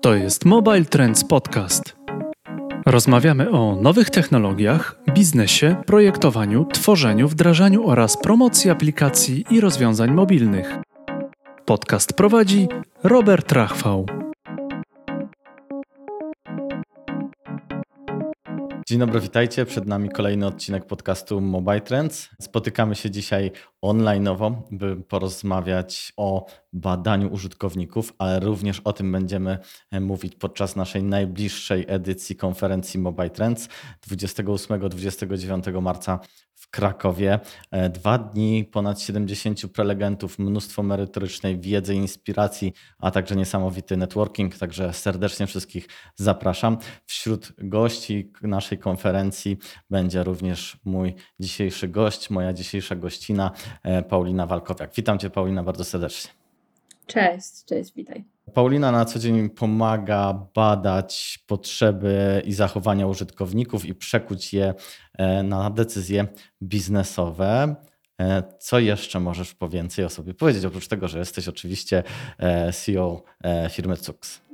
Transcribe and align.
To 0.00 0.14
jest 0.14 0.44
Mobile 0.44 0.84
Trends 0.84 1.24
Podcast. 1.24 1.96
Rozmawiamy 2.86 3.50
o 3.50 3.76
nowych 3.76 4.10
technologiach, 4.10 5.00
biznesie, 5.14 5.76
projektowaniu, 5.86 6.64
tworzeniu, 6.64 7.28
wdrażaniu 7.28 7.88
oraz 7.88 8.16
promocji 8.16 8.70
aplikacji 8.70 9.44
i 9.50 9.60
rozwiązań 9.60 10.10
mobilnych. 10.10 10.78
Podcast 11.64 12.12
prowadzi 12.12 12.68
Robert 13.04 13.52
Rachwał. 13.52 14.19
Dzień 18.90 18.98
dobry, 18.98 19.20
witajcie. 19.20 19.66
Przed 19.66 19.86
nami 19.86 20.08
kolejny 20.08 20.46
odcinek 20.46 20.86
podcastu 20.86 21.40
Mobile 21.40 21.80
Trends. 21.80 22.28
Spotykamy 22.40 22.94
się 22.94 23.10
dzisiaj 23.10 23.50
online'owo, 23.82 24.54
by 24.70 24.96
porozmawiać 24.96 26.12
o 26.16 26.46
badaniu 26.72 27.32
użytkowników, 27.32 28.14
ale 28.18 28.40
również 28.40 28.80
o 28.80 28.92
tym 28.92 29.12
będziemy 29.12 29.58
mówić 30.00 30.34
podczas 30.34 30.76
naszej 30.76 31.02
najbliższej 31.02 31.84
edycji 31.88 32.36
konferencji 32.36 33.00
Mobile 33.00 33.30
Trends 33.30 33.68
28-29 34.08 35.82
marca 35.82 36.20
Krakowie. 36.70 37.40
E, 37.70 37.90
dwa 37.90 38.18
dni, 38.18 38.64
ponad 38.64 39.00
70 39.00 39.72
prelegentów, 39.72 40.38
mnóstwo 40.38 40.82
merytorycznej 40.82 41.60
wiedzy, 41.60 41.94
inspiracji, 41.94 42.72
a 42.98 43.10
także 43.10 43.36
niesamowity 43.36 43.96
networking. 43.96 44.58
Także 44.58 44.92
serdecznie 44.92 45.46
wszystkich 45.46 45.88
zapraszam. 46.16 46.78
Wśród 47.06 47.52
gości 47.58 48.32
naszej 48.42 48.78
konferencji 48.78 49.58
będzie 49.90 50.24
również 50.24 50.78
mój 50.84 51.14
dzisiejszy 51.40 51.88
gość, 51.88 52.30
moja 52.30 52.52
dzisiejsza 52.52 52.96
gościna, 52.96 53.50
e, 53.82 54.02
Paulina 54.02 54.46
Walkowiak. 54.46 54.94
Witam 54.96 55.18
Cię, 55.18 55.30
Paulina, 55.30 55.62
bardzo 55.62 55.84
serdecznie. 55.84 56.30
Cześć, 57.06 57.64
cześć, 57.64 57.94
witaj. 57.94 58.24
Paulina 58.54 58.92
na 58.92 59.04
co 59.04 59.18
dzień 59.18 59.50
pomaga 59.50 60.46
badać 60.54 61.38
potrzeby 61.46 62.42
i 62.44 62.52
zachowania 62.52 63.06
użytkowników 63.06 63.84
i 63.84 63.94
przekuć 63.94 64.52
je 64.52 64.74
e, 65.18 65.42
na 65.42 65.70
decyzje 65.70 66.26
biznesowe. 66.62 67.74
E, 68.20 68.42
co 68.58 68.78
jeszcze 68.78 69.20
możesz 69.20 69.54
po 69.54 69.68
więcej 69.68 70.04
o 70.04 70.08
sobie 70.08 70.34
powiedzieć, 70.34 70.64
oprócz 70.64 70.88
tego, 70.88 71.08
że 71.08 71.18
jesteś 71.18 71.48
oczywiście 71.48 72.02
CEO 72.72 73.22
firmy 73.70 73.96
Cux? 73.96 74.49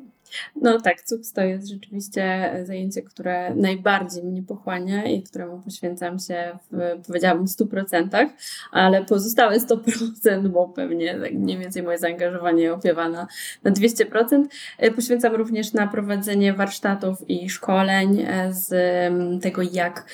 No 0.62 0.80
tak, 0.80 1.02
CUKS 1.02 1.32
to 1.32 1.40
jest 1.40 1.68
rzeczywiście 1.68 2.54
zajęcie, 2.64 3.02
które 3.02 3.54
najbardziej 3.54 4.24
mnie 4.24 4.42
pochłania 4.42 5.04
i 5.04 5.22
któremu 5.22 5.60
poświęcam 5.60 6.18
się 6.18 6.58
w, 6.72 7.02
powiedziałabym, 7.06 7.46
100%, 7.46 8.28
ale 8.72 9.04
pozostałe 9.04 9.58
100%, 9.58 10.48
bo 10.48 10.68
pewnie 10.68 11.20
tak 11.20 11.32
mniej 11.32 11.58
więcej 11.58 11.82
moje 11.82 11.98
zaangażowanie 11.98 12.72
opiewa 12.72 13.08
na, 13.08 13.26
na 13.64 13.70
200%, 13.70 14.44
e, 14.78 14.90
poświęcam 14.90 15.34
również 15.34 15.72
na 15.72 15.86
prowadzenie 15.86 16.52
warsztatów 16.52 17.30
i 17.30 17.50
szkoleń 17.50 18.24
e, 18.28 18.52
z 18.52 18.72
tego, 19.42 19.62
jak 19.62 20.06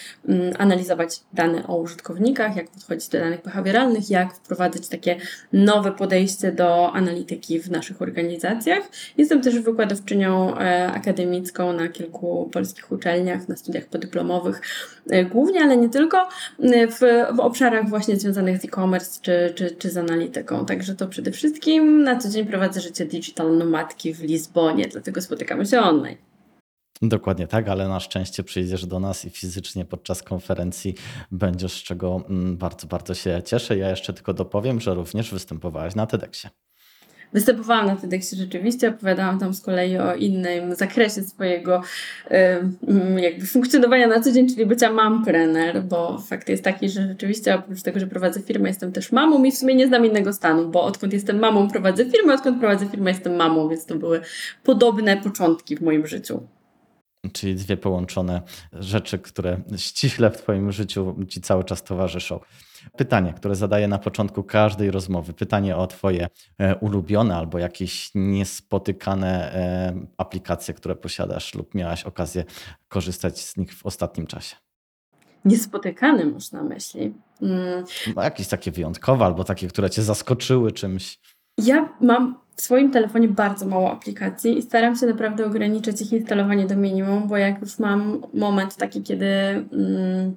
analizować 0.58 1.20
dane 1.32 1.66
o 1.66 1.76
użytkownikach, 1.76 2.56
jak 2.56 2.70
podchodzić 2.70 3.08
do 3.08 3.18
danych 3.18 3.42
behawioralnych, 3.42 4.10
jak 4.10 4.34
wprowadzać 4.34 4.88
takie 4.88 5.16
nowe 5.52 5.92
podejście 5.92 6.52
do 6.52 6.92
analityki 6.92 7.60
w 7.60 7.70
naszych 7.70 8.02
organizacjach. 8.02 8.82
Jestem 9.16 9.42
też 9.42 9.58
wykładowczynią 9.58 10.11
wykładowczynią 10.12 10.58
e, 10.58 10.92
akademicką 10.92 11.72
na 11.72 11.88
kilku 11.88 12.50
polskich 12.52 12.92
uczelniach, 12.92 13.48
na 13.48 13.56
studiach 13.56 13.86
podyplomowych 13.86 14.60
e, 15.10 15.24
głównie, 15.24 15.60
ale 15.60 15.76
nie 15.76 15.88
tylko, 15.88 16.28
e, 16.62 16.86
w, 16.86 17.00
w 17.36 17.40
obszarach 17.40 17.88
właśnie 17.88 18.16
związanych 18.16 18.60
z 18.60 18.64
e-commerce 18.64 19.20
czy, 19.22 19.52
czy, 19.54 19.76
czy 19.76 19.90
z 19.90 19.96
analityką. 19.96 20.66
Także 20.66 20.94
to 20.94 21.06
przede 21.06 21.30
wszystkim 21.30 22.02
na 22.02 22.16
co 22.16 22.28
dzień 22.28 22.46
prowadzę 22.46 22.80
życie 22.80 23.04
digital 23.04 23.58
nomadki 23.58 24.14
w 24.14 24.22
Lizbonie, 24.22 24.88
dlatego 24.88 25.20
spotykamy 25.20 25.66
się 25.66 25.80
online. 25.80 26.16
Dokładnie 27.02 27.46
tak, 27.46 27.68
ale 27.68 27.88
na 27.88 28.00
szczęście 28.00 28.42
przyjdziesz 28.42 28.86
do 28.86 29.00
nas 29.00 29.24
i 29.24 29.30
fizycznie 29.30 29.84
podczas 29.84 30.22
konferencji 30.22 30.94
będziesz, 31.30 31.72
z 31.72 31.82
czego 31.82 32.22
mm, 32.28 32.56
bardzo, 32.56 32.86
bardzo 32.86 33.14
się 33.14 33.42
cieszę. 33.44 33.78
Ja 33.78 33.90
jeszcze 33.90 34.12
tylko 34.12 34.34
dopowiem, 34.34 34.80
że 34.80 34.94
również 34.94 35.32
występowałaś 35.32 35.94
na 35.94 36.06
TEDxie. 36.06 36.50
Występowałam 37.32 37.86
na 37.86 37.96
TEDxie 37.96 38.38
rzeczywiście, 38.38 38.88
opowiadałam 38.88 39.38
tam 39.38 39.54
z 39.54 39.60
kolei 39.60 39.98
o 39.98 40.14
innym 40.14 40.74
zakresie 40.74 41.22
swojego 41.22 41.82
jakby 43.16 43.46
funkcjonowania 43.46 44.06
na 44.06 44.20
co 44.20 44.32
dzień, 44.32 44.48
czyli 44.48 44.66
bycia 44.66 44.92
mampreneur, 44.92 45.82
bo 45.82 46.18
fakt 46.18 46.48
jest 46.48 46.64
taki, 46.64 46.88
że 46.88 47.08
rzeczywiście 47.08 47.54
oprócz 47.54 47.82
tego, 47.82 48.00
że 48.00 48.06
prowadzę 48.06 48.40
firmę, 48.40 48.68
jestem 48.68 48.92
też 48.92 49.12
mamą 49.12 49.44
i 49.44 49.52
w 49.52 49.58
sumie 49.58 49.74
nie 49.74 49.86
znam 49.86 50.06
innego 50.06 50.32
stanu, 50.32 50.68
bo 50.68 50.84
odkąd 50.84 51.12
jestem 51.12 51.38
mamą 51.38 51.70
prowadzę 51.70 52.04
firmę, 52.04 52.34
odkąd 52.34 52.58
prowadzę 52.58 52.86
firmę 52.86 53.10
jestem 53.10 53.36
mamą, 53.36 53.68
więc 53.68 53.86
to 53.86 53.94
były 53.94 54.20
podobne 54.64 55.16
początki 55.16 55.76
w 55.76 55.80
moim 55.80 56.06
życiu. 56.06 56.42
Czyli 57.32 57.54
dwie 57.54 57.76
połączone 57.76 58.42
rzeczy, 58.72 59.18
które 59.18 59.60
ściśle 59.76 60.30
w 60.30 60.36
Twoim 60.36 60.72
życiu 60.72 61.16
Ci 61.28 61.40
cały 61.40 61.64
czas 61.64 61.82
towarzyszą. 61.82 62.40
Pytanie, 62.96 63.32
które 63.32 63.54
zadaję 63.54 63.88
na 63.88 63.98
początku 63.98 64.42
każdej 64.42 64.90
rozmowy. 64.90 65.32
Pytanie 65.32 65.76
o 65.76 65.86
Twoje 65.86 66.28
e, 66.58 66.76
ulubione 66.76 67.36
albo 67.36 67.58
jakieś 67.58 68.10
niespotykane 68.14 69.54
e, 69.54 69.94
aplikacje, 70.16 70.74
które 70.74 70.96
posiadasz 70.96 71.54
lub 71.54 71.74
miałaś 71.74 72.04
okazję 72.04 72.44
korzystać 72.88 73.40
z 73.40 73.56
nich 73.56 73.74
w 73.74 73.86
ostatnim 73.86 74.26
czasie. 74.26 74.56
Niespotykane 75.44 76.24
masz 76.24 76.52
na 76.52 76.62
myśli? 76.62 77.14
Mm. 77.42 77.84
No, 78.16 78.22
jakieś 78.22 78.48
takie 78.48 78.70
wyjątkowe 78.70 79.24
albo 79.24 79.44
takie, 79.44 79.68
które 79.68 79.90
Cię 79.90 80.02
zaskoczyły 80.02 80.72
czymś. 80.72 81.18
Ja 81.58 81.88
mam 82.00 82.41
w 82.56 82.62
swoim 82.62 82.90
telefonie 82.90 83.28
bardzo 83.28 83.66
mało 83.66 83.92
aplikacji 83.92 84.58
i 84.58 84.62
staram 84.62 84.96
się 84.96 85.06
naprawdę 85.06 85.46
ograniczyć 85.46 86.02
ich 86.02 86.12
instalowanie 86.12 86.66
do 86.66 86.76
minimum, 86.76 87.28
bo 87.28 87.36
jak 87.36 87.60
już 87.60 87.78
mam 87.78 88.22
moment 88.34 88.76
taki, 88.76 89.02
kiedy 89.02 89.26
mm, 89.26 90.36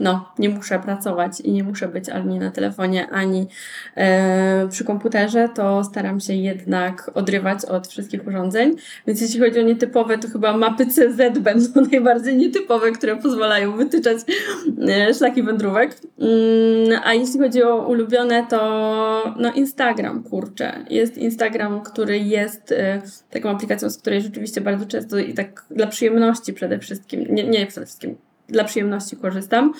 no, 0.00 0.32
nie 0.38 0.48
muszę 0.48 0.78
pracować 0.78 1.40
i 1.40 1.52
nie 1.52 1.64
muszę 1.64 1.88
być 1.88 2.08
ani 2.08 2.38
na 2.38 2.50
telefonie, 2.50 3.08
ani 3.10 3.46
e, 3.94 4.68
przy 4.70 4.84
komputerze, 4.84 5.48
to 5.54 5.84
staram 5.84 6.20
się 6.20 6.34
jednak 6.34 7.10
odrywać 7.14 7.64
od 7.64 7.88
wszystkich 7.88 8.26
urządzeń. 8.26 8.76
Więc 9.06 9.20
jeśli 9.20 9.40
chodzi 9.40 9.60
o 9.60 9.62
nietypowe, 9.62 10.18
to 10.18 10.28
chyba 10.28 10.56
mapy 10.56 10.86
CZ 10.86 11.38
będą 11.38 11.80
najbardziej 11.92 12.36
nietypowe, 12.36 12.92
które 12.92 13.16
pozwalają 13.16 13.76
wytyczać 13.76 14.18
e, 14.88 15.14
szlaki 15.14 15.42
wędrówek. 15.42 15.96
Mm, 16.18 17.00
a 17.04 17.14
jeśli 17.14 17.40
chodzi 17.40 17.62
o 17.62 17.86
ulubione, 17.86 18.46
to 18.50 19.34
no 19.38 19.52
Instagram, 19.52 20.22
kurczę. 20.22 20.84
Jest 20.90 21.18
Instagram, 21.18 21.80
który 21.80 22.18
jest 22.18 22.72
e, 22.72 23.02
taką 23.30 23.50
aplikacją, 23.50 23.90
z 23.90 23.98
której 23.98 24.20
rzeczywiście 24.20 24.60
bardzo 24.60 24.86
często 24.86 25.18
i 25.18 25.34
tak 25.34 25.64
dla 25.70 25.86
przyjemności 25.86 26.52
przede 26.52 26.78
wszystkim, 26.78 27.26
nie, 27.30 27.44
nie 27.44 27.66
przede 27.66 27.86
wszystkim, 27.86 28.16
dla 28.48 28.64
przyjemności 28.64 29.16
korzystam 29.16 29.74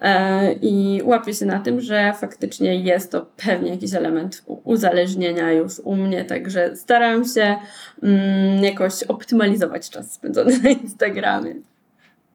e, 0.00 0.52
i 0.52 1.02
łapię 1.04 1.34
się 1.34 1.46
na 1.46 1.60
tym, 1.60 1.80
że 1.80 2.12
faktycznie 2.20 2.76
jest 2.76 3.12
to 3.12 3.26
pewnie 3.36 3.70
jakiś 3.70 3.94
element 3.94 4.42
uzależnienia 4.46 5.52
już 5.52 5.78
u 5.78 5.96
mnie, 5.96 6.24
także 6.24 6.76
staram 6.76 7.24
się 7.24 7.56
mm, 8.02 8.64
jakoś 8.64 9.02
optymalizować 9.02 9.90
czas 9.90 10.12
spędzony 10.12 10.58
na 10.58 10.70
Instagramie. 10.70 11.54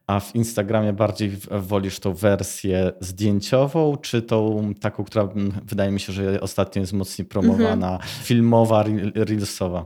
A 0.07 0.19
w 0.19 0.35
Instagramie 0.35 0.93
bardziej 0.93 1.31
wolisz 1.51 1.99
tą 1.99 2.13
wersję 2.13 2.91
zdjęciową, 2.99 3.97
czy 3.97 4.21
tą 4.21 4.71
taką, 4.81 5.03
która 5.03 5.23
mm, 5.23 5.51
wydaje 5.65 5.91
mi 5.91 5.99
się, 5.99 6.13
że 6.13 6.41
ostatnio 6.41 6.79
jest 6.79 6.93
mocniej 6.93 7.25
promowana, 7.25 7.91
mhm. 7.91 8.09
filmowa, 8.23 8.83
reelsowa? 9.15 9.85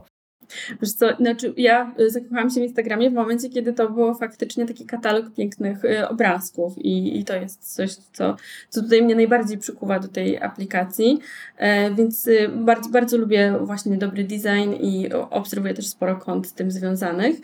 Wiesz 0.82 0.92
co, 0.92 1.16
znaczy 1.16 1.54
ja 1.56 1.94
y, 2.00 2.10
zakochałam 2.10 2.50
się 2.50 2.60
w 2.60 2.64
Instagramie 2.64 3.10
w 3.10 3.14
momencie, 3.14 3.48
kiedy 3.48 3.72
to 3.72 3.90
było 3.90 4.14
faktycznie 4.14 4.66
taki 4.66 4.86
katalog 4.86 5.34
pięknych 5.34 5.84
y, 5.84 6.08
obrazków 6.08 6.78
i, 6.78 7.20
i 7.20 7.24
to 7.24 7.36
jest 7.36 7.74
coś, 7.74 7.94
co, 7.94 8.36
co 8.68 8.82
tutaj 8.82 9.02
mnie 9.02 9.14
najbardziej 9.14 9.58
przykuwa 9.58 9.98
do 9.98 10.08
tej 10.08 10.42
aplikacji, 10.42 11.18
e, 11.56 11.94
więc 11.94 12.26
y, 12.26 12.50
bardzo, 12.54 12.90
bardzo 12.90 13.16
lubię 13.16 13.54
właśnie 13.60 13.96
dobry 13.96 14.24
design 14.24 14.72
i 14.80 15.08
obserwuję 15.30 15.74
też 15.74 15.86
sporo 15.86 16.16
kont 16.16 16.46
z 16.46 16.52
tym 16.52 16.70
związanych, 16.70 17.36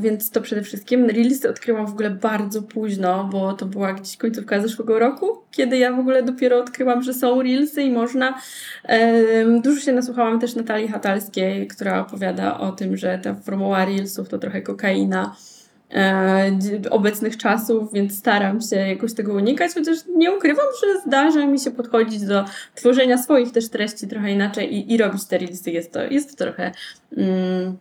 więc 0.00 0.30
to 0.30 0.40
przede 0.40 0.62
wszystkim. 0.62 1.06
Reelsy 1.10 1.50
odkryłam 1.50 1.86
w 1.86 1.90
ogóle 1.90 2.10
bardzo 2.10 2.62
późno, 2.62 3.28
bo 3.32 3.52
to 3.52 3.66
była 3.66 3.92
gdzieś 3.92 4.16
końcówka 4.16 4.60
zeszłego 4.60 4.98
roku, 4.98 5.38
kiedy 5.50 5.78
ja 5.78 5.92
w 5.92 5.98
ogóle 5.98 6.22
dopiero 6.22 6.58
odkryłam, 6.58 7.02
że 7.02 7.14
są 7.14 7.42
Reelsy 7.42 7.82
i 7.82 7.90
można. 7.90 8.38
Dużo 9.64 9.80
się 9.80 9.92
nasłuchałam 9.92 10.40
też 10.40 10.54
Natalii 10.54 10.88
Hatalskiej, 10.88 11.66
która 11.76 12.00
opowiada 12.00 12.58
o 12.58 12.72
tym, 12.72 12.96
że 12.96 13.18
ta 13.18 13.34
formuła 13.34 13.84
Reelsów 13.84 14.28
to 14.28 14.38
trochę 14.38 14.62
kokaina 14.62 15.36
e, 15.94 16.58
obecnych 16.90 17.36
czasów, 17.36 17.92
więc 17.92 18.18
staram 18.18 18.60
się 18.60 18.76
jakoś 18.76 19.14
tego 19.14 19.34
unikać, 19.34 19.74
chociaż 19.74 19.98
nie 20.16 20.32
ukrywam, 20.32 20.66
że 20.80 21.00
zdarza 21.06 21.46
mi 21.46 21.60
się 21.60 21.70
podchodzić 21.70 22.20
do 22.20 22.44
tworzenia 22.74 23.18
swoich 23.18 23.52
też 23.52 23.68
treści 23.68 24.08
trochę 24.08 24.32
inaczej 24.32 24.74
i, 24.74 24.92
i 24.92 24.96
robić 24.96 25.26
te 25.26 25.38
Reelsy. 25.38 25.70
Jest 25.70 25.92
to, 25.92 26.02
jest 26.02 26.30
to 26.30 26.44
trochę... 26.44 26.72
Mm, 27.16 27.76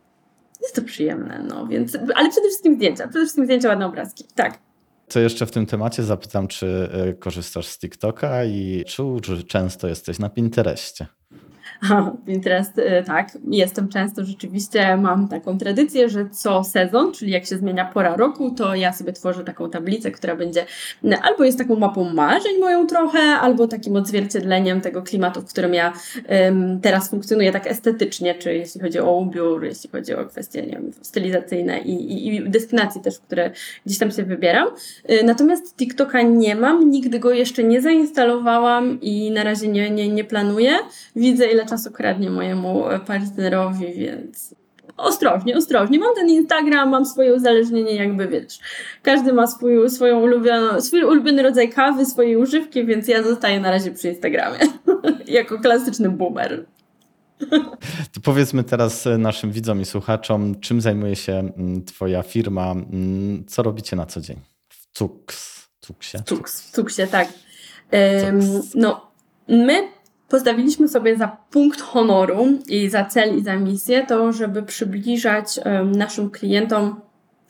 jest 0.61 0.75
to 0.75 0.81
przyjemne, 0.81 1.45
no 1.47 1.67
więc, 1.67 1.97
ale 2.15 2.29
przede 2.29 2.47
wszystkim 2.47 2.75
zdjęcia, 2.75 3.03
przede 3.03 3.19
wszystkim 3.19 3.45
zdjęcia, 3.45 3.69
ładne 3.69 3.85
obrazki, 3.85 4.23
tak. 4.35 4.59
Co 5.07 5.19
jeszcze 5.19 5.45
w 5.45 5.51
tym 5.51 5.65
temacie 5.65 6.03
zapytam, 6.03 6.47
czy 6.47 6.89
e, 6.91 7.13
korzystasz 7.13 7.67
z 7.67 7.79
TikToka 7.79 8.45
i 8.45 8.83
czy, 8.87 9.03
czy 9.23 9.43
często 9.43 9.87
jesteś 9.87 10.19
na 10.19 10.29
Pinterestie? 10.29 11.05
Pinterest, 12.25 12.77
y, 12.77 13.03
tak, 13.05 13.37
jestem 13.47 13.89
często 13.89 14.25
rzeczywiście, 14.25 14.97
mam 14.97 15.27
taką 15.27 15.57
tradycję, 15.57 16.09
że 16.09 16.29
co 16.29 16.63
sezon, 16.63 17.13
czyli 17.13 17.31
jak 17.31 17.45
się 17.45 17.57
zmienia 17.57 17.85
pora 17.85 18.15
roku, 18.15 18.51
to 18.51 18.75
ja 18.75 18.93
sobie 18.93 19.13
tworzę 19.13 19.43
taką 19.43 19.69
tablicę, 19.69 20.11
która 20.11 20.35
będzie 20.35 20.65
albo 21.21 21.43
jest 21.43 21.57
taką 21.57 21.75
mapą 21.75 22.13
marzeń 22.13 22.59
moją 22.59 22.87
trochę, 22.87 23.19
albo 23.19 23.67
takim 23.67 23.95
odzwierciedleniem 23.95 24.81
tego 24.81 25.01
klimatu, 25.01 25.41
w 25.41 25.45
którym 25.45 25.73
ja 25.73 25.93
um, 26.29 26.79
teraz 26.81 27.09
funkcjonuję 27.09 27.51
tak 27.51 27.67
estetycznie, 27.67 28.35
czy 28.35 28.53
jeśli 28.53 28.81
chodzi 28.81 28.99
o 28.99 29.17
ubiór, 29.17 29.63
jeśli 29.63 29.89
chodzi 29.89 30.15
o 30.15 30.25
kwestie 30.25 30.61
nie 30.61 30.71
wiem, 30.71 30.91
stylizacyjne 31.01 31.79
i, 31.79 31.93
i, 31.93 32.35
i 32.35 32.49
destynacji 32.49 33.01
też, 33.01 33.19
które 33.19 33.51
gdzieś 33.85 33.99
tam 33.99 34.11
się 34.11 34.23
wybieram. 34.23 34.67
Y, 35.11 35.23
natomiast 35.23 35.75
TikToka 35.75 36.21
nie 36.21 36.55
mam, 36.55 36.89
nigdy 36.89 37.19
go 37.19 37.31
jeszcze 37.31 37.63
nie 37.63 37.81
zainstalowałam 37.81 39.01
i 39.01 39.31
na 39.31 39.43
razie 39.43 39.67
nie, 39.67 39.89
nie, 39.89 40.09
nie 40.09 40.23
planuję. 40.23 40.71
Widzę, 41.15 41.51
ile 41.51 41.65
czasu 41.65 41.74
kradnie 41.93 42.29
mojemu 42.29 42.83
partnerowi, 43.07 43.93
więc 43.93 44.55
ostrożnie, 44.97 45.57
ostrożnie. 45.57 45.99
Mam 45.99 46.15
ten 46.15 46.29
Instagram, 46.29 46.89
mam 46.89 47.05
swoje 47.05 47.33
uzależnienie, 47.33 47.95
jakby 47.95 48.27
wiesz. 48.27 48.59
Każdy 49.01 49.33
ma 49.33 49.47
swój, 49.47 49.89
swoją 49.89 50.19
ulubioną, 50.19 50.81
swój 50.81 51.03
ulubiony 51.03 51.43
rodzaj 51.43 51.69
kawy, 51.69 52.05
swoje 52.05 52.39
używki, 52.39 52.85
więc 52.85 53.07
ja 53.07 53.23
zostaję 53.23 53.59
na 53.59 53.71
razie 53.71 53.91
przy 53.91 54.09
Instagramie. 54.09 54.59
jako 55.27 55.59
klasyczny 55.59 56.09
boomer. 56.09 56.65
To 58.13 58.21
powiedzmy 58.23 58.63
teraz 58.63 59.07
naszym 59.17 59.51
widzom 59.51 59.81
i 59.81 59.85
słuchaczom, 59.85 60.59
czym 60.59 60.81
zajmuje 60.81 61.15
się 61.15 61.33
mm, 61.33 61.85
Twoja 61.85 62.23
firma, 62.23 62.71
mm, 62.71 63.45
co 63.47 63.63
robicie 63.63 63.95
na 63.95 64.05
co 64.05 64.21
dzień 64.21 64.37
w 64.69 64.97
Cux. 64.97 65.55
Cuksie. 65.85 66.17
Cuks, 66.25 66.61
w 66.61 66.71
Cuksie, 66.71 67.07
tak. 67.07 67.27
Um, 67.91 68.61
no, 68.75 69.11
my 69.47 69.94
postawiliśmy 70.29 70.87
sobie 70.87 71.17
za 71.17 71.37
punkt 71.51 71.81
honoru 71.81 72.47
i 72.67 72.89
za 72.89 73.05
cel 73.05 73.37
i 73.37 73.43
za 73.43 73.55
misję 73.55 74.05
to, 74.07 74.33
żeby 74.33 74.63
przybliżać 74.63 75.59
naszym 75.85 76.29
klientom 76.29 77.01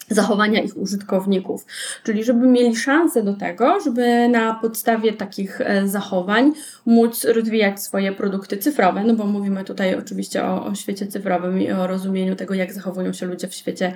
zachowania 0.10 0.62
ich 0.62 0.78
użytkowników. 0.78 1.66
Czyli 2.04 2.24
żeby 2.24 2.48
mieli 2.48 2.76
szansę 2.76 3.24
do 3.24 3.34
tego, 3.34 3.80
żeby 3.80 4.30
na 4.30 4.54
podstawie 4.54 5.14
takich 5.14 5.62
e, 5.62 5.88
zachowań 5.88 6.54
móc 6.86 7.26
rozwijać 7.26 7.84
swoje 7.84 8.12
produkty 8.12 8.58
cyfrowe, 8.58 9.04
no 9.04 9.14
bo 9.14 9.26
mówimy 9.26 9.64
tutaj 9.64 9.96
oczywiście 9.96 10.44
o, 10.44 10.66
o 10.66 10.76
świecie 10.76 11.08
cyfrowym 11.08 11.62
i 11.62 11.72
o 11.72 11.88
rozumieniu 11.88 12.36
tego, 12.36 12.54
jak 12.54 12.74
zachowują 12.74 13.14
się 13.14 13.26
ludzie 13.26 13.48
w 13.48 13.54
świecie 13.54 13.94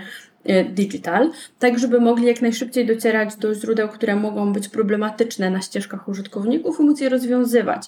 digital, 0.70 1.32
tak 1.60 1.80
żeby 1.80 2.02
mogli 2.02 2.26
jak 2.26 2.42
najszybciej 2.42 2.86
docierać 2.86 3.36
do 3.36 3.56
źródeł, 3.56 3.90
które 3.90 4.16
mogą 4.16 4.54
być 4.54 4.70
problematyczne 4.70 5.50
na 5.50 5.62
ścieżkach 5.62 6.08
użytkowników 6.08 6.80
i 6.80 6.84
móc 6.84 7.02
je 7.02 7.10
rozwiązywać. 7.10 7.86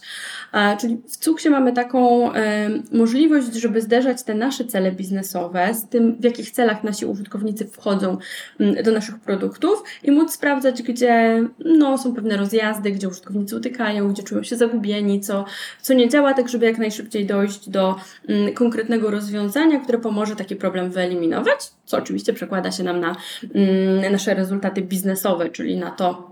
Czyli 0.79 1.01
w 1.07 1.17
Cuksie 1.17 1.49
mamy 1.49 1.73
taką 1.73 2.33
e, 2.33 2.69
możliwość, 2.91 3.53
żeby 3.53 3.81
zderzać 3.81 4.23
te 4.23 4.35
nasze 4.35 4.65
cele 4.65 4.91
biznesowe 4.91 5.73
z 5.73 5.89
tym, 5.89 6.15
w 6.19 6.23
jakich 6.23 6.51
celach 6.51 6.83
nasi 6.83 7.05
użytkownicy 7.05 7.67
wchodzą 7.67 8.17
Mm, 8.59 8.83
do 8.83 8.91
naszych 8.91 9.19
produktów 9.19 9.83
i 10.03 10.11
móc 10.11 10.33
sprawdzać, 10.33 10.81
gdzie 10.81 11.43
no, 11.65 11.97
są 11.97 12.15
pewne 12.15 12.37
rozjazdy, 12.37 12.91
gdzie 12.91 13.07
użytkownicy 13.07 13.55
utykają, 13.55 14.09
gdzie 14.09 14.23
czują 14.23 14.43
się 14.43 14.55
zagubieni, 14.55 15.21
co, 15.21 15.45
co 15.81 15.93
nie 15.93 16.09
działa, 16.09 16.33
tak 16.33 16.49
żeby 16.49 16.65
jak 16.65 16.77
najszybciej 16.77 17.25
dojść 17.25 17.69
do 17.69 17.95
konkretnego 18.55 19.11
rozwiązania, 19.11 19.79
które 19.79 19.97
pomoże 19.97 20.35
taki 20.35 20.55
problem 20.55 20.91
wyeliminować, 20.91 21.59
co 21.85 21.97
oczywiście 21.97 22.33
przekłada 22.41 22.71
się 22.71 22.83
nam 22.83 22.99
na 22.99 23.15
mm, 23.55 24.11
nasze 24.11 24.33
rezultaty 24.33 24.81
biznesowe, 24.81 25.49
czyli 25.49 25.77
na 25.77 25.91
to, 25.91 26.30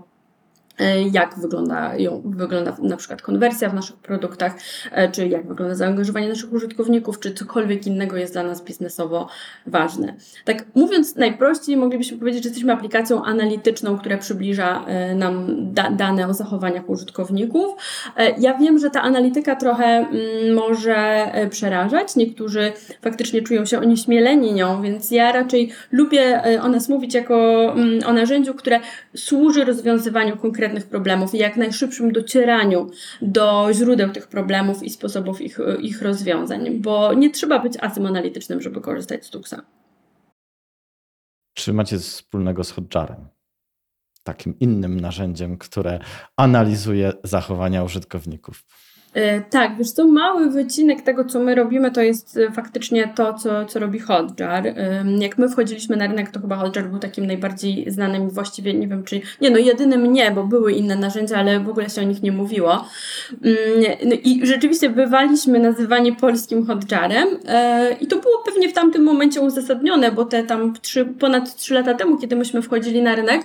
jak 1.12 1.38
wygląda, 1.38 1.92
wygląda 2.24 2.76
na 2.82 2.96
przykład 2.96 3.22
konwersja 3.22 3.70
w 3.70 3.74
naszych 3.74 3.96
produktach, 3.96 4.52
e, 4.92 5.10
czy 5.10 5.28
jak 5.28 5.48
wygląda 5.48 5.74
zaangażowanie 5.74 6.28
naszych 6.28 6.52
użytkowników, 6.52 7.20
czy 7.20 7.34
cokolwiek 7.34 7.86
innego 7.86 8.16
jest 8.16 8.32
dla 8.32 8.42
nas 8.42 8.64
biznesowo 8.64 9.28
ważne. 9.66 10.14
Tak 10.44 10.64
mówiąc 10.74 11.16
najprościej, 11.16 11.76
moglibyśmy 11.76 12.18
powiedzieć, 12.18 12.42
że 12.42 12.48
jesteśmy 12.48 12.72
aplikacją 12.72 13.24
analityczną, 13.24 13.98
która 13.98 14.18
przybliża 14.18 14.84
e, 14.86 15.14
nam 15.14 15.46
da 15.72 15.90
dane 15.90 16.28
o 16.28 16.34
zachowaniach 16.34 16.90
użytkowników. 16.90 17.74
Ja 18.38 18.58
wiem, 18.58 18.78
że 18.78 18.90
ta 18.90 19.02
analityka 19.02 19.56
trochę 19.56 19.84
mm, 19.84 20.54
może 20.54 21.30
przerażać. 21.50 22.16
Niektórzy 22.16 22.72
faktycznie 23.02 23.42
czują 23.42 23.64
się 23.64 23.78
onieśmieleni 23.78 24.52
nią, 24.52 24.82
więc 24.82 25.10
ja 25.10 25.32
raczej 25.32 25.72
lubię 25.92 26.42
o 26.62 26.68
nas 26.68 26.88
mówić 26.88 27.14
jako 27.14 27.64
mm, 27.72 28.00
o 28.06 28.12
narzędziu, 28.12 28.54
które 28.54 28.80
służy 29.16 29.64
rozwiązywaniu 29.64 30.36
konkretnych 30.36 30.69
konkretnych 30.70 30.90
problemów 30.90 31.34
i 31.34 31.38
jak 31.38 31.56
najszybszym 31.56 32.12
docieraniu 32.12 32.90
do 33.22 33.68
źródeł 33.72 34.10
tych 34.12 34.28
problemów 34.28 34.82
i 34.82 34.90
sposobów 34.90 35.40
ich, 35.40 35.58
ich 35.80 36.02
rozwiązań, 36.02 36.80
bo 36.80 37.14
nie 37.14 37.30
trzeba 37.30 37.58
być 37.58 37.74
asym 37.80 38.06
analitycznym, 38.06 38.60
żeby 38.60 38.80
korzystać 38.80 39.26
z 39.26 39.30
Tuxa. 39.30 39.62
Czy 41.54 41.72
macie 41.72 41.98
wspólnego 41.98 42.64
z 42.64 42.70
Hotjarem? 42.70 43.28
Takim 44.22 44.58
innym 44.58 45.00
narzędziem, 45.00 45.58
które 45.58 46.00
analizuje 46.36 47.12
zachowania 47.24 47.84
użytkowników. 47.84 48.64
E, 49.14 49.40
tak, 49.40 49.76
wiesz 49.78 49.90
co, 49.90 50.08
mały 50.08 50.50
wycinek 50.50 51.02
tego, 51.02 51.24
co 51.24 51.40
my 51.40 51.54
robimy, 51.54 51.90
to 51.90 52.02
jest 52.02 52.36
e, 52.36 52.50
faktycznie 52.50 53.12
to, 53.14 53.34
co, 53.34 53.64
co 53.64 53.78
robi 53.78 53.98
Hotjar. 53.98 54.74
Jak 55.18 55.38
my 55.38 55.48
wchodziliśmy 55.48 55.96
na 55.96 56.06
rynek, 56.06 56.30
to 56.30 56.40
chyba 56.40 56.56
Hotjar 56.56 56.88
był 56.88 56.98
takim 56.98 57.26
najbardziej 57.26 57.90
znanym 57.90 58.30
właściwie 58.30 58.74
nie 58.74 58.88
wiem, 58.88 59.04
czy 59.04 59.20
nie, 59.40 59.50
no 59.50 59.58
jedynym 59.58 60.12
nie, 60.12 60.30
bo 60.30 60.44
były 60.44 60.72
inne 60.72 60.96
narzędzia, 60.96 61.36
ale 61.36 61.60
w 61.60 61.68
ogóle 61.68 61.90
się 61.90 62.00
o 62.00 62.04
nich 62.04 62.22
nie 62.22 62.32
mówiło. 62.32 62.84
Mm, 63.44 63.56
no 64.04 64.16
i 64.24 64.46
rzeczywiście 64.46 64.90
bywaliśmy 64.90 65.58
nazywani 65.58 66.12
polskim 66.12 66.66
Hotjarem 66.66 67.28
e, 67.48 67.96
i 68.00 68.06
to 68.06 68.16
było 68.16 68.42
pewnie 68.46 68.68
w 68.68 68.72
tamtym 68.72 69.02
momencie 69.02 69.40
uzasadnione, 69.40 70.12
bo 70.12 70.24
te 70.24 70.42
tam 70.42 70.74
trzy, 70.82 71.04
ponad 71.04 71.56
3 71.56 71.74
lata 71.74 71.94
temu, 71.94 72.18
kiedy 72.18 72.36
myśmy 72.36 72.62
wchodzili 72.62 73.02
na 73.02 73.14
rynek, 73.14 73.42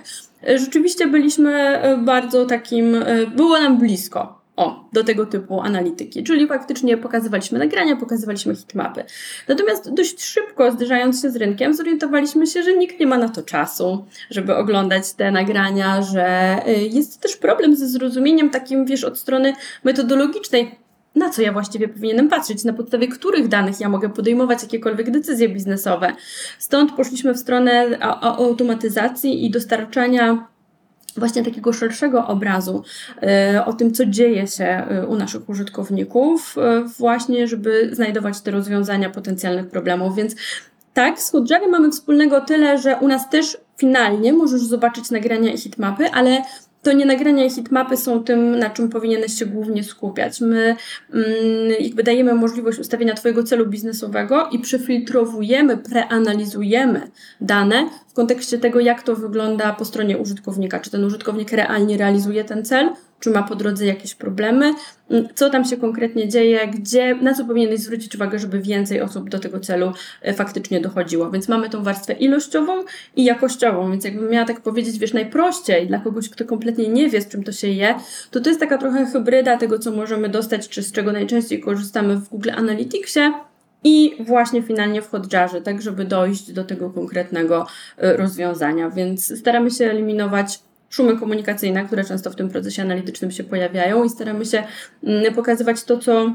rzeczywiście 0.56 1.06
byliśmy 1.06 1.80
bardzo 1.98 2.44
takim, 2.44 2.96
było 3.36 3.58
nam 3.58 3.78
blisko 3.78 4.45
o, 4.56 4.88
do 4.92 5.04
tego 5.04 5.26
typu 5.26 5.60
analityki, 5.60 6.24
czyli 6.24 6.46
faktycznie 6.46 6.96
pokazywaliśmy 6.96 7.58
nagrania, 7.58 7.96
pokazywaliśmy 7.96 8.56
hitmapy. 8.56 9.04
Natomiast 9.48 9.94
dość 9.94 10.24
szybko, 10.24 10.72
zderzając 10.72 11.22
się 11.22 11.30
z 11.30 11.36
rynkiem, 11.36 11.74
zorientowaliśmy 11.74 12.46
się, 12.46 12.62
że 12.62 12.76
nikt 12.76 13.00
nie 13.00 13.06
ma 13.06 13.18
na 13.18 13.28
to 13.28 13.42
czasu, 13.42 14.04
żeby 14.30 14.56
oglądać 14.56 15.12
te 15.12 15.30
nagrania, 15.30 16.02
że 16.02 16.56
y, 16.68 16.72
jest 16.72 17.20
też 17.20 17.36
problem 17.36 17.76
ze 17.76 17.88
zrozumieniem 17.88 18.50
takim, 18.50 18.86
wiesz, 18.86 19.04
od 19.04 19.18
strony 19.18 19.52
metodologicznej, 19.84 20.78
na 21.14 21.30
co 21.30 21.42
ja 21.42 21.52
właściwie 21.52 21.88
powinienem 21.88 22.28
patrzeć, 22.28 22.64
na 22.64 22.72
podstawie 22.72 23.08
których 23.08 23.48
danych 23.48 23.80
ja 23.80 23.88
mogę 23.88 24.08
podejmować 24.08 24.62
jakiekolwiek 24.62 25.10
decyzje 25.10 25.48
biznesowe. 25.48 26.12
Stąd 26.58 26.92
poszliśmy 26.92 27.34
w 27.34 27.38
stronę 27.38 27.98
automatyzacji 28.20 29.46
i 29.46 29.50
dostarczania 29.50 30.46
właśnie 31.18 31.44
takiego 31.44 31.72
szerszego 31.72 32.26
obrazu 32.26 32.82
e, 33.22 33.64
o 33.66 33.72
tym, 33.72 33.92
co 33.92 34.06
dzieje 34.06 34.46
się 34.46 34.64
e, 34.64 35.06
u 35.06 35.16
naszych 35.16 35.48
użytkowników, 35.48 36.56
e, 36.58 36.84
właśnie, 36.98 37.48
żeby 37.48 37.90
znajdować 37.92 38.40
te 38.40 38.50
rozwiązania 38.50 39.10
potencjalnych 39.10 39.68
problemów. 39.68 40.16
Więc 40.16 40.34
tak, 40.94 41.20
z 41.20 41.30
Hotjarem 41.30 41.70
mamy 41.70 41.90
wspólnego 41.90 42.40
tyle, 42.40 42.78
że 42.78 42.96
u 42.96 43.08
nas 43.08 43.30
też 43.30 43.58
finalnie 43.76 44.32
możesz 44.32 44.62
zobaczyć 44.62 45.10
nagrania 45.10 45.52
i 45.52 45.58
hitmapy, 45.58 46.10
ale 46.10 46.42
to 46.86 46.92
nie 46.92 47.06
nagrania 47.06 47.44
i 47.44 47.50
hitmapy 47.50 47.96
są 47.96 48.24
tym, 48.24 48.58
na 48.58 48.70
czym 48.70 48.88
powinieneś 48.88 49.38
się 49.38 49.46
głównie 49.46 49.84
skupiać. 49.84 50.40
My 50.40 50.76
mm, 51.12 51.26
jakby 51.80 52.02
dajemy 52.02 52.34
możliwość 52.34 52.78
ustawienia 52.78 53.14
Twojego 53.14 53.42
celu 53.42 53.66
biznesowego 53.66 54.48
i 54.52 54.58
przefiltrowujemy, 54.58 55.76
preanalizujemy 55.76 57.10
dane 57.40 57.88
w 58.08 58.12
kontekście 58.14 58.58
tego, 58.58 58.80
jak 58.80 59.02
to 59.02 59.16
wygląda 59.16 59.72
po 59.72 59.84
stronie 59.84 60.18
użytkownika. 60.18 60.80
Czy 60.80 60.90
ten 60.90 61.04
użytkownik 61.04 61.52
realnie 61.52 61.96
realizuje 61.96 62.44
ten 62.44 62.64
cel, 62.64 62.90
czy 63.20 63.30
ma 63.30 63.42
po 63.42 63.54
drodze 63.54 63.86
jakieś 63.86 64.14
problemy, 64.14 64.74
mm, 65.10 65.28
co 65.34 65.50
tam 65.50 65.64
się 65.64 65.76
konkretnie 65.76 66.28
dzieje, 66.28 66.68
gdzie, 66.68 67.14
na 67.14 67.34
co 67.34 67.44
powinieneś 67.44 67.80
zwrócić 67.80 68.14
uwagę, 68.14 68.38
żeby 68.38 68.60
więcej 68.60 69.00
osób 69.00 69.30
do 69.30 69.38
tego 69.38 69.60
celu 69.60 69.92
e, 70.22 70.34
faktycznie 70.34 70.80
dochodziło. 70.80 71.30
Więc 71.30 71.48
mamy 71.48 71.70
tą 71.70 71.82
warstwę 71.82 72.12
ilościową 72.12 72.84
i 73.16 73.24
jakościową, 73.24 73.90
więc 73.90 74.04
jakbym 74.04 74.30
miała 74.30 74.46
tak 74.46 74.60
powiedzieć, 74.60 74.98
wiesz, 74.98 75.12
najprościej 75.12 75.86
dla 75.86 75.98
kogoś, 75.98 76.28
kto 76.28 76.44
kompletnie 76.44 76.88
nie 76.88 77.08
wie, 77.10 77.20
z 77.20 77.28
czym 77.28 77.44
to 77.44 77.52
się 77.52 77.68
je, 77.68 77.94
to 78.30 78.40
to 78.40 78.48
jest 78.48 78.60
taka 78.60 78.78
trochę 78.78 79.06
hybryda 79.06 79.56
tego, 79.56 79.78
co 79.78 79.90
możemy 79.90 80.28
dostać, 80.28 80.68
czy 80.68 80.82
z 80.82 80.92
czego 80.92 81.12
najczęściej 81.12 81.60
korzystamy 81.60 82.16
w 82.16 82.28
Google 82.28 82.50
Analyticsie, 82.50 83.20
i 83.84 84.16
właśnie 84.20 84.62
finalnie 84.62 85.02
w 85.02 85.10
Hotjarze, 85.10 85.62
tak 85.62 85.82
żeby 85.82 86.04
dojść 86.04 86.52
do 86.52 86.64
tego 86.64 86.90
konkretnego 86.90 87.66
e, 87.96 88.16
rozwiązania. 88.16 88.90
Więc 88.90 89.38
staramy 89.38 89.70
się 89.70 89.90
eliminować 89.90 90.58
szumy 90.96 91.16
komunikacyjne, 91.16 91.84
które 91.84 92.04
często 92.04 92.30
w 92.30 92.36
tym 92.36 92.48
procesie 92.48 92.82
analitycznym 92.82 93.30
się 93.30 93.44
pojawiają 93.44 94.04
i 94.04 94.10
staramy 94.10 94.44
się 94.44 94.64
mm, 95.04 95.34
pokazywać 95.34 95.84
to, 95.84 95.98
co 95.98 96.34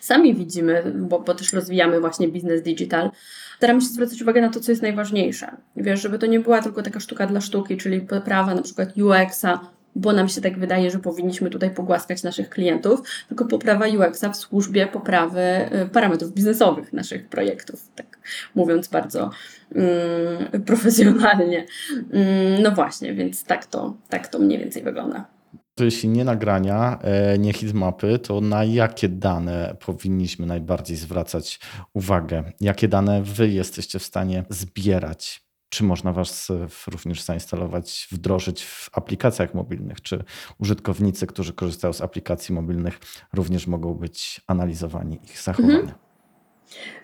sami 0.00 0.34
widzimy, 0.34 0.92
bo, 0.94 1.20
bo 1.20 1.34
też 1.34 1.52
rozwijamy 1.52 2.00
właśnie 2.00 2.28
biznes 2.28 2.62
digital. 2.62 3.10
Staramy 3.56 3.80
się 3.80 3.86
zwracać 3.86 4.22
uwagę 4.22 4.40
na 4.40 4.48
to, 4.48 4.60
co 4.60 4.72
jest 4.72 4.82
najważniejsze. 4.82 5.56
Wiesz, 5.76 6.02
żeby 6.02 6.18
to 6.18 6.26
nie 6.26 6.40
była 6.40 6.62
tylko 6.62 6.82
taka 6.82 7.00
sztuka 7.00 7.26
dla 7.26 7.40
sztuki, 7.40 7.76
czyli 7.76 8.00
poprawa 8.00 8.54
na 8.54 8.62
przykład 8.62 8.88
UX-a 8.96 9.60
bo 9.96 10.12
nam 10.12 10.28
się 10.28 10.40
tak 10.40 10.58
wydaje, 10.58 10.90
że 10.90 10.98
powinniśmy 10.98 11.50
tutaj 11.50 11.70
pogłaskać 11.70 12.22
naszych 12.22 12.50
klientów, 12.50 13.02
tylko 13.28 13.44
poprawa 13.44 13.86
UX-a 13.86 14.30
w 14.30 14.36
służbie 14.36 14.86
poprawy 14.86 15.40
y, 15.40 15.88
parametrów 15.88 16.32
biznesowych 16.32 16.92
naszych 16.92 17.28
projektów, 17.28 17.88
tak 17.94 18.18
mówiąc 18.54 18.88
bardzo 18.88 19.30
mm, 19.74 20.62
profesjonalnie. 20.62 21.66
Mm, 22.12 22.62
no 22.62 22.70
właśnie, 22.70 23.14
więc 23.14 23.44
tak 23.44 23.66
to, 23.66 23.96
tak 24.08 24.28
to 24.28 24.38
mniej 24.38 24.58
więcej 24.58 24.82
wygląda. 24.82 25.26
To 25.74 25.84
jeśli 25.84 26.08
nie 26.08 26.24
nagrania, 26.24 26.98
e, 27.02 27.38
nie 27.38 27.52
hitmapy, 27.52 28.18
to 28.18 28.40
na 28.40 28.64
jakie 28.64 29.08
dane 29.08 29.76
powinniśmy 29.86 30.46
najbardziej 30.46 30.96
zwracać 30.96 31.60
uwagę? 31.94 32.44
Jakie 32.60 32.88
dane 32.88 33.22
wy 33.22 33.48
jesteście 33.48 33.98
w 33.98 34.02
stanie 34.02 34.44
zbierać? 34.48 35.51
Czy 35.72 35.84
można 35.84 36.12
Was 36.12 36.48
również 36.86 37.22
zainstalować, 37.22 38.08
wdrożyć 38.10 38.64
w 38.64 38.90
aplikacjach 38.92 39.54
mobilnych? 39.54 40.00
Czy 40.02 40.24
użytkownicy, 40.58 41.26
którzy 41.26 41.52
korzystają 41.52 41.92
z 41.92 42.00
aplikacji 42.00 42.54
mobilnych, 42.54 42.98
również 43.32 43.66
mogą 43.66 43.94
być 43.94 44.40
analizowani, 44.46 45.20
ich 45.24 45.40
zachowania? 45.40 45.94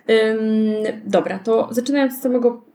Mhm. 0.09 1.01
dobra, 1.05 1.39
to 1.39 1.69
zaczynając 1.71 2.15
od 2.15 2.21
samego 2.21 2.68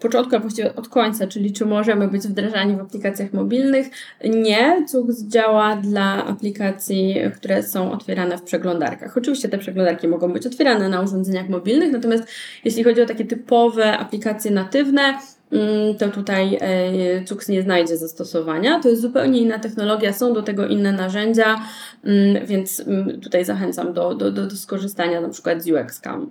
początku, 0.00 0.36
a 0.36 0.38
właściwie 0.38 0.74
od 0.74 0.88
końca, 0.88 1.26
czyli 1.26 1.52
czy 1.52 1.66
możemy 1.66 2.08
być 2.08 2.22
wdrażani 2.22 2.76
w 2.76 2.80
aplikacjach 2.80 3.32
mobilnych. 3.32 3.86
Nie, 4.24 4.86
CUX 4.88 5.22
działa 5.22 5.76
dla 5.76 6.24
aplikacji, 6.26 7.16
które 7.36 7.62
są 7.62 7.92
otwierane 7.92 8.38
w 8.38 8.42
przeglądarkach. 8.42 9.16
Oczywiście 9.16 9.48
te 9.48 9.58
przeglądarki 9.58 10.08
mogą 10.08 10.32
być 10.32 10.46
otwierane 10.46 10.88
na 10.88 11.00
urządzeniach 11.00 11.48
mobilnych, 11.48 11.92
natomiast 11.92 12.24
jeśli 12.64 12.84
chodzi 12.84 13.02
o 13.02 13.06
takie 13.06 13.24
typowe 13.24 13.98
aplikacje 13.98 14.50
natywne, 14.50 15.18
mm, 15.52 15.94
to 15.98 16.08
tutaj 16.08 16.58
e, 16.60 17.24
CUX 17.24 17.48
nie 17.48 17.62
znajdzie 17.62 17.96
zastosowania. 17.96 18.80
To 18.80 18.88
jest 18.88 19.02
zupełnie 19.02 19.40
inna 19.40 19.58
technologia, 19.58 20.12
są 20.12 20.32
do 20.32 20.42
tego 20.42 20.66
inne 20.66 20.92
narzędzia, 20.92 21.60
mm, 22.04 22.46
więc 22.46 22.80
mm, 22.80 23.20
tutaj 23.20 23.44
zachęcam 23.44 23.92
do, 23.92 24.14
do, 24.14 24.30
do, 24.30 24.50
skorzystania 24.50 25.20
na 25.20 25.28
przykład 25.28 25.62
z 25.62 25.66
UX-Cam. 25.66 26.26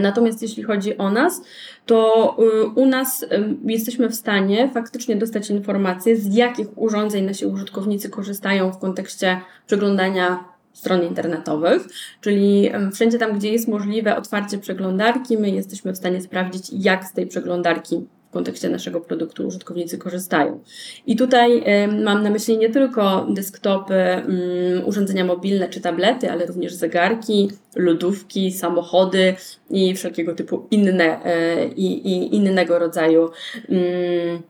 Natomiast 0.00 0.42
jeśli 0.42 0.62
chodzi 0.62 0.98
o 0.98 1.10
nas, 1.10 1.42
to 1.86 2.36
y, 2.64 2.66
u 2.66 2.86
nas 2.86 3.26
jesteśmy 3.64 4.08
w 4.08 4.14
stanie 4.14 4.70
faktycznie 4.74 5.16
dostać 5.16 5.50
informacje, 5.50 6.16
z 6.16 6.34
jakich 6.34 6.78
urządzeń 6.78 7.24
nasi 7.24 7.46
użytkownicy 7.46 8.10
korzystają 8.10 8.72
w 8.72 8.78
kontekście 8.78 9.40
przeglądania 9.66 10.44
stron 10.72 11.02
internetowych, 11.02 11.86
czyli 12.20 12.70
wszędzie 12.94 13.18
tam, 13.18 13.38
gdzie 13.38 13.52
jest 13.52 13.68
możliwe 13.68 14.16
otwarcie 14.16 14.58
przeglądarki, 14.58 15.38
my 15.38 15.50
jesteśmy 15.50 15.92
w 15.92 15.96
stanie 15.96 16.20
sprawdzić, 16.20 16.70
jak 16.72 17.04
z 17.04 17.12
tej 17.12 17.26
przeglądarki 17.26 18.06
w 18.28 18.30
kontekście 18.30 18.68
naszego 18.68 19.00
produktu 19.00 19.46
użytkownicy 19.46 19.98
korzystają. 19.98 20.60
I 21.06 21.16
tutaj 21.16 21.64
mam 22.04 22.22
na 22.22 22.30
myśli 22.30 22.58
nie 22.58 22.70
tylko 22.70 23.26
desktopy, 23.30 23.94
mm, 23.94 24.86
urządzenia 24.86 25.24
mobilne 25.24 25.68
czy 25.68 25.80
tablety, 25.80 26.30
ale 26.30 26.46
również 26.46 26.74
zegarki, 26.74 27.50
lodówki, 27.76 28.52
samochody 28.52 29.34
i 29.70 29.94
wszelkiego 29.94 30.34
typu 30.34 30.66
inne 30.70 31.24
e, 31.24 31.68
i, 31.68 32.08
i 32.08 32.36
innego 32.36 32.78
rodzaju 32.78 33.30
mm, 33.68 34.42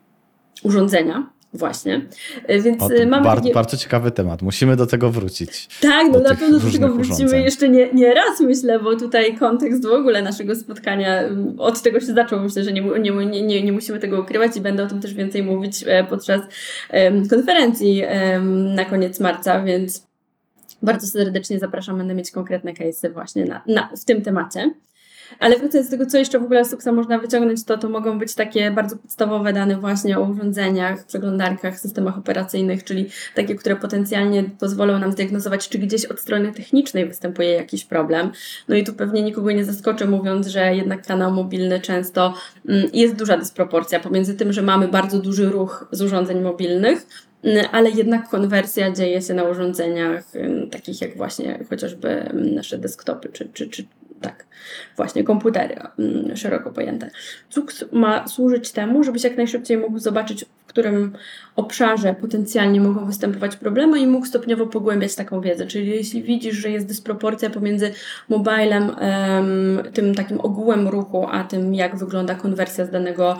urządzenia. 0.62 1.37
Właśnie. 1.54 2.06
E, 2.46 2.60
więc 2.60 2.82
o, 2.82 2.86
e, 2.86 3.06
mamy 3.06 3.24
bardzo, 3.24 3.42
takie... 3.42 3.54
bardzo 3.54 3.76
ciekawy 3.76 4.10
temat. 4.10 4.42
Musimy 4.42 4.76
do 4.76 4.86
tego 4.86 5.10
wrócić. 5.10 5.68
Tak, 5.80 6.06
no 6.12 6.20
na 6.20 6.34
pewno 6.34 6.58
do 6.58 6.70
tego 6.70 6.88
wrócimy 6.88 7.00
urządzeń. 7.00 7.42
jeszcze 7.42 7.68
nie, 7.68 7.92
nie 7.92 8.14
raz, 8.14 8.40
myślę, 8.40 8.80
bo 8.80 8.96
tutaj 8.96 9.36
kontekst 9.36 9.86
w 9.86 9.92
ogóle 9.92 10.22
naszego 10.22 10.54
spotkania 10.54 11.22
mm, 11.22 11.54
od 11.58 11.82
tego 11.82 12.00
się 12.00 12.06
zaczął. 12.06 12.40
Myślę, 12.40 12.64
że 12.64 12.72
nie, 12.72 12.82
nie, 12.82 13.42
nie, 13.42 13.62
nie 13.62 13.72
musimy 13.72 13.98
tego 13.98 14.20
ukrywać 14.20 14.56
i 14.56 14.60
będę 14.60 14.82
o 14.82 14.86
tym 14.86 15.00
też 15.00 15.14
więcej 15.14 15.42
mówić 15.42 15.84
e, 15.86 16.04
podczas 16.04 16.40
konferencji 17.30 18.02
na 18.74 18.84
koniec 18.84 19.20
marca, 19.20 19.62
więc 19.62 20.06
bardzo 20.82 21.06
serdecznie 21.06 21.58
zapraszam. 21.58 21.98
Będę 21.98 22.14
mieć 22.14 22.30
konkretne 22.30 22.72
case'y 22.72 23.12
właśnie 23.12 23.44
na, 23.44 23.62
na, 23.66 23.88
w 23.96 24.04
tym 24.04 24.22
temacie. 24.22 24.70
Ale 25.38 25.58
wracając 25.58 25.90
do 25.90 25.96
tego, 25.96 26.10
co 26.10 26.18
jeszcze 26.18 26.38
w 26.38 26.42
ogóle 26.42 26.64
z 26.64 26.70
Suxa 26.70 26.92
można 26.92 27.18
wyciągnąć, 27.18 27.64
to 27.64 27.78
to 27.78 27.88
mogą 27.88 28.18
być 28.18 28.34
takie 28.34 28.70
bardzo 28.70 28.96
podstawowe 28.96 29.52
dane 29.52 29.76
właśnie 29.76 30.18
o 30.18 30.22
urządzeniach, 30.22 31.06
przeglądarkach, 31.06 31.80
systemach 31.80 32.18
operacyjnych, 32.18 32.84
czyli 32.84 33.06
takie, 33.34 33.54
które 33.54 33.76
potencjalnie 33.76 34.44
pozwolą 34.44 34.98
nam 34.98 35.12
zdiagnozować, 35.12 35.68
czy 35.68 35.78
gdzieś 35.78 36.04
od 36.04 36.20
strony 36.20 36.52
technicznej 36.52 37.06
występuje 37.06 37.52
jakiś 37.52 37.84
problem. 37.84 38.30
No 38.68 38.76
i 38.76 38.84
tu 38.84 38.92
pewnie 38.94 39.22
nikogo 39.22 39.52
nie 39.52 39.64
zaskoczę 39.64 40.06
mówiąc, 40.06 40.46
że 40.46 40.74
jednak 40.74 41.06
kanał 41.06 41.32
mobilny 41.32 41.80
często 41.80 42.34
mm, 42.68 42.86
jest 42.92 43.16
duża 43.16 43.36
dysproporcja 43.36 44.00
pomiędzy 44.00 44.34
tym, 44.34 44.52
że 44.52 44.62
mamy 44.62 44.88
bardzo 44.88 45.18
duży 45.18 45.50
ruch 45.50 45.88
z 45.92 46.02
urządzeń 46.02 46.40
mobilnych, 46.40 47.06
mm, 47.42 47.66
ale 47.72 47.90
jednak 47.90 48.28
konwersja 48.28 48.92
dzieje 48.92 49.22
się 49.22 49.34
na 49.34 49.42
urządzeniach 49.42 50.36
mm, 50.36 50.70
takich 50.70 51.00
jak 51.00 51.16
właśnie 51.16 51.64
chociażby 51.68 52.30
nasze 52.34 52.78
desktopy 52.78 53.28
czy, 53.32 53.48
czy, 53.52 53.68
czy, 53.68 53.84
tak, 54.20 54.46
właśnie 54.96 55.24
komputery 55.24 55.76
mm, 55.98 56.36
szeroko 56.36 56.70
pojęte. 56.70 57.10
CUKS 57.50 57.84
ma 57.92 58.28
służyć 58.28 58.72
temu, 58.72 59.04
żebyś 59.04 59.24
jak 59.24 59.36
najszybciej 59.36 59.78
mógł 59.78 59.98
zobaczyć, 59.98 60.44
którym 60.78 61.12
obszarze 61.56 62.14
potencjalnie 62.14 62.80
mogą 62.80 63.06
występować 63.06 63.56
problemy 63.56 64.00
i 64.00 64.06
mógł 64.06 64.26
stopniowo 64.26 64.66
pogłębiać 64.66 65.14
taką 65.14 65.40
wiedzę. 65.40 65.66
Czyli 65.66 65.86
jeśli 65.86 66.22
widzisz, 66.22 66.56
że 66.56 66.70
jest 66.70 66.86
dysproporcja 66.86 67.50
pomiędzy 67.50 67.92
mobilem, 68.28 68.90
tym 69.92 70.14
takim 70.14 70.40
ogółem 70.40 70.88
ruchu, 70.88 71.26
a 71.30 71.44
tym, 71.44 71.74
jak 71.74 71.96
wygląda 71.96 72.34
konwersja 72.34 72.86
z 72.86 72.90
danego 72.90 73.38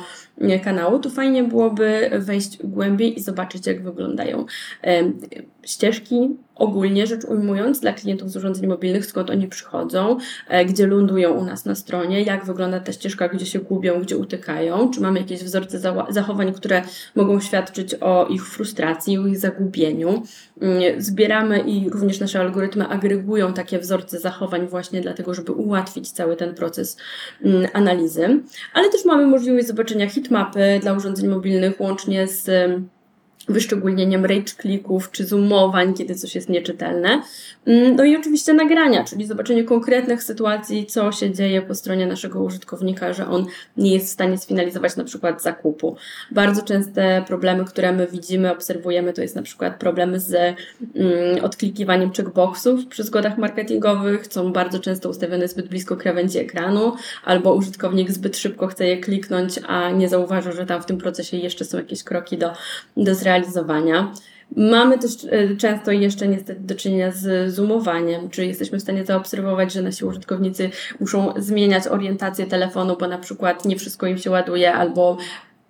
kanału, 0.65 0.99
to 0.99 1.11
fajnie 1.11 1.45
byłoby 1.45 2.11
wejść 2.19 2.59
głębiej 2.65 3.19
i 3.19 3.23
zobaczyć, 3.23 3.67
jak 3.67 3.83
wyglądają 3.83 4.47
ścieżki, 5.69 6.37
ogólnie 6.55 7.07
rzecz 7.07 7.25
ujmując, 7.25 7.81
dla 7.81 7.93
klientów 7.93 8.31
z 8.31 8.37
urządzeń 8.37 8.67
mobilnych, 8.67 9.07
skąd 9.07 9.31
oni 9.31 9.49
przychodzą, 9.49 10.17
e, 10.49 10.65
gdzie 10.65 10.87
lądują 10.87 11.33
u 11.33 11.45
nas 11.45 11.65
na 11.65 11.75
stronie, 11.75 12.23
jak 12.23 12.45
wygląda 12.45 12.81
ta 12.81 12.93
ścieżka, 12.93 13.29
gdzie 13.29 13.47
się 13.47 13.59
gubią, 13.59 14.01
gdzie 14.01 14.17
utykają, 14.17 14.91
czy 14.91 15.01
mamy 15.01 15.21
jakieś 15.21 15.45
wzorce 15.45 15.81
zachowań, 16.09 16.53
które 16.53 16.83
mogą 17.15 17.28
świadczyć 17.41 17.95
o 17.95 18.27
ich 18.27 18.47
frustracji, 18.47 19.19
o 19.19 19.27
ich 19.27 19.39
zagubieniu. 19.39 20.23
Mm, 20.61 21.03
zbieramy 21.03 21.61
i 21.61 21.91
również 21.91 22.21
nasze 22.21 22.41
algorytmy 22.41 22.89
agregują 22.89 23.53
takie 23.53 23.79
wzorce 23.79 24.21
zachowań 24.21 24.69
właśnie 24.69 25.01
dlatego, 25.01 25.35
żeby 25.35 25.53
ułatwić 25.53 26.11
cały 26.11 26.37
ten 26.37 26.55
proces 26.55 26.97
mm, 27.45 27.69
analizy, 27.73 28.41
ale 28.75 28.91
też 28.91 29.05
mamy 29.05 29.27
możliwość 29.27 29.67
zobaczenia 29.67 30.09
hitmapy 30.09 30.79
dla 30.83 30.93
urządzeń 30.93 31.29
mobilnych 31.29 31.81
łącznie 31.81 32.29
z 32.29 32.51
wyszczególnieniem 33.49 34.25
rage 34.25 34.55
clicków 34.61 35.11
czy 35.11 35.27
zoomowań, 35.27 35.95
kiedy 35.95 36.15
coś 36.15 36.35
jest 36.35 36.49
nieczytelne. 36.49 37.23
Mm, 37.67 37.97
no 37.97 38.05
i 38.05 38.17
oczywiście 38.17 38.55
nagrania, 38.55 39.05
czyli 39.05 39.27
zobaczenie 39.27 39.65
konkretnych 39.65 40.23
sytuacji, 40.23 40.87
co 40.87 41.13
się 41.13 41.33
dzieje 41.33 41.63
po 41.63 41.75
stronie 41.75 42.07
naszego 42.07 42.43
użytkownika, 42.43 43.13
że 43.13 43.29
on 43.29 43.47
nie 43.77 43.95
jest 43.95 44.07
w 44.07 44.11
stanie 44.11 44.39
sfinalizować 44.39 44.97
na 44.97 45.05
przykład 45.05 45.43
zakupu. 45.43 45.97
Bardzo 46.31 46.63
częste 46.63 47.25
problemy, 47.27 47.65
które 47.65 47.93
my 47.93 48.07
widzimy, 48.07 48.53
obserwujemy, 48.53 49.13
to 49.13 49.23
jest 49.23 49.37
na 49.37 49.43
przykład 49.43 49.79
problemy 49.79 50.21
z 50.21 50.35
mm, 50.35 51.45
odklikiwaniem 51.45 52.13
checkboxów 52.13 52.87
przy 52.87 53.03
zgodach 53.03 53.39
marketingowych, 53.39 54.27
są 54.27 54.53
bardzo 54.53 54.79
często 54.79 55.09
ustawione 55.09 55.49
zbyt 55.49 55.69
blisko 55.69 55.97
krawędzi 55.97 56.39
ekranu, 56.39 56.93
albo 57.25 57.55
użytkownik 57.55 58.11
zbyt 58.11 58.37
szybko 58.37 58.67
chce 58.67 58.87
je 58.87 58.97
kliknąć, 58.97 59.61
a 59.67 59.91
nie 59.91 60.09
zauważył, 60.09 60.53
że 60.53 60.67
tam 60.67 60.83
w 60.83 60.87
tym 60.87 60.99
procesie 60.99 61.37
jeszcze 61.37 61.65
są 61.65 61.79
jakieś 61.79 62.03
kroki 62.03 62.39
do, 62.39 62.53
do 62.97 63.15
zrealizowania 63.15 63.38
realizowania. 63.39 64.13
Mamy 64.57 64.99
też 64.99 65.13
e, 65.31 65.57
często 65.57 65.93
jeszcze 65.93 66.29
niestety 66.29 66.61
do 66.61 66.75
czynienia 66.75 67.11
z 67.11 67.55
zoomowaniem, 67.55 68.31
czy 68.31 68.47
jesteśmy 68.47 68.79
w 68.79 68.83
stanie 68.83 69.05
zaobserwować, 69.05 69.73
że 69.73 69.83
nasi 69.83 70.05
użytkownicy 70.05 70.71
muszą 71.01 71.33
zmieniać 71.37 71.87
orientację 71.87 72.47
telefonu, 72.47 72.97
bo 73.01 73.09
na 73.09 73.19
przykład 73.19 73.65
nie 73.65 73.77
wszystko 73.77 74.07
im 74.07 74.19
się 74.19 74.31
ładuje, 74.31 74.75
albo 74.75 75.17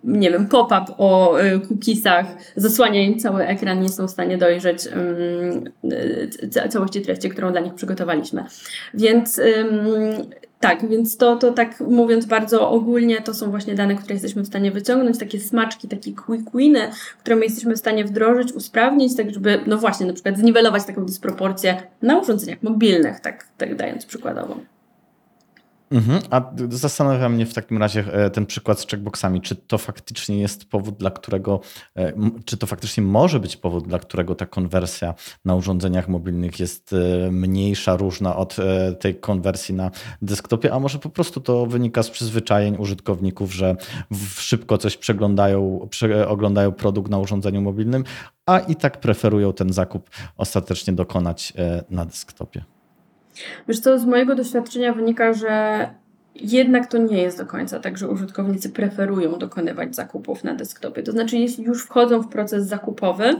nie 0.03 0.31
wiem, 0.31 0.47
pop-up 0.47 0.85
o 0.97 1.39
e, 1.39 1.59
cookiesach 1.59 2.25
zasłania 2.55 3.01
im 3.01 3.19
cały 3.19 3.47
ekran, 3.47 3.81
nie 3.81 3.89
są 3.89 4.07
w 4.07 4.11
stanie 4.11 4.37
dojrzeć 4.37 4.87
um, 4.87 6.69
całości 6.69 7.01
treści, 7.01 7.29
którą 7.29 7.51
dla 7.51 7.61
nich 7.61 7.73
przygotowaliśmy. 7.73 8.45
Więc 8.93 9.41
um, 9.57 10.29
tak, 10.59 10.89
więc 10.89 11.17
to, 11.17 11.35
to 11.35 11.51
tak 11.51 11.79
mówiąc 11.79 12.25
bardzo 12.25 12.71
ogólnie, 12.71 13.21
to 13.21 13.33
są 13.33 13.49
właśnie 13.49 13.75
dane, 13.75 13.95
które 13.95 14.13
jesteśmy 14.13 14.41
w 14.43 14.47
stanie 14.47 14.71
wyciągnąć, 14.71 15.17
takie 15.17 15.39
smaczki, 15.39 15.87
takie 15.87 16.13
quick 16.13 16.55
winy, 16.55 16.91
które 17.19 17.35
my 17.35 17.43
jesteśmy 17.43 17.75
w 17.75 17.79
stanie 17.79 18.05
wdrożyć, 18.05 18.53
usprawnić, 18.53 19.15
tak 19.15 19.33
żeby, 19.33 19.59
no 19.67 19.77
właśnie, 19.77 20.05
na 20.05 20.13
przykład 20.13 20.37
zniwelować 20.37 20.85
taką 20.85 21.05
dysproporcję 21.05 21.81
na 22.01 22.17
urządzeniach 22.19 22.63
mobilnych, 22.63 23.19
tak, 23.19 23.47
tak 23.57 23.75
dając 23.75 24.05
przykładowo. 24.05 24.57
Mhm. 25.91 26.21
A 26.29 26.51
zastanawia 26.69 27.29
mnie 27.29 27.45
w 27.45 27.53
takim 27.53 27.77
razie 27.77 28.13
e, 28.13 28.29
ten 28.29 28.45
przykład 28.45 28.79
z 28.79 28.87
checkboxami. 28.87 29.41
Czy 29.41 29.55
to 29.55 29.77
faktycznie 29.77 30.39
jest 30.39 30.69
powód, 30.69 30.97
dla 30.97 31.11
którego, 31.11 31.59
e, 31.95 32.13
czy 32.45 32.57
to 32.57 32.67
faktycznie 32.67 33.03
może 33.03 33.39
być 33.39 33.57
powód, 33.57 33.87
dla 33.87 33.99
którego 33.99 34.35
ta 34.35 34.45
konwersja 34.45 35.13
na 35.45 35.55
urządzeniach 35.55 36.07
mobilnych 36.07 36.59
jest 36.59 36.93
e, 36.93 37.31
mniejsza, 37.31 37.95
różna 37.95 38.35
od 38.35 38.55
tej 38.99 39.15
konwersji 39.15 39.75
na 39.75 39.91
desktopie, 40.21 40.73
a 40.73 40.79
może 40.79 40.99
po 40.99 41.09
prostu 41.09 41.41
to 41.41 41.65
wynika 41.65 42.03
z 42.03 42.09
przyzwyczajeń 42.09 42.75
użytkowników, 42.77 43.53
że 43.53 43.75
szybko 44.37 44.77
coś 44.77 44.97
przeglądają, 44.97 45.87
oglądają 46.27 46.71
produkt 46.71 47.11
na 47.11 47.17
urządzeniu 47.17 47.61
mobilnym, 47.61 48.03
a 48.45 48.59
i 48.59 48.75
tak 48.75 48.99
preferują 48.99 49.53
ten 49.53 49.73
zakup 49.73 50.09
ostatecznie 50.37 50.93
dokonać 50.93 51.53
na 51.89 52.05
desktopie. 52.05 52.78
Wiesz 53.67 53.79
co, 53.79 53.99
z 53.99 54.05
mojego 54.05 54.35
doświadczenia 54.35 54.93
wynika, 54.93 55.33
że 55.33 55.87
jednak 56.35 56.87
to 56.87 56.97
nie 56.97 57.21
jest 57.21 57.37
do 57.37 57.45
końca 57.45 57.79
tak, 57.79 57.97
że 57.97 58.07
użytkownicy 58.07 58.69
preferują 58.69 59.39
dokonywać 59.39 59.95
zakupów 59.95 60.43
na 60.43 60.55
desktopie. 60.55 61.03
To 61.03 61.11
znaczy, 61.11 61.37
jeśli 61.37 61.63
już 61.63 61.85
wchodzą 61.85 62.21
w 62.21 62.27
proces 62.27 62.67
zakupowy, 62.67 63.35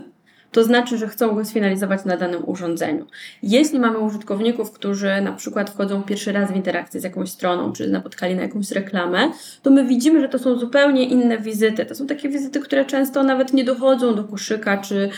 to 0.51 0.63
znaczy, 0.63 0.97
że 0.97 1.07
chcą 1.07 1.35
go 1.35 1.45
sfinalizować 1.45 2.05
na 2.05 2.17
danym 2.17 2.43
urządzeniu. 2.45 3.05
Jeśli 3.43 3.79
mamy 3.79 3.99
użytkowników, 3.99 4.71
którzy 4.71 5.21
na 5.21 5.31
przykład 5.31 5.69
wchodzą 5.69 6.03
pierwszy 6.03 6.31
raz 6.31 6.51
w 6.51 6.55
interakcję 6.55 6.99
z 6.99 7.03
jakąś 7.03 7.29
stroną, 7.29 7.73
czy 7.73 7.89
napotkali 7.89 8.35
na 8.35 8.41
jakąś 8.41 8.71
reklamę, 8.71 9.31
to 9.63 9.71
my 9.71 9.85
widzimy, 9.85 10.21
że 10.21 10.29
to 10.29 10.39
są 10.39 10.59
zupełnie 10.59 11.03
inne 11.03 11.37
wizyty. 11.37 11.85
To 11.85 11.95
są 11.95 12.07
takie 12.07 12.29
wizyty, 12.29 12.59
które 12.59 12.85
często 12.85 13.23
nawet 13.23 13.53
nie 13.53 13.63
dochodzą 13.63 14.15
do 14.15 14.23
koszyka, 14.23 14.77
czy 14.77 15.09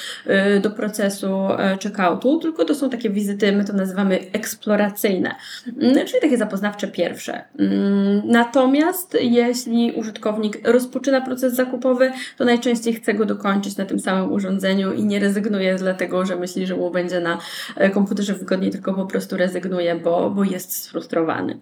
y, 0.58 0.60
do 0.60 0.72
procesu 0.72 1.28
y, 1.28 1.78
checkoutu, 1.84 2.40
tylko 2.40 2.66
to 2.66 2.76
są 2.76 2.90
takie 2.90 3.10
wizyty, 3.10 3.52
my 3.52 3.66
to 3.66 3.74
nazywamy 3.74 4.20
eksploracyjne, 4.34 5.36
mm, 5.82 5.94
czyli 5.94 6.22
takie 6.22 6.38
zapoznawcze 6.38 6.88
pierwsze. 6.88 7.44
Mm, 7.60 8.22
natomiast 8.26 9.18
jeśli 9.22 9.92
użytkownik 9.92 10.68
rozpoczyna 10.68 11.22
proces 11.22 11.54
zakupowy, 11.54 12.12
to 12.38 12.46
najczęściej 12.46 12.94
chce 12.94 13.14
go 13.14 13.26
dokończyć 13.26 13.78
na 13.78 13.86
tym 13.86 14.00
samym 14.00 14.32
urządzeniu 14.32 14.94
i 14.94 15.04
nie 15.04 15.21
rezygnuje 15.22 15.76
dlatego, 15.76 16.26
że 16.26 16.36
myśli, 16.36 16.68
że 16.68 16.76
mu 16.76 16.92
będzie 16.92 17.20
na 17.20 17.38
e, 17.76 17.90
komputerze 17.90 18.34
wygodniej, 18.34 18.72
tylko 18.72 18.94
po 18.94 19.06
prostu 19.06 19.38
rezygnuje, 19.38 19.96
bo, 19.96 20.30
bo 20.30 20.44
jest 20.44 20.74
sfrustrowany. 20.74 21.60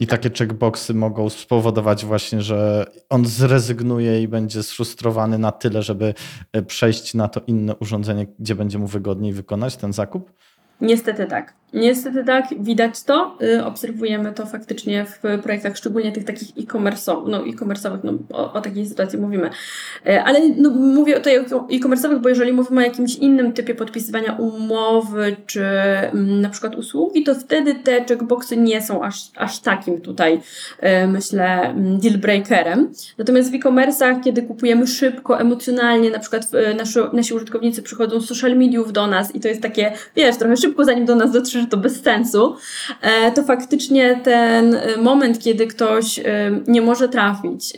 I 0.00 0.06
takie 0.06 0.30
checkboxy 0.30 0.94
mogą 0.94 1.30
spowodować 1.30 2.04
właśnie, 2.04 2.42
że 2.42 2.86
on 3.10 3.26
zrezygnuje 3.26 4.22
i 4.22 4.28
będzie 4.28 4.62
sfrustrowany 4.62 5.38
na 5.38 5.52
tyle, 5.52 5.82
żeby 5.82 6.14
e, 6.52 6.62
przejść 6.62 7.14
na 7.14 7.28
to 7.28 7.40
inne 7.46 7.76
urządzenie, 7.76 8.26
gdzie 8.38 8.54
będzie 8.54 8.78
mu 8.78 8.86
wygodniej 8.86 9.32
wykonać 9.32 9.76
ten 9.76 9.92
zakup? 9.92 10.32
Niestety 10.80 11.26
tak. 11.26 11.54
Niestety 11.74 12.24
tak, 12.24 12.44
widać 12.60 13.02
to. 13.02 13.38
Y, 13.42 13.64
obserwujemy 13.64 14.32
to 14.32 14.46
faktycznie 14.46 15.06
w 15.06 15.42
projektach, 15.42 15.76
szczególnie 15.76 16.12
tych 16.12 16.24
takich 16.24 16.48
e-commerce'owych, 16.48 17.28
no 17.28 17.46
e-commerce'owych, 17.46 17.98
no, 18.04 18.12
o, 18.32 18.52
o, 18.52 18.60
takiej 18.60 18.86
sytuacji 18.86 19.18
mówimy. 19.18 19.50
Y, 20.06 20.22
ale 20.22 20.48
no, 20.56 20.70
mówię 20.70 21.14
tutaj 21.14 21.38
o 21.38 21.66
e-commerce'owych, 21.70 22.18
bo 22.18 22.28
jeżeli 22.28 22.52
mówimy 22.52 22.80
o 22.80 22.84
jakimś 22.84 23.14
innym 23.14 23.52
typie 23.52 23.74
podpisywania 23.74 24.32
umowy, 24.32 25.36
czy 25.46 25.64
mm, 25.64 26.40
na 26.40 26.48
przykład 26.48 26.76
usługi, 26.76 27.24
to 27.24 27.34
wtedy 27.34 27.74
te 27.74 28.04
checkboxy 28.04 28.56
nie 28.56 28.82
są 28.82 29.02
aż, 29.02 29.30
aż 29.36 29.60
takim 29.60 30.00
tutaj, 30.00 30.40
y, 31.04 31.08
myślę, 31.08 31.60
mm, 31.60 31.98
deal 31.98 32.18
breakerem. 32.18 32.92
Natomiast 33.18 33.50
w 33.50 33.54
e-commerce'ach, 33.54 34.20
kiedy 34.24 34.42
kupujemy 34.42 34.86
szybko, 34.86 35.40
emocjonalnie, 35.40 36.10
na 36.10 36.18
przykład 36.18 36.50
nasi, 36.76 36.98
nasi 37.12 37.34
użytkownicy 37.34 37.82
przychodzą 37.82 38.20
z 38.20 38.26
social 38.26 38.56
mediów 38.56 38.92
do 38.92 39.06
nas 39.06 39.34
i 39.34 39.40
to 39.40 39.48
jest 39.48 39.62
takie, 39.62 39.92
wiesz, 40.16 40.36
trochę 40.36 40.56
szybko 40.56 40.73
zanim 40.82 41.04
do 41.04 41.14
nas 41.14 41.32
dotrzesz, 41.32 41.62
że 41.62 41.66
to 41.66 41.76
bez 41.76 42.02
sensu, 42.02 42.56
e, 43.00 43.32
to 43.32 43.42
faktycznie 43.42 44.20
ten 44.24 44.74
e, 44.74 44.96
moment, 44.96 45.38
kiedy 45.38 45.66
ktoś 45.66 46.18
e, 46.18 46.22
nie 46.66 46.82
może 46.82 47.08
trafić 47.08 47.72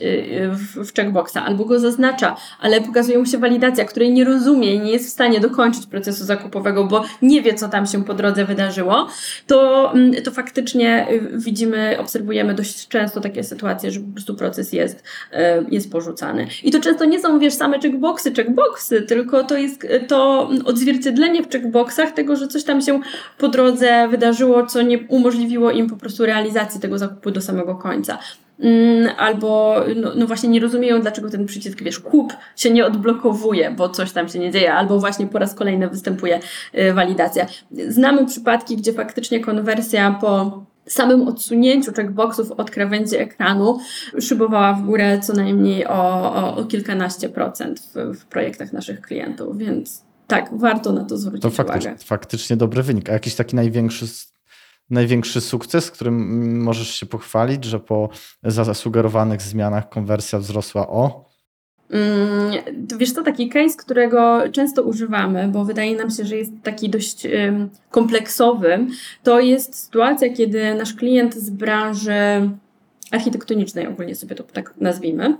w 0.85 0.93
checkboxa 0.93 1.37
albo 1.45 1.65
go 1.65 1.79
zaznacza, 1.79 2.35
ale 2.59 2.81
pokazuje 2.81 3.17
mu 3.17 3.25
się 3.25 3.37
walidacja, 3.37 3.85
której 3.85 4.11
nie 4.11 4.23
rozumie 4.23 4.75
i 4.75 4.79
nie 4.79 4.91
jest 4.91 5.05
w 5.05 5.09
stanie 5.09 5.39
dokończyć 5.39 5.85
procesu 5.85 6.25
zakupowego, 6.25 6.83
bo 6.83 7.03
nie 7.21 7.41
wie, 7.41 7.53
co 7.53 7.69
tam 7.69 7.85
się 7.85 8.03
po 8.03 8.13
drodze 8.13 8.45
wydarzyło, 8.45 9.07
to, 9.47 9.91
mm, 9.93 10.23
to 10.23 10.31
faktycznie 10.31 11.07
widzimy, 11.33 11.95
obserwujemy 11.99 12.53
dość 12.53 12.87
często 12.87 13.21
takie 13.21 13.43
sytuacje, 13.43 13.91
że 13.91 13.99
po 13.99 14.11
prostu 14.13 14.35
proces 14.35 14.73
jest, 14.73 15.03
jest 15.71 15.91
porzucany. 15.91 16.47
I 16.63 16.71
to 16.71 16.79
często 16.79 17.05
nie 17.05 17.19
są, 17.19 17.39
wiesz, 17.39 17.53
same 17.53 17.79
checkboxy, 17.79 18.31
checkboxy, 18.33 19.01
tylko 19.01 19.43
to 19.43 19.57
jest 19.57 19.87
to 20.07 20.49
odzwierciedlenie 20.65 21.43
w 21.43 21.49
checkboxach 21.49 22.11
tego, 22.11 22.35
że 22.35 22.47
coś 22.47 22.63
tam 22.63 22.76
się 22.81 22.99
po 23.37 23.47
drodze 23.47 24.07
wydarzyło, 24.07 24.65
co 24.65 24.81
nie 24.81 24.99
umożliwiło 24.99 25.71
im 25.71 25.89
po 25.89 25.97
prostu 25.97 26.25
realizacji 26.25 26.81
tego 26.81 26.97
zakupu 26.97 27.31
do 27.31 27.41
samego 27.41 27.75
końca. 27.75 28.17
Mm, 28.59 29.09
albo 29.17 29.75
no, 29.95 30.11
no, 30.15 30.27
właśnie 30.27 30.49
nie 30.49 30.59
rozumieją, 30.59 31.01
dlaczego 31.01 31.29
ten 31.29 31.45
przycisk, 31.45 31.83
wiesz, 31.83 31.99
kup 31.99 32.33
się 32.55 32.69
nie 32.69 32.85
odblokowuje, 32.85 33.71
bo 33.71 33.89
coś 33.89 34.11
tam 34.11 34.29
się 34.29 34.39
nie 34.39 34.51
dzieje, 34.51 34.73
albo 34.73 34.99
właśnie 34.99 35.27
po 35.27 35.39
raz 35.39 35.53
kolejny 35.53 35.89
występuje 35.89 36.39
y, 36.75 36.93
walidacja. 36.93 37.45
Znamy 37.87 38.25
przypadki, 38.25 38.77
gdzie 38.77 38.93
faktycznie 38.93 39.39
konwersja 39.39 40.17
po 40.21 40.63
samym 40.87 41.27
odsunięciu 41.27 41.93
checkboxów 41.93 42.51
od 42.51 42.71
krawędzi 42.71 43.17
ekranu 43.17 43.79
szybowała 44.19 44.73
w 44.73 44.85
górę 44.85 45.19
co 45.19 45.33
najmniej 45.33 45.87
o, 45.87 46.33
o, 46.33 46.57
o 46.57 46.65
kilkanaście 46.65 47.29
procent 47.29 47.79
w, 47.79 48.19
w 48.19 48.25
projektach 48.25 48.73
naszych 48.73 49.01
klientów, 49.01 49.57
więc 49.57 50.06
tak, 50.27 50.49
warto 50.57 50.91
na 50.91 51.05
to 51.05 51.17
zwrócić 51.17 51.41
to 51.41 51.49
faktycznie, 51.49 51.91
uwagę. 51.91 52.05
faktycznie 52.05 52.57
dobry 52.57 52.83
wynik. 52.83 53.09
A 53.09 53.13
jakiś 53.13 53.35
taki 53.35 53.55
największy, 53.55 54.05
największy 54.89 55.41
sukces, 55.41 55.91
którym 55.91 56.61
możesz 56.63 56.95
się 56.95 57.05
pochwalić, 57.05 57.63
że 57.63 57.79
po 57.79 58.09
zasugerowanych 58.43 59.41
zmianach 59.41 59.89
konwersja 59.89 60.39
wzrosła 60.39 60.87
o? 60.87 61.27
Mm, 61.89 62.51
wiesz 62.97 63.13
to 63.13 63.23
taki 63.23 63.49
case, 63.49 63.77
którego 63.77 64.43
często 64.51 64.83
używamy, 64.83 65.47
bo 65.47 65.65
wydaje 65.65 65.95
nam 65.95 66.09
się, 66.09 66.25
że 66.25 66.37
jest 66.37 66.51
taki 66.63 66.89
dość 66.89 67.27
kompleksowy, 67.91 68.87
to 69.23 69.39
jest 69.39 69.75
sytuacja, 69.75 70.33
kiedy 70.33 70.75
nasz 70.75 70.93
klient 70.93 71.35
z 71.35 71.49
branży 71.49 72.49
architektonicznej, 73.11 73.87
ogólnie 73.87 74.15
sobie 74.15 74.35
to 74.35 74.43
tak 74.43 74.73
nazwijmy, 74.77 75.37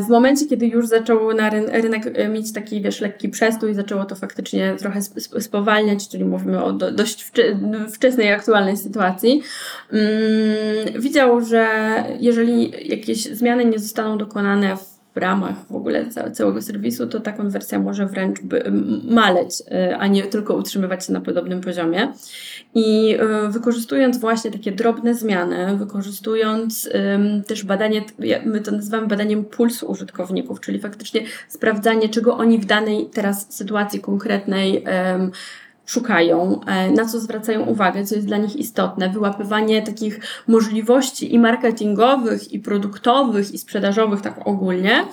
w 0.00 0.08
momencie, 0.08 0.46
kiedy 0.46 0.66
już 0.66 0.86
zaczął 0.86 1.34
na 1.34 1.50
rynek 1.50 2.02
e, 2.14 2.28
mieć 2.28 2.52
taki, 2.52 2.82
wiesz, 2.82 3.00
lekki 3.00 3.28
przestój, 3.28 3.74
zaczęło 3.74 4.04
to 4.04 4.14
faktycznie 4.14 4.76
trochę 4.78 5.02
spowalniać, 5.40 6.08
czyli 6.08 6.24
mówimy 6.24 6.64
o 6.64 6.72
dość 6.72 7.32
wczesnej, 7.92 8.32
aktualnej 8.32 8.76
sytuacji, 8.76 9.42
mm, 9.92 11.02
widział, 11.02 11.40
że 11.40 11.68
jeżeli 12.20 12.72
jakieś 12.88 13.24
zmiany 13.24 13.64
nie 13.64 13.78
zostaną 13.78 14.18
dokonane 14.18 14.76
w 14.76 14.94
w 15.14 15.16
ramach 15.16 15.54
w 15.70 15.74
ogóle 15.74 16.06
całego 16.32 16.62
serwisu, 16.62 17.06
to 17.06 17.20
ta 17.20 17.32
konwersja 17.32 17.78
może 17.78 18.06
wręcz 18.06 18.38
maleć, 19.04 19.62
e, 19.70 19.98
a 19.98 20.06
nie 20.06 20.22
tylko 20.22 20.54
utrzymywać 20.54 21.06
się 21.06 21.12
na 21.12 21.20
podobnym 21.20 21.60
poziomie. 21.60 22.12
I 22.74 23.16
e, 23.18 23.48
wykorzystując 23.48 24.18
właśnie 24.18 24.50
takie 24.50 24.72
drobne 24.72 25.14
zmiany, 25.14 25.76
wykorzystując 25.76 26.88
też 27.46 27.64
badanie, 27.64 28.04
my 28.44 28.60
to 28.60 28.70
nazywamy 28.70 29.06
badaniem 29.06 29.44
pulsu 29.44 29.86
użytkowników, 29.86 30.60
czyli 30.60 30.80
faktycznie 30.80 31.20
sprawdzanie, 31.48 32.08
czego 32.08 32.36
oni 32.36 32.58
w 32.58 32.64
danej 32.64 33.06
teraz 33.12 33.54
sytuacji 33.54 34.00
konkretnej 34.00 34.84
szukają, 35.86 36.60
e, 36.66 36.90
na 36.90 37.04
co 37.04 37.20
zwracają 37.20 37.66
uwagę, 37.66 38.04
co 38.04 38.14
jest 38.14 38.26
dla 38.26 38.36
nich 38.36 38.56
istotne, 38.56 39.08
wyłapywanie 39.08 39.82
takich 39.82 40.20
możliwości 40.48 41.34
i 41.34 41.38
marketingowych, 41.38 42.52
i 42.52 42.60
produktowych, 42.60 43.54
i 43.54 43.58
sprzedażowych, 43.58 44.20
tak 44.20 44.40
ogólnie, 44.44 45.04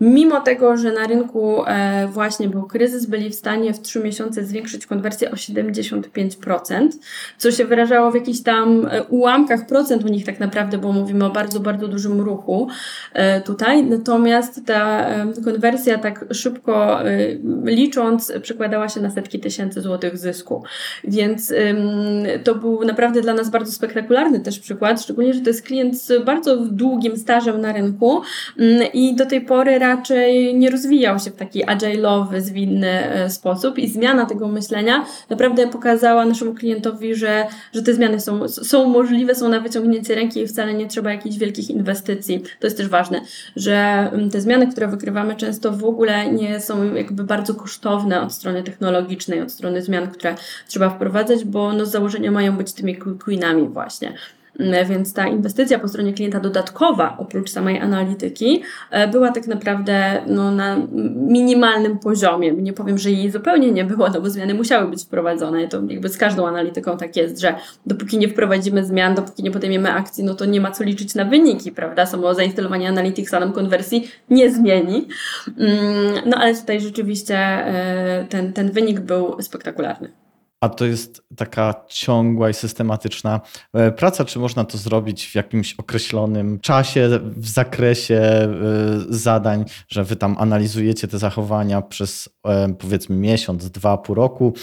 Mimo 0.00 0.40
tego, 0.40 0.76
że 0.76 0.92
na 0.92 1.06
rynku 1.06 1.64
e, 1.66 2.08
właśnie 2.08 2.48
był 2.48 2.62
kryzys, 2.62 3.06
byli 3.06 3.30
w 3.30 3.34
stanie 3.34 3.74
w 3.74 3.80
3 3.80 4.00
miesiące 4.00 4.44
zwiększyć 4.44 4.86
konwersję 4.86 5.30
o 5.30 5.34
75%, 5.34 6.88
co 7.38 7.50
się 7.50 7.64
wyrażało 7.64 8.10
w 8.10 8.14
jakichś 8.14 8.40
tam 8.40 8.86
e, 8.86 9.02
ułamkach 9.02 9.66
procent 9.66 10.04
u 10.04 10.08
nich 10.08 10.26
tak 10.26 10.40
naprawdę, 10.40 10.78
bo 10.78 10.92
mówimy 10.92 11.24
o 11.24 11.30
bardzo, 11.30 11.60
bardzo 11.60 11.88
dużym 11.88 12.20
ruchu 12.20 12.68
e, 13.12 13.40
tutaj. 13.40 13.84
Natomiast 13.84 14.66
ta 14.66 15.06
konwersja 15.44 15.98
tak 15.98 16.24
szybko 16.32 16.98
licząc 17.64 18.32
przekładała 18.42 18.88
się 18.88 19.00
na 19.00 19.10
setki 19.10 19.40
tysięcy 19.40 19.80
złotych 19.80 20.18
zysku. 20.18 20.62
Więc 21.04 21.54
to 22.44 22.54
był 22.54 22.84
naprawdę 22.84 23.20
dla 23.20 23.34
nas 23.34 23.50
bardzo 23.50 23.72
spektakularny 23.72 24.40
też 24.40 24.58
przykład, 24.60 25.02
szczególnie, 25.02 25.34
że 25.34 25.40
to 25.40 25.50
jest 25.50 25.66
klient 25.66 26.00
z 26.02 26.24
bardzo 26.24 26.56
długim 26.56 27.16
stażem 27.16 27.60
na 27.60 27.72
rynku 27.72 28.22
mm, 28.58 28.92
i 28.92 29.14
do 29.14 29.26
tej 29.26 29.40
pory 29.40 29.78
raczej 29.88 30.54
nie 30.54 30.70
rozwijał 30.70 31.18
się 31.18 31.30
w 31.30 31.36
taki 31.36 31.64
agile'owy, 31.66 32.40
zwinny 32.40 32.88
e, 32.88 33.30
sposób 33.30 33.78
i 33.78 33.88
zmiana 33.88 34.26
tego 34.26 34.48
myślenia 34.48 35.04
naprawdę 35.30 35.68
pokazała 35.68 36.24
naszemu 36.26 36.54
klientowi, 36.54 37.14
że, 37.14 37.46
że 37.72 37.82
te 37.82 37.94
zmiany 37.94 38.20
są, 38.20 38.48
są 38.48 38.88
możliwe, 38.88 39.34
są 39.34 39.48
na 39.48 39.60
wyciągnięcie 39.60 40.14
ręki 40.14 40.40
i 40.40 40.46
wcale 40.46 40.74
nie 40.74 40.86
trzeba 40.86 41.12
jakichś 41.12 41.36
wielkich 41.36 41.70
inwestycji. 41.70 42.42
To 42.60 42.66
jest 42.66 42.76
też 42.76 42.88
ważne, 42.88 43.20
że 43.56 43.74
mm, 44.12 44.30
te 44.30 44.40
zmiany, 44.40 44.66
które 44.66 44.88
wykrywamy 44.88 45.36
często 45.36 45.72
w 45.72 45.84
ogóle 45.84 46.32
nie 46.32 46.60
są 46.60 46.94
jakby 46.94 47.24
bardzo 47.24 47.54
kosztowne 47.54 48.22
od 48.22 48.32
strony 48.32 48.62
technologicznej, 48.62 49.40
od 49.40 49.52
strony 49.52 49.82
zmian, 49.82 50.10
które 50.10 50.34
trzeba 50.68 50.90
wprowadzać, 50.90 51.44
bo 51.44 51.72
no 51.72 51.86
z 51.86 51.90
założenia 51.90 52.30
mają 52.30 52.56
być 52.56 52.72
tymi 52.72 52.96
queenami 52.96 53.68
właśnie. 53.68 54.12
Mm, 54.60 54.88
więc 54.88 55.12
ta 55.14 55.28
inwestycja 55.28 55.78
po 55.78 55.88
stronie 55.88 56.12
klienta 56.12 56.40
dodatkowa, 56.40 57.16
oprócz 57.18 57.50
samej 57.50 57.80
analityki, 57.80 58.62
e, 58.90 59.08
była 59.08 59.32
tak 59.32 59.46
naprawdę 59.46 60.22
no, 60.26 60.50
na 60.50 60.76
minimalnym 61.14 61.98
poziomie. 61.98 62.52
Nie 62.52 62.72
powiem, 62.72 62.98
że 62.98 63.10
jej 63.10 63.30
zupełnie 63.30 63.72
nie 63.72 63.84
było, 63.84 64.08
no 64.10 64.20
bo 64.20 64.30
zmiany 64.30 64.54
musiały 64.54 64.90
być 64.90 65.04
wprowadzone. 65.04 65.68
To 65.68 65.82
jakby 65.88 66.08
z 66.08 66.18
każdą 66.18 66.46
analityką 66.46 66.96
tak 66.96 67.16
jest, 67.16 67.40
że 67.40 67.54
dopóki 67.86 68.18
nie 68.18 68.28
wprowadzimy 68.28 68.84
zmian, 68.84 69.14
dopóki 69.14 69.42
nie 69.42 69.50
podejmiemy 69.50 69.92
akcji, 69.92 70.24
no 70.24 70.34
to 70.34 70.44
nie 70.44 70.60
ma 70.60 70.70
co 70.70 70.84
liczyć 70.84 71.14
na 71.14 71.24
wyniki, 71.24 71.72
prawda? 71.72 72.06
Samo 72.06 72.34
zainstalowanie 72.34 72.88
Analytics 72.88 73.32
nam 73.32 73.52
konwersji 73.52 74.10
nie 74.30 74.50
zmieni. 74.50 75.08
Mm, 75.58 75.74
no 76.26 76.36
ale 76.36 76.54
tutaj 76.54 76.80
rzeczywiście 76.80 77.36
e, 77.36 78.26
ten, 78.28 78.52
ten 78.52 78.70
wynik 78.70 79.00
był 79.00 79.42
spektakularny 79.42 80.23
a 80.64 80.68
to 80.68 80.84
jest 80.84 81.22
taka 81.36 81.74
ciągła 81.88 82.50
i 82.50 82.54
systematyczna 82.54 83.40
e, 83.72 83.92
praca, 83.92 84.24
czy 84.24 84.38
można 84.38 84.64
to 84.64 84.78
zrobić 84.78 85.26
w 85.26 85.34
jakimś 85.34 85.74
określonym 85.74 86.60
czasie, 86.60 87.08
w 87.22 87.48
zakresie 87.48 88.14
e, 88.14 88.48
zadań, 89.08 89.64
że 89.88 90.04
wy 90.04 90.16
tam 90.16 90.36
analizujecie 90.38 91.08
te 91.08 91.18
zachowania 91.18 91.82
przez 91.82 92.28
e, 92.46 92.74
powiedzmy 92.78 93.16
miesiąc, 93.16 93.70
dwa, 93.70 93.98
pół 93.98 94.14
roku, 94.14 94.54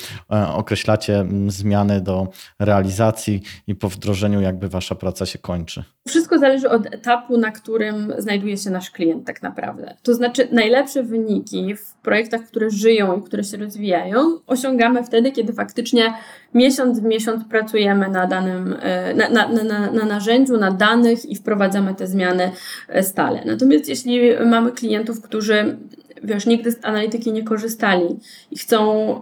określacie 0.53 1.25
zmiany 1.47 2.01
do 2.01 2.27
realizacji 2.59 3.41
i 3.67 3.75
po 3.75 3.89
wdrożeniu 3.89 4.41
jakby 4.41 4.69
wasza 4.69 4.95
praca 4.95 5.25
się 5.25 5.39
kończy? 5.39 5.83
Wszystko 6.07 6.39
zależy 6.39 6.69
od 6.69 6.85
etapu, 6.85 7.37
na 7.37 7.51
którym 7.51 8.13
znajduje 8.17 8.57
się 8.57 8.69
nasz 8.69 8.91
klient 8.91 9.27
tak 9.27 9.41
naprawdę. 9.41 9.97
To 10.03 10.13
znaczy 10.13 10.47
najlepsze 10.51 11.03
wyniki 11.03 11.75
w 11.75 11.90
projektach, 12.01 12.41
które 12.41 12.69
żyją 12.69 13.19
i 13.19 13.23
które 13.23 13.43
się 13.43 13.57
rozwijają, 13.57 14.39
osiągamy 14.47 15.03
wtedy, 15.03 15.31
kiedy 15.31 15.53
faktycznie 15.53 16.13
miesiąc 16.53 16.99
w 16.99 17.03
miesiąc 17.03 17.43
pracujemy 17.49 18.09
na 18.09 18.27
danym, 18.27 18.75
e, 18.81 19.13
na, 19.13 19.29
na, 19.29 19.47
na, 19.63 19.91
na 19.91 20.05
narzędziu, 20.05 20.57
na 20.57 20.71
danych 20.71 21.25
i 21.25 21.35
wprowadzamy 21.35 21.95
te 21.95 22.07
zmiany 22.07 22.51
e, 22.89 23.03
stale. 23.03 23.41
Natomiast 23.45 23.89
jeśli 23.89 24.19
mamy 24.45 24.71
klientów, 24.71 25.21
którzy 25.21 25.77
wiesz, 26.23 26.45
nigdy 26.45 26.71
z 26.71 26.85
analityki 26.85 27.31
nie 27.31 27.43
korzystali 27.43 28.19
i 28.51 28.57
chcą 28.57 28.81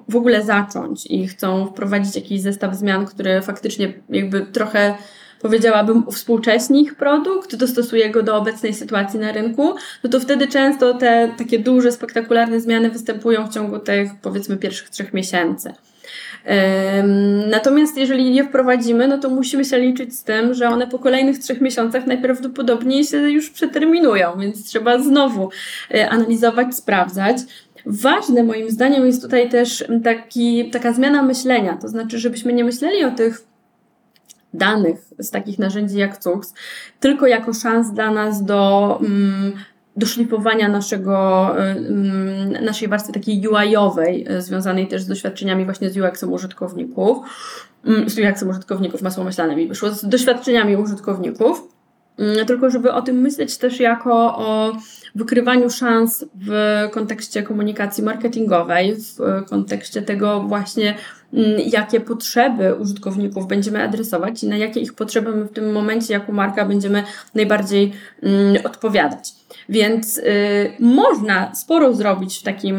w 0.09 0.15
ogóle 0.15 0.43
zacząć 0.43 1.05
i 1.05 1.27
chcą 1.27 1.65
wprowadzić 1.65 2.15
jakiś 2.15 2.41
zestaw 2.41 2.75
zmian, 2.75 3.05
który 3.05 3.41
faktycznie 3.41 3.93
jakby 4.09 4.41
trochę 4.41 4.95
powiedziałabym, 5.41 6.07
uwspółcześni 6.07 6.81
ich 6.81 6.95
produkt, 6.95 7.55
dostosuje 7.55 8.09
go 8.09 8.23
do 8.23 8.35
obecnej 8.35 8.73
sytuacji 8.73 9.19
na 9.19 9.31
rynku, 9.31 9.75
no 10.03 10.09
to 10.09 10.19
wtedy 10.19 10.47
często 10.47 10.93
te 10.93 11.31
takie 11.37 11.59
duże, 11.59 11.91
spektakularne 11.91 12.61
zmiany 12.61 12.89
występują 12.89 13.47
w 13.47 13.53
ciągu 13.53 13.79
tych 13.79 14.09
powiedzmy 14.21 14.57
pierwszych 14.57 14.89
trzech 14.89 15.13
miesięcy. 15.13 15.73
Natomiast 17.49 17.97
jeżeli 17.97 18.35
je 18.35 18.43
wprowadzimy, 18.43 19.07
no 19.07 19.17
to 19.17 19.29
musimy 19.29 19.65
się 19.65 19.79
liczyć 19.79 20.17
z 20.17 20.23
tym, 20.23 20.53
że 20.53 20.69
one 20.69 20.87
po 20.87 20.99
kolejnych 20.99 21.39
trzech 21.39 21.61
miesiącach 21.61 22.07
najprawdopodobniej 22.07 23.03
się 23.03 23.17
już 23.17 23.49
przeterminują, 23.49 24.39
więc 24.39 24.65
trzeba 24.65 24.99
znowu 24.99 25.49
e, 25.93 26.09
analizować, 26.09 26.75
sprawdzać. 26.75 27.37
Ważne 27.85 28.43
moim 28.43 28.69
zdaniem 28.69 29.05
jest 29.05 29.21
tutaj 29.21 29.49
też 29.49 29.85
taki, 30.03 30.69
taka 30.71 30.93
zmiana 30.93 31.23
myślenia, 31.23 31.77
to 31.81 31.87
znaczy, 31.87 32.19
żebyśmy 32.19 32.53
nie 32.53 32.63
myśleli 32.63 33.03
o 33.03 33.11
tych 33.11 33.48
danych 34.53 34.97
z 35.19 35.29
takich 35.29 35.59
narzędzi 35.59 35.97
jak 35.97 36.17
CUX, 36.17 36.53
tylko 36.99 37.27
jako 37.27 37.53
szans 37.53 37.91
dla 37.91 38.11
nas 38.11 38.43
do, 38.43 38.99
mm, 39.01 39.53
do 39.97 40.05
szlifowania 40.05 40.69
naszego, 40.69 41.49
mm, 41.57 42.65
naszej 42.65 42.87
warstwy 42.87 43.13
takiej 43.13 43.47
UI-owej, 43.47 44.25
e, 44.27 44.41
związanej 44.41 44.87
też 44.87 45.01
z 45.01 45.07
doświadczeniami 45.07 45.65
właśnie 45.65 45.89
z 45.89 45.97
UX-em 45.97 46.33
użytkowników, 46.33 47.17
mm, 47.85 48.09
z 48.09 48.19
UX-em 48.19 48.49
użytkowników, 48.49 49.01
masło 49.01 49.23
myślane 49.23 49.55
mi 49.55 49.67
wyszło, 49.67 49.89
z 49.89 50.09
doświadczeniami 50.09 50.75
użytkowników, 50.75 51.69
tylko 52.47 52.69
żeby 52.69 52.93
o 52.93 53.01
tym 53.01 53.15
myśleć 53.15 53.57
też 53.57 53.79
jako 53.79 54.37
o 54.37 54.77
wykrywaniu 55.15 55.69
szans 55.69 56.25
w 56.47 56.51
kontekście 56.91 57.43
komunikacji 57.43 58.03
marketingowej, 58.03 58.95
w 58.95 59.45
kontekście 59.49 60.01
tego 60.01 60.41
właśnie, 60.41 60.89
mm, 60.89 60.99
jakie 61.65 61.99
potrzeby 61.99 62.75
użytkowników 62.75 63.47
będziemy 63.47 63.83
adresować 63.83 64.43
i 64.43 64.47
na 64.47 64.57
jakie 64.57 64.79
ich 64.79 64.93
potrzeby 64.93 65.35
my 65.35 65.45
w 65.45 65.51
tym 65.51 65.71
momencie 65.71 66.13
jako 66.13 66.31
marka 66.31 66.65
będziemy 66.65 67.03
najbardziej 67.35 67.93
mm, 68.23 68.65
odpowiadać. 68.65 69.31
Więc 69.69 70.17
y, 70.17 70.23
można 70.79 71.55
sporo 71.55 71.93
zrobić 71.93 72.39
w 72.39 72.43
takim, 72.43 72.77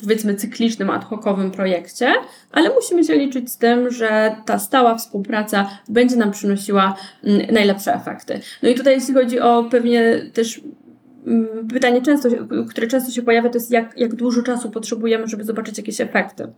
powiedzmy, 0.00 0.34
cyklicznym, 0.34 0.90
ad 0.90 1.04
hocowym 1.04 1.50
projekcie, 1.50 2.12
ale 2.52 2.70
musimy 2.70 3.04
się 3.04 3.14
liczyć 3.14 3.52
z 3.52 3.58
tym, 3.58 3.90
że 3.90 4.36
ta 4.46 4.58
stała 4.58 4.94
współpraca 4.94 5.68
będzie 5.88 6.16
nam 6.16 6.30
przynosiła 6.30 6.96
y, 7.24 7.52
najlepsze 7.52 7.94
efekty. 7.94 8.40
No 8.62 8.68
i 8.68 8.74
tutaj, 8.74 8.94
jeśli 8.94 9.14
chodzi 9.14 9.40
o 9.40 9.64
pewnie 9.70 10.20
też 10.32 10.60
Mm, 11.26 11.68
pytanie, 11.68 12.02
często, 12.02 12.28
które 12.70 12.86
często 12.86 13.12
się 13.12 13.22
pojawia, 13.22 13.50
to 13.50 13.58
jest 13.58 13.70
jak, 13.70 13.98
jak 13.98 14.14
dużo 14.14 14.42
czasu 14.42 14.70
potrzebujemy, 14.70 15.26
żeby 15.26 15.44
zobaczyć 15.44 15.78
jakieś 15.78 16.00
efekty. 16.00 16.52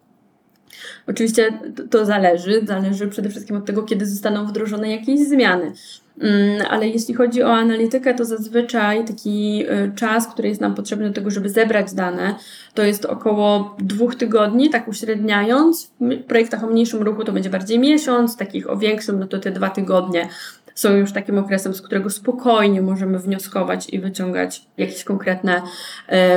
Oczywiście 1.06 1.58
to 1.90 2.04
zależy, 2.04 2.60
zależy 2.64 3.08
przede 3.08 3.30
wszystkim 3.30 3.56
od 3.56 3.64
tego, 3.64 3.82
kiedy 3.82 4.06
zostaną 4.06 4.46
wdrożone 4.46 4.90
jakieś 4.90 5.20
zmiany. 5.20 5.72
Mm, 6.20 6.66
ale 6.70 6.88
jeśli 6.88 7.14
chodzi 7.14 7.42
o 7.42 7.52
analitykę, 7.52 8.14
to 8.14 8.24
zazwyczaj 8.24 9.04
taki 9.04 9.64
y, 9.70 9.92
czas, 9.96 10.28
który 10.28 10.48
jest 10.48 10.60
nam 10.60 10.74
potrzebny 10.74 11.08
do 11.08 11.14
tego, 11.14 11.30
żeby 11.30 11.48
zebrać 11.48 11.94
dane, 11.94 12.34
to 12.74 12.82
jest 12.82 13.04
około 13.04 13.76
dwóch 13.78 14.14
tygodni, 14.14 14.70
tak 14.70 14.88
uśredniając. 14.88 15.92
W 16.00 16.22
projektach 16.22 16.64
o 16.64 16.66
mniejszym 16.66 17.02
ruchu 17.02 17.24
to 17.24 17.32
będzie 17.32 17.50
bardziej 17.50 17.78
miesiąc, 17.78 18.36
takich 18.36 18.70
o 18.70 18.76
większym, 18.76 19.18
no 19.18 19.26
to 19.26 19.38
te 19.38 19.50
dwa 19.50 19.70
tygodnie 19.70 20.28
są 20.74 20.96
już 20.96 21.12
takim 21.12 21.38
okresem, 21.38 21.74
z 21.74 21.82
którego 21.82 22.10
spokojnie 22.10 22.82
możemy 22.82 23.18
wnioskować 23.18 23.88
i 23.90 24.00
wyciągać 24.00 24.66
jakieś 24.76 25.04
konkretne 25.04 25.62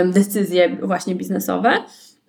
decyzje 0.05 0.77
właśnie 0.81 1.15
biznesowe. 1.15 1.73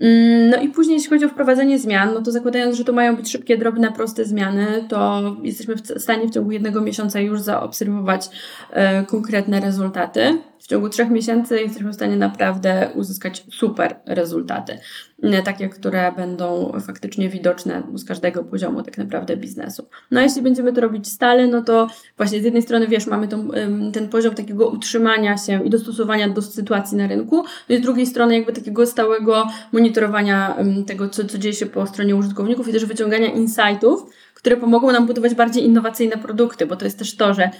Mm, 0.01 0.51
no 0.51 0.57
i 0.57 0.69
później, 0.69 0.97
jeśli 0.97 1.11
chodzi 1.11 1.25
o 1.25 1.29
wprowadzenie 1.29 1.79
zmian, 1.79 2.15
no 2.15 2.23
to 2.23 2.33
zakładając, 2.33 2.77
że 2.77 2.85
to 2.85 2.93
mają 2.93 3.17
być 3.17 3.31
szybkie, 3.31 3.59
drobne, 3.59 3.93
proste 3.93 4.25
zmiany, 4.25 4.85
to 4.89 5.23
jesteśmy 5.43 5.75
w 5.75 6.03
stanie 6.03 6.29
w 6.29 6.31
ciągu 6.31 6.51
jednego 6.51 6.81
miesiąca 6.81 7.21
już 7.21 7.41
zaobserwować 7.41 8.29
e, 8.71 9.05
konkretne 9.05 9.61
rezultaty 9.61 10.39
ciągu 10.71 10.89
trzech 10.89 11.11
miesięcy 11.11 11.61
jesteśmy 11.61 11.91
w 11.91 11.95
stanie 11.95 12.17
naprawdę 12.17 12.91
uzyskać 12.95 13.45
super 13.53 13.97
rezultaty. 14.07 14.79
Takie, 15.45 15.69
które 15.69 16.13
będą 16.13 16.73
faktycznie 16.87 17.29
widoczne 17.29 17.83
z 17.95 18.05
każdego 18.05 18.45
poziomu 18.45 18.83
tak 18.83 18.99
naprawdę 18.99 19.37
biznesu. 19.37 19.87
No 20.11 20.21
a 20.21 20.23
jeśli 20.23 20.43
będziemy 20.43 20.73
to 20.73 20.81
robić 20.81 21.09
stale, 21.09 21.47
no 21.47 21.63
to 21.63 21.87
właśnie 22.17 22.41
z 22.41 22.45
jednej 22.45 22.63
strony, 22.63 22.87
wiesz, 22.87 23.07
mamy 23.07 23.29
tą, 23.29 23.49
ten 23.93 24.09
poziom 24.09 24.35
takiego 24.35 24.69
utrzymania 24.69 25.39
się 25.39 25.65
i 25.65 25.71
dostosowania 25.71 26.29
do 26.29 26.43
sytuacji 26.43 26.97
na 26.97 27.07
rynku, 27.07 27.45
no 27.69 27.75
i 27.75 27.79
z 27.79 27.83
drugiej 27.83 28.07
strony 28.07 28.35
jakby 28.35 28.53
takiego 28.53 28.87
stałego 28.87 29.47
monitorowania 29.73 30.57
tego, 30.87 31.09
co, 31.09 31.25
co 31.25 31.39
dzieje 31.39 31.55
się 31.55 31.67
po 31.67 31.87
stronie 31.87 32.17
użytkowników 32.17 32.69
i 32.69 32.73
też 32.73 32.85
wyciągania 32.85 33.27
insightów, 33.27 34.11
które 34.35 34.57
pomogą 34.57 34.93
nam 34.93 35.07
budować 35.07 35.35
bardziej 35.35 35.65
innowacyjne 35.65 36.17
produkty, 36.17 36.67
bo 36.67 36.77
to 36.77 36.85
jest 36.85 36.99
też 36.99 37.17
to, 37.17 37.35
że 37.35 37.51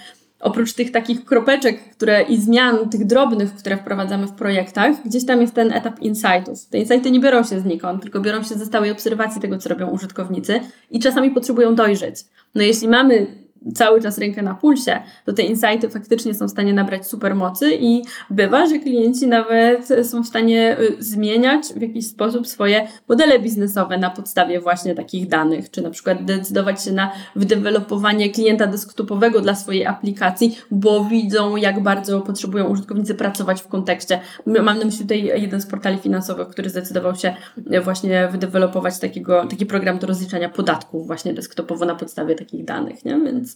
oprócz 0.41 0.73
tych 0.73 0.91
takich 0.91 1.25
kropeczek 1.25 1.89
które, 1.91 2.21
i 2.21 2.37
zmian, 2.37 2.89
tych 2.89 3.05
drobnych, 3.05 3.55
które 3.55 3.77
wprowadzamy 3.77 4.27
w 4.27 4.31
projektach, 4.31 4.95
gdzieś 5.05 5.25
tam 5.25 5.41
jest 5.41 5.53
ten 5.53 5.73
etap 5.73 5.99
insightów. 5.99 6.65
Te 6.65 6.77
insighty 6.77 7.11
nie 7.11 7.19
biorą 7.19 7.43
się 7.43 7.59
znikąd, 7.59 8.01
tylko 8.01 8.19
biorą 8.19 8.43
się 8.43 8.55
ze 8.55 8.65
stałej 8.65 8.91
obserwacji 8.91 9.41
tego, 9.41 9.57
co 9.57 9.69
robią 9.69 9.89
użytkownicy 9.89 10.59
i 10.91 10.99
czasami 10.99 11.31
potrzebują 11.31 11.75
dojrzeć. 11.75 12.15
No 12.55 12.61
jeśli 12.61 12.87
mamy 12.87 13.27
cały 13.75 14.01
czas 14.01 14.17
rękę 14.17 14.41
na 14.41 14.53
pulsie, 14.55 15.01
to 15.25 15.33
te 15.33 15.43
insighty 15.43 15.89
faktycznie 15.89 16.33
są 16.33 16.47
w 16.47 16.51
stanie 16.51 16.73
nabrać 16.73 17.07
super 17.07 17.35
mocy 17.35 17.71
i 17.79 18.01
bywa, 18.29 18.65
że 18.65 18.79
klienci 18.79 19.27
nawet 19.27 19.89
są 20.03 20.23
w 20.23 20.27
stanie 20.27 20.77
y, 20.79 20.95
zmieniać 20.99 21.65
w 21.75 21.81
jakiś 21.81 22.07
sposób 22.07 22.47
swoje 22.47 22.87
modele 23.09 23.39
biznesowe 23.39 23.97
na 23.97 24.09
podstawie 24.09 24.59
właśnie 24.59 24.95
takich 24.95 25.27
danych, 25.27 25.71
czy 25.71 25.81
na 25.81 25.89
przykład 25.89 26.25
decydować 26.25 26.83
się 26.83 26.91
na 26.91 27.11
wydevelopowanie 27.35 28.29
klienta 28.29 28.67
desktopowego 28.67 29.41
dla 29.41 29.55
swojej 29.55 29.85
aplikacji, 29.85 30.57
bo 30.71 31.05
widzą, 31.05 31.55
jak 31.55 31.83
bardzo 31.83 32.21
potrzebują 32.21 32.67
użytkownicy 32.67 33.15
pracować 33.15 33.61
w 33.61 33.67
kontekście. 33.67 34.19
Mam 34.45 34.79
na 34.79 34.85
myśli 34.85 35.01
tutaj 35.01 35.41
jeden 35.41 35.61
z 35.61 35.65
portali 35.65 35.97
finansowych, 35.97 36.47
który 36.47 36.69
zdecydował 36.69 37.15
się 37.15 37.35
właśnie 37.83 38.27
wydevelopować 38.31 38.99
takiego, 38.99 39.45
taki 39.47 39.65
program 39.65 39.99
do 39.99 40.07
rozliczania 40.07 40.49
podatków 40.49 41.07
właśnie 41.07 41.33
desktopowo 41.33 41.85
na 41.85 41.95
podstawie 41.95 42.35
takich 42.35 42.65
danych, 42.65 43.05
nie? 43.05 43.19
Więc 43.19 43.50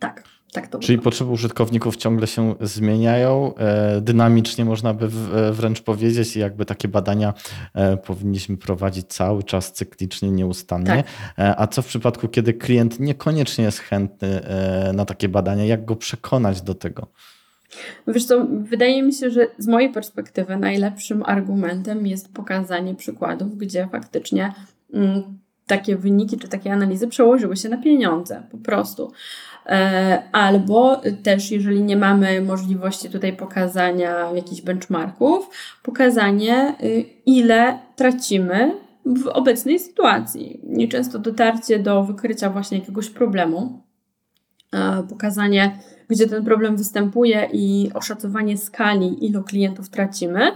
Tak. 0.00 0.22
Tak 0.52 0.68
to 0.68 0.78
Czyli 0.78 0.98
potrzeby 0.98 1.30
użytkowników 1.30 1.96
ciągle 1.96 2.26
się 2.26 2.54
zmieniają, 2.60 3.54
e, 3.54 4.00
dynamicznie 4.00 4.64
można 4.64 4.94
by 4.94 5.06
e, 5.06 5.52
wręcz 5.52 5.82
powiedzieć 5.82 6.36
i 6.36 6.40
jakby 6.40 6.64
takie 6.64 6.88
badania 6.88 7.34
e, 7.74 7.96
powinniśmy 7.96 8.56
prowadzić 8.56 9.06
cały 9.06 9.42
czas 9.42 9.72
cyklicznie, 9.72 10.30
nieustannie. 10.30 11.04
Tak. 11.36 11.54
A 11.56 11.66
co 11.66 11.82
w 11.82 11.86
przypadku, 11.86 12.28
kiedy 12.28 12.54
klient 12.54 13.00
niekoniecznie 13.00 13.64
jest 13.64 13.78
chętny 13.78 14.40
na 14.94 15.04
takie 15.04 15.28
badania, 15.28 15.64
jak 15.64 15.84
go 15.84 15.96
przekonać 15.96 16.62
do 16.62 16.74
tego? 16.74 17.06
Wiesz 18.08 18.24
co, 18.24 18.46
wydaje 18.50 19.02
mi 19.02 19.12
się, 19.12 19.30
że 19.30 19.46
z 19.58 19.66
mojej 19.66 19.92
perspektywy 19.92 20.56
najlepszym 20.56 21.22
argumentem 21.26 22.06
jest 22.06 22.34
pokazanie 22.34 22.94
przykładów, 22.94 23.56
gdzie 23.56 23.88
faktycznie 23.92 24.52
mm, 24.92 25.38
takie 25.66 25.96
wyniki 25.96 26.38
czy 26.38 26.48
takie 26.48 26.72
analizy 26.72 27.08
przełożyły 27.08 27.56
się 27.56 27.68
na 27.68 27.76
pieniądze 27.78 28.42
po 28.50 28.58
prostu. 28.58 29.12
E, 29.66 30.22
albo 30.32 31.00
też, 31.22 31.50
jeżeli 31.50 31.82
nie 31.82 31.96
mamy 31.96 32.40
możliwości 32.40 33.10
tutaj 33.10 33.32
pokazania 33.32 34.30
jakichś 34.34 34.62
benchmarków, 34.62 35.50
pokazanie, 35.82 36.74
y, 36.82 37.04
ile 37.26 37.78
tracimy 37.96 38.72
w 39.04 39.26
obecnej 39.26 39.78
sytuacji. 39.78 40.60
Nieczęsto 40.64 41.18
dotarcie 41.18 41.78
do 41.78 42.04
wykrycia 42.04 42.50
właśnie 42.50 42.78
jakiegoś 42.78 43.10
problemu, 43.10 43.82
pokazanie, 45.08 45.78
gdzie 46.08 46.26
ten 46.26 46.44
problem 46.44 46.76
występuje 46.76 47.48
i 47.52 47.90
oszacowanie 47.94 48.56
skali, 48.56 49.26
ilu 49.26 49.42
klientów 49.42 49.88
tracimy 49.88 50.52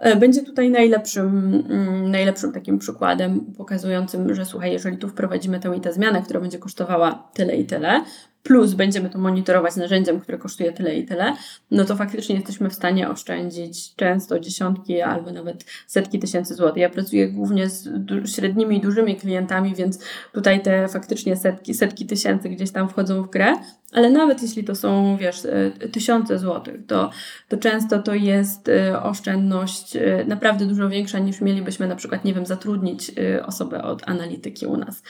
E, 0.00 0.16
będzie 0.16 0.42
tutaj 0.42 0.70
najlepszym, 0.70 1.54
mm, 1.70 2.10
najlepszym 2.10 2.52
takim 2.52 2.78
przykładem 2.78 3.40
pokazującym, 3.40 4.34
że 4.34 4.44
słuchaj, 4.44 4.72
jeżeli 4.72 4.96
tu 4.96 5.08
wprowadzimy 5.08 5.60
tę 5.60 5.76
i 5.76 5.80
tę 5.80 5.92
zmianę, 5.92 6.22
która 6.22 6.40
będzie 6.40 6.58
kosztowała 6.58 7.28
tyle 7.34 7.56
i 7.56 7.64
tyle, 7.64 8.04
plus 8.42 8.74
będziemy 8.74 9.10
to 9.10 9.18
monitorować 9.18 9.76
narzędziem, 9.76 10.20
które 10.20 10.38
kosztuje 10.38 10.72
tyle 10.72 10.96
i 10.96 11.06
tyle, 11.06 11.36
no 11.70 11.84
to 11.84 11.96
faktycznie 11.96 12.34
jesteśmy 12.34 12.70
w 12.70 12.74
stanie 12.74 13.10
oszczędzić 13.10 13.94
często 13.94 14.40
dziesiątki 14.40 15.00
albo 15.00 15.32
nawet 15.32 15.64
setki 15.86 16.18
tysięcy 16.18 16.54
złotych. 16.54 16.76
Ja 16.76 16.90
pracuję 16.90 17.28
głównie 17.28 17.68
z 17.68 17.88
średnimi 18.34 18.76
i 18.76 18.80
dużymi 18.80 19.16
klientami, 19.16 19.74
więc 19.74 19.98
tutaj 20.32 20.62
te 20.62 20.88
faktycznie 20.88 21.36
setki, 21.36 21.74
setki 21.74 22.06
tysięcy 22.06 22.48
gdzieś 22.48 22.70
tam 22.70 22.88
wchodzą 22.88 23.22
w 23.22 23.30
grę, 23.30 23.56
ale 23.92 24.10
nawet 24.10 24.42
jeśli 24.42 24.64
to 24.64 24.74
są, 24.74 25.16
wiesz, 25.16 25.44
e, 25.44 25.88
tysiące 25.88 26.38
złotych, 26.38 26.86
to, 26.86 27.10
to 27.48 27.56
często 27.56 28.02
to 28.02 28.14
jest 28.14 28.68
e, 28.68 29.02
oszczędność 29.02 29.96
e, 29.96 30.24
naprawdę 30.28 30.66
dużo 30.66 30.88
większa 30.88 31.18
niż 31.18 31.40
mielibyśmy 31.40 31.88
na 31.88 31.96
przykład, 31.96 32.24
nie 32.24 32.34
wiem, 32.34 32.46
zatrudnić 32.46 33.12
osobę 33.46 33.82
od 33.82 34.08
analityki 34.08 34.66
u 34.66 34.76
nas. 34.76 35.02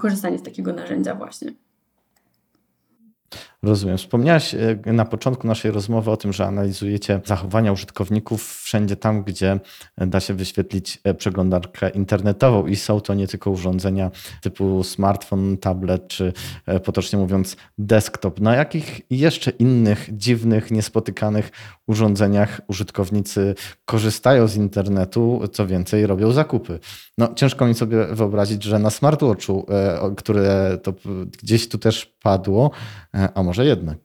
Korzystanie 0.00 0.38
z 0.38 0.42
takiego 0.42 0.72
narzędzia 0.72 1.14
właśnie. 1.14 1.52
Rozumiem. 3.64 3.98
Wspomniałaś 3.98 4.54
e, 4.54 4.92
na 4.92 5.04
początku 5.04 5.46
naszej 5.46 5.70
rozmowy 5.70 6.10
o 6.10 6.16
tym, 6.16 6.32
że 6.32 6.46
analizujecie 6.46 7.20
zachowania 7.24 7.72
użytkowników 7.72 8.62
wszędzie 8.62 8.96
tam, 8.96 9.24
gdzie 9.24 9.60
da 9.98 10.20
się 10.20 10.34
wyświetlić 10.34 11.00
e, 11.04 11.14
przeglądarkę 11.14 11.88
internetową 11.88 12.66
i 12.66 12.76
są 12.76 13.00
to 13.00 13.14
nie 13.14 13.26
tylko 13.26 13.50
urządzenia 13.50 14.10
typu 14.40 14.84
smartfon, 14.84 15.56
tablet 15.58 16.08
czy 16.08 16.32
e, 16.66 16.80
potocznie 16.80 17.18
mówiąc 17.18 17.56
desktop. 17.78 18.40
Na 18.40 18.54
jakich 18.54 19.00
jeszcze 19.10 19.50
innych 19.50 20.08
dziwnych, 20.12 20.70
niespotykanych 20.70 21.50
urządzeniach 21.86 22.60
użytkownicy 22.68 23.54
korzystają 23.84 24.48
z 24.48 24.56
internetu, 24.56 25.40
co 25.52 25.66
więcej 25.66 26.06
robią 26.06 26.32
zakupy? 26.32 26.78
No, 27.18 27.34
ciężko 27.34 27.66
mi 27.66 27.74
sobie 27.74 28.06
wyobrazić, 28.06 28.62
że 28.62 28.78
na 28.78 28.90
smartwatchu, 28.90 29.66
które 30.16 30.78
to 30.82 30.94
gdzieś 31.42 31.68
tu 31.68 31.78
też 31.78 32.06
padło, 32.22 32.70
a 33.34 33.42
może 33.42 33.51
jednak. 33.58 33.98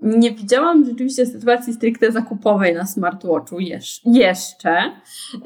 Nie 0.00 0.30
widziałam 0.30 0.84
rzeczywiście 0.84 1.26
sytuacji 1.26 1.72
stricte 1.74 2.12
zakupowej 2.12 2.74
na 2.74 2.86
smartwatchu 2.86 3.56
jeszcze, 4.04 4.70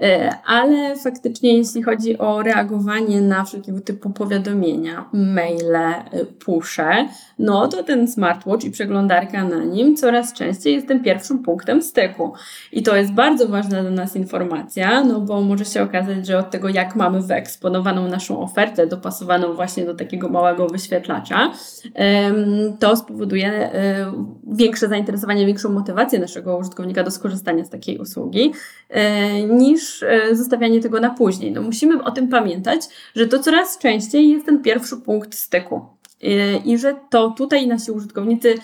e, 0.02 0.34
ale 0.46 0.96
faktycznie 0.96 1.56
jeśli 1.56 1.82
chodzi 1.82 2.18
o 2.18 2.42
reagowanie 2.42 3.20
na 3.20 3.44
wszelkiego 3.44 3.80
typu 3.80 4.10
powiadomienia, 4.10 5.08
maile, 5.12 5.76
e, 5.76 6.04
pusze, 6.44 7.08
no 7.38 7.68
to 7.68 7.82
ten 7.82 8.08
smartwatch 8.08 8.64
i 8.64 8.70
przeglądarka 8.70 9.44
na 9.44 9.64
nim 9.64 9.96
coraz 9.96 10.32
częściej 10.32 10.74
jest 10.74 10.88
tym 10.88 11.02
pierwszym 11.02 11.42
punktem 11.42 11.82
styku. 11.82 12.32
I 12.72 12.82
to 12.82 12.96
jest 12.96 13.12
bardzo 13.12 13.48
ważna 13.48 13.82
dla 13.82 13.90
nas 13.90 14.16
informacja, 14.16 15.04
no 15.04 15.20
bo 15.20 15.40
może 15.40 15.64
się 15.64 15.82
okazać, 15.82 16.26
że 16.26 16.38
od 16.38 16.50
tego 16.50 16.68
jak 16.68 16.96
mamy 16.96 17.22
wyeksponowaną 17.22 18.08
naszą 18.08 18.40
ofertę, 18.40 18.86
dopasowaną 18.86 19.54
właśnie 19.54 19.84
do 19.84 19.94
takiego 19.94 20.28
małego 20.28 20.66
wyświetlacza, 20.66 21.52
to 22.78 22.96
spowoduje 22.96 23.52
e, 23.52 24.12
większe 24.46 24.88
zainteresowanie, 24.88 25.46
większą 25.46 25.72
motywację 25.72 26.18
naszego 26.18 26.56
użytkownika 26.56 27.02
do 27.02 27.10
skorzystania 27.10 27.64
z 27.64 27.70
takiej 27.70 27.98
usługi, 27.98 28.52
e, 28.88 29.42
niż 29.42 30.02
e, 30.02 30.36
zostawianie 30.36 30.80
tego 30.80 31.00
na 31.00 31.10
później. 31.10 31.52
No 31.52 31.62
musimy 31.62 32.04
o 32.04 32.10
tym 32.10 32.28
pamiętać, 32.28 32.80
że 33.14 33.26
to 33.26 33.38
coraz 33.38 33.78
częściej 33.78 34.30
jest 34.30 34.46
ten 34.46 34.62
pierwszy 34.62 34.96
punkt 34.96 35.34
styku. 35.34 35.99
E, 36.22 36.56
I 36.56 36.78
że 36.78 36.96
to 37.10 37.30
tutaj 37.30 37.66
nasi 37.66 37.90
użytkownicy 37.90 38.54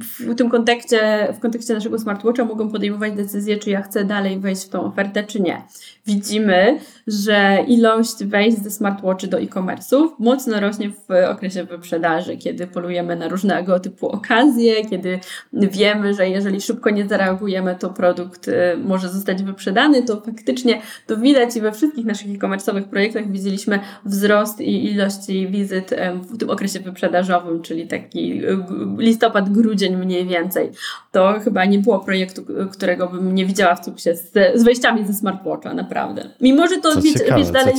w 0.00 0.34
tym 0.34 0.50
kontekście, 0.50 1.28
w 1.36 1.40
kontekście 1.40 1.74
naszego 1.74 1.98
smartwatcha 1.98 2.44
mogą 2.44 2.70
podejmować 2.70 3.12
decyzję, 3.12 3.56
czy 3.56 3.70
ja 3.70 3.82
chcę 3.82 4.04
dalej 4.04 4.38
wejść 4.38 4.66
w 4.66 4.68
tą 4.68 4.84
ofertę, 4.84 5.24
czy 5.24 5.40
nie. 5.40 5.62
Widzimy, 6.06 6.78
że 7.06 7.58
ilość 7.68 8.24
wejść 8.24 8.58
ze 8.58 8.70
smartwatchy 8.70 9.26
do 9.26 9.40
e-commerce'ów 9.40 10.08
mocno 10.18 10.60
rośnie 10.60 10.90
w 10.90 11.30
okresie 11.30 11.64
wyprzedaży, 11.64 12.36
kiedy 12.36 12.66
polujemy 12.66 13.16
na 13.16 13.28
różnego 13.28 13.80
typu 13.80 14.08
okazje, 14.08 14.84
kiedy 14.84 15.20
wiemy, 15.52 16.14
że 16.14 16.28
jeżeli 16.28 16.60
szybko 16.60 16.90
nie 16.90 17.08
zareagujemy, 17.08 17.76
to 17.80 17.90
produkt 17.90 18.48
y, 18.48 18.52
może 18.84 19.08
zostać 19.08 19.42
wyprzedany, 19.42 20.02
to 20.02 20.20
faktycznie 20.20 20.80
to 21.06 21.16
widać 21.16 21.56
i 21.56 21.60
we 21.60 21.72
wszystkich 21.72 22.04
naszych 22.04 22.26
e-commerce'owych 22.30 22.84
projektach 22.84 23.32
widzieliśmy 23.32 23.80
wzrost 24.04 24.60
i 24.60 24.92
ilości 24.92 25.48
wizyt 25.48 25.92
w 26.12 26.38
tym 26.38 26.50
okresie 26.50 26.80
wyprzedażowym, 26.80 27.62
czyli 27.62 27.88
taki 27.88 28.44
y, 28.44 28.58
listopad, 28.98 29.52
grudzień 29.52 29.96
mniej 29.96 30.26
więcej. 30.26 30.70
To 31.12 31.34
chyba 31.44 31.64
nie 31.64 31.78
było 31.78 31.98
projektu, 31.98 32.42
którego 32.72 33.08
bym 33.08 33.34
nie 33.34 33.46
widziała 33.46 33.74
w 33.74 33.84
cuksie 33.84 34.10
z, 34.16 34.32
z 34.54 34.64
wejściami 34.64 35.06
ze 35.06 35.14
smartwatcha, 35.14 35.74
naprawdę. 35.74 36.30
Mimo, 36.40 36.68
że 36.68 36.76
to 36.76 36.94
co 36.94 37.02
wiecie, 37.02 37.18
ciekawe, 37.18 37.42
wiesz, 37.42 37.50
dalej. 37.50 37.74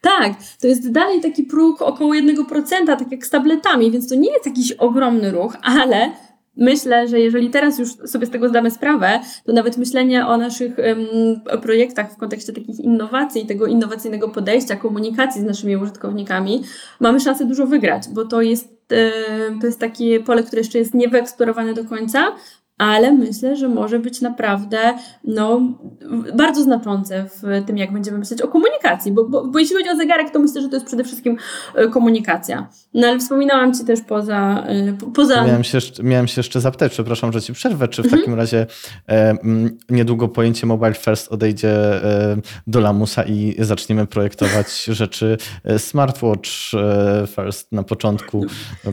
Tak, 0.00 0.32
to 0.60 0.66
jest 0.66 0.92
dalej 0.92 1.20
taki 1.20 1.42
próg 1.42 1.82
około 1.82 2.14
1%, 2.14 2.86
tak 2.86 3.12
jak 3.12 3.26
z 3.26 3.30
tabletami, 3.30 3.90
więc 3.90 4.08
to 4.08 4.14
nie 4.14 4.32
jest 4.32 4.46
jakiś 4.46 4.72
ogromny 4.72 5.30
ruch, 5.30 5.56
ale 5.62 6.10
Myślę, 6.56 7.08
że 7.08 7.20
jeżeli 7.20 7.50
teraz 7.50 7.78
już 7.78 7.88
sobie 7.94 8.26
z 8.26 8.30
tego 8.30 8.48
zdamy 8.48 8.70
sprawę, 8.70 9.20
to 9.44 9.52
nawet 9.52 9.76
myślenie 9.76 10.26
o 10.26 10.36
naszych 10.36 10.76
um, 10.78 11.60
projektach 11.60 12.12
w 12.12 12.16
kontekście 12.16 12.52
takich 12.52 12.80
innowacji, 12.80 13.46
tego 13.46 13.66
innowacyjnego 13.66 14.28
podejścia, 14.28 14.76
komunikacji 14.76 15.40
z 15.40 15.44
naszymi 15.44 15.76
użytkownikami, 15.76 16.62
mamy 17.00 17.20
szansę 17.20 17.44
dużo 17.44 17.66
wygrać, 17.66 18.02
bo 18.08 18.24
to 18.24 18.42
jest, 18.42 18.68
to 19.60 19.66
jest 19.66 19.80
takie 19.80 20.20
pole, 20.20 20.42
które 20.42 20.60
jeszcze 20.60 20.78
jest 20.78 20.94
niewyeksplorowane 20.94 21.74
do 21.74 21.84
końca, 21.84 22.32
ale 22.78 23.12
myślę, 23.12 23.56
że 23.56 23.68
może 23.68 23.98
być 23.98 24.20
naprawdę 24.20 24.78
no, 25.24 25.60
bardzo 26.36 26.62
znaczące 26.62 27.24
w 27.24 27.66
tym, 27.66 27.78
jak 27.78 27.92
będziemy 27.92 28.18
myśleć 28.18 28.42
o 28.42 28.48
komunikacji, 28.48 29.12
bo, 29.12 29.24
bo, 29.24 29.46
bo 29.46 29.58
jeśli 29.58 29.76
chodzi 29.76 29.90
o 29.90 29.96
zegarek, 29.96 30.30
to 30.30 30.38
myślę, 30.38 30.62
że 30.62 30.68
to 30.68 30.76
jest 30.76 30.86
przede 30.86 31.04
wszystkim 31.04 31.36
e, 31.74 31.88
komunikacja. 31.88 32.68
No 32.94 33.08
ale 33.08 33.18
wspominałam 33.18 33.74
Ci 33.74 33.84
też 33.84 34.00
poza... 34.00 34.64
E, 34.66 34.92
poza... 35.14 35.44
Miałem, 35.44 35.64
się, 35.64 35.78
miałem 36.02 36.28
się 36.28 36.40
jeszcze 36.40 36.60
zapytać, 36.60 36.92
przepraszam, 36.92 37.32
że 37.32 37.42
Ci 37.42 37.52
przerwę, 37.52 37.88
czy 37.88 38.02
w 38.02 38.04
mhm. 38.04 38.22
takim 38.22 38.34
razie 38.34 38.66
e, 39.08 39.36
niedługo 39.90 40.28
pojęcie 40.28 40.66
mobile 40.66 40.94
first 40.94 41.32
odejdzie 41.32 41.70
e, 42.04 42.36
do 42.66 42.80
lamusa 42.80 43.22
i 43.22 43.54
zaczniemy 43.58 44.06
projektować 44.06 44.84
rzeczy 44.84 45.36
e, 45.64 45.78
smartwatch 45.78 46.50
first 47.36 47.72
na 47.72 47.82
początku 47.82 48.46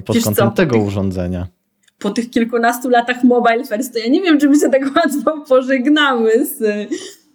pod 0.06 0.16
Wiesz 0.16 0.24
kątem 0.24 0.50
co? 0.50 0.56
tego 0.56 0.78
urządzenia 0.78 1.59
po 2.00 2.10
tych 2.10 2.30
kilkunastu 2.30 2.90
latach 2.90 3.24
mobile 3.24 3.66
first, 3.66 3.94
to 3.94 4.00
ja 4.00 4.08
nie 4.08 4.22
wiem, 4.22 4.40
czy 4.40 4.50
my 4.50 4.60
się 4.60 4.70
tak 4.70 4.82
łatwo 4.96 5.46
pożegnamy 5.48 6.46
z, 6.46 6.62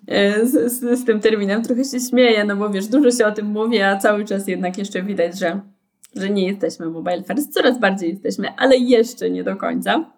e, 0.08 0.46
z, 0.46 0.72
z, 0.72 1.00
z 1.00 1.04
tym 1.04 1.20
terminem. 1.20 1.62
Trochę 1.62 1.84
się 1.84 2.00
śmieję, 2.00 2.44
no 2.44 2.56
bo 2.56 2.70
wiesz, 2.70 2.86
dużo 2.86 3.10
się 3.10 3.26
o 3.26 3.32
tym 3.32 3.46
mówi, 3.46 3.80
a 3.80 3.96
cały 3.96 4.24
czas 4.24 4.48
jednak 4.48 4.78
jeszcze 4.78 5.02
widać, 5.02 5.38
że, 5.38 5.60
że 6.16 6.30
nie 6.30 6.46
jesteśmy 6.46 6.86
mobile 6.86 7.22
first. 7.22 7.54
Coraz 7.54 7.78
bardziej 7.78 8.10
jesteśmy, 8.10 8.48
ale 8.56 8.76
jeszcze 8.76 9.30
nie 9.30 9.44
do 9.44 9.56
końca. 9.56 10.10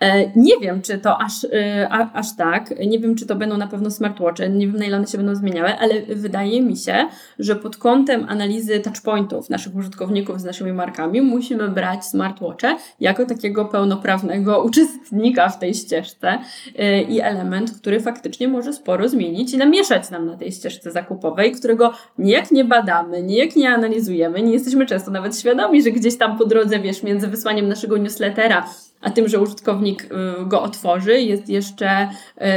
E, 0.00 0.32
nie 0.36 0.58
wiem, 0.60 0.82
czy 0.82 0.98
to 0.98 1.18
aż, 1.18 1.44
e, 1.44 1.88
a, 1.90 2.12
aż 2.12 2.36
tak. 2.36 2.74
Nie 2.86 2.98
wiem, 2.98 3.14
czy 3.14 3.26
to 3.26 3.36
będą 3.36 3.56
na 3.56 3.66
pewno 3.66 3.90
smartwatche. 3.90 4.48
Nie 4.48 4.66
wiem, 4.66 4.76
na 4.76 4.84
ile 4.84 4.96
one 4.96 5.06
się 5.06 5.18
będą 5.18 5.34
zmieniały, 5.34 5.78
ale 5.78 6.02
wydaje 6.02 6.62
mi 6.62 6.76
się, 6.76 7.08
że 7.38 7.56
pod 7.56 7.76
kątem 7.76 8.26
analizy 8.28 8.80
touchpointów 8.80 9.50
naszych 9.50 9.76
użytkowników 9.76 10.40
z 10.40 10.44
naszymi 10.44 10.72
markami 10.72 11.22
musimy 11.22 11.68
brać 11.68 12.04
smartwatche 12.04 12.76
jako 13.00 13.26
takiego 13.26 13.64
pełnoprawnego 13.64 14.62
uczestnika 14.68 15.48
w 15.48 15.58
tej 15.58 15.74
ścieżce 15.74 16.38
e, 16.78 17.02
i 17.02 17.20
element, 17.20 17.72
który 17.80 18.00
faktycznie 18.00 18.48
może 18.48 18.72
sporo 18.72 19.08
zmienić 19.08 19.54
i 19.54 19.56
namieszać 19.56 20.10
nam 20.10 20.26
na 20.26 20.36
tej 20.36 20.52
ścieżce 20.52 20.90
zakupowej, 20.90 21.52
którego 21.52 21.92
nijak 22.18 22.50
nie 22.50 22.64
badamy, 22.64 23.22
nijak 23.22 23.56
nie 23.56 23.70
analizujemy, 23.70 24.42
nie 24.42 24.52
jesteśmy 24.52 24.86
często 24.86 25.10
nawet 25.10 25.38
świadomi, 25.38 25.82
że 25.82 25.90
gdzieś 25.90 26.18
tam 26.18 26.38
po 26.38 26.44
drodze, 26.44 26.80
wiesz, 26.80 27.02
między 27.02 27.28
wysłaniem 27.28 27.68
naszego 27.68 27.96
newslettera 27.96 28.66
a 29.04 29.10
tym, 29.10 29.28
że 29.28 29.40
użytkownik 29.40 30.04
y, 30.04 30.08
go 30.46 30.62
otworzy, 30.62 31.20
jest 31.20 31.48
jeszcze 31.48 32.08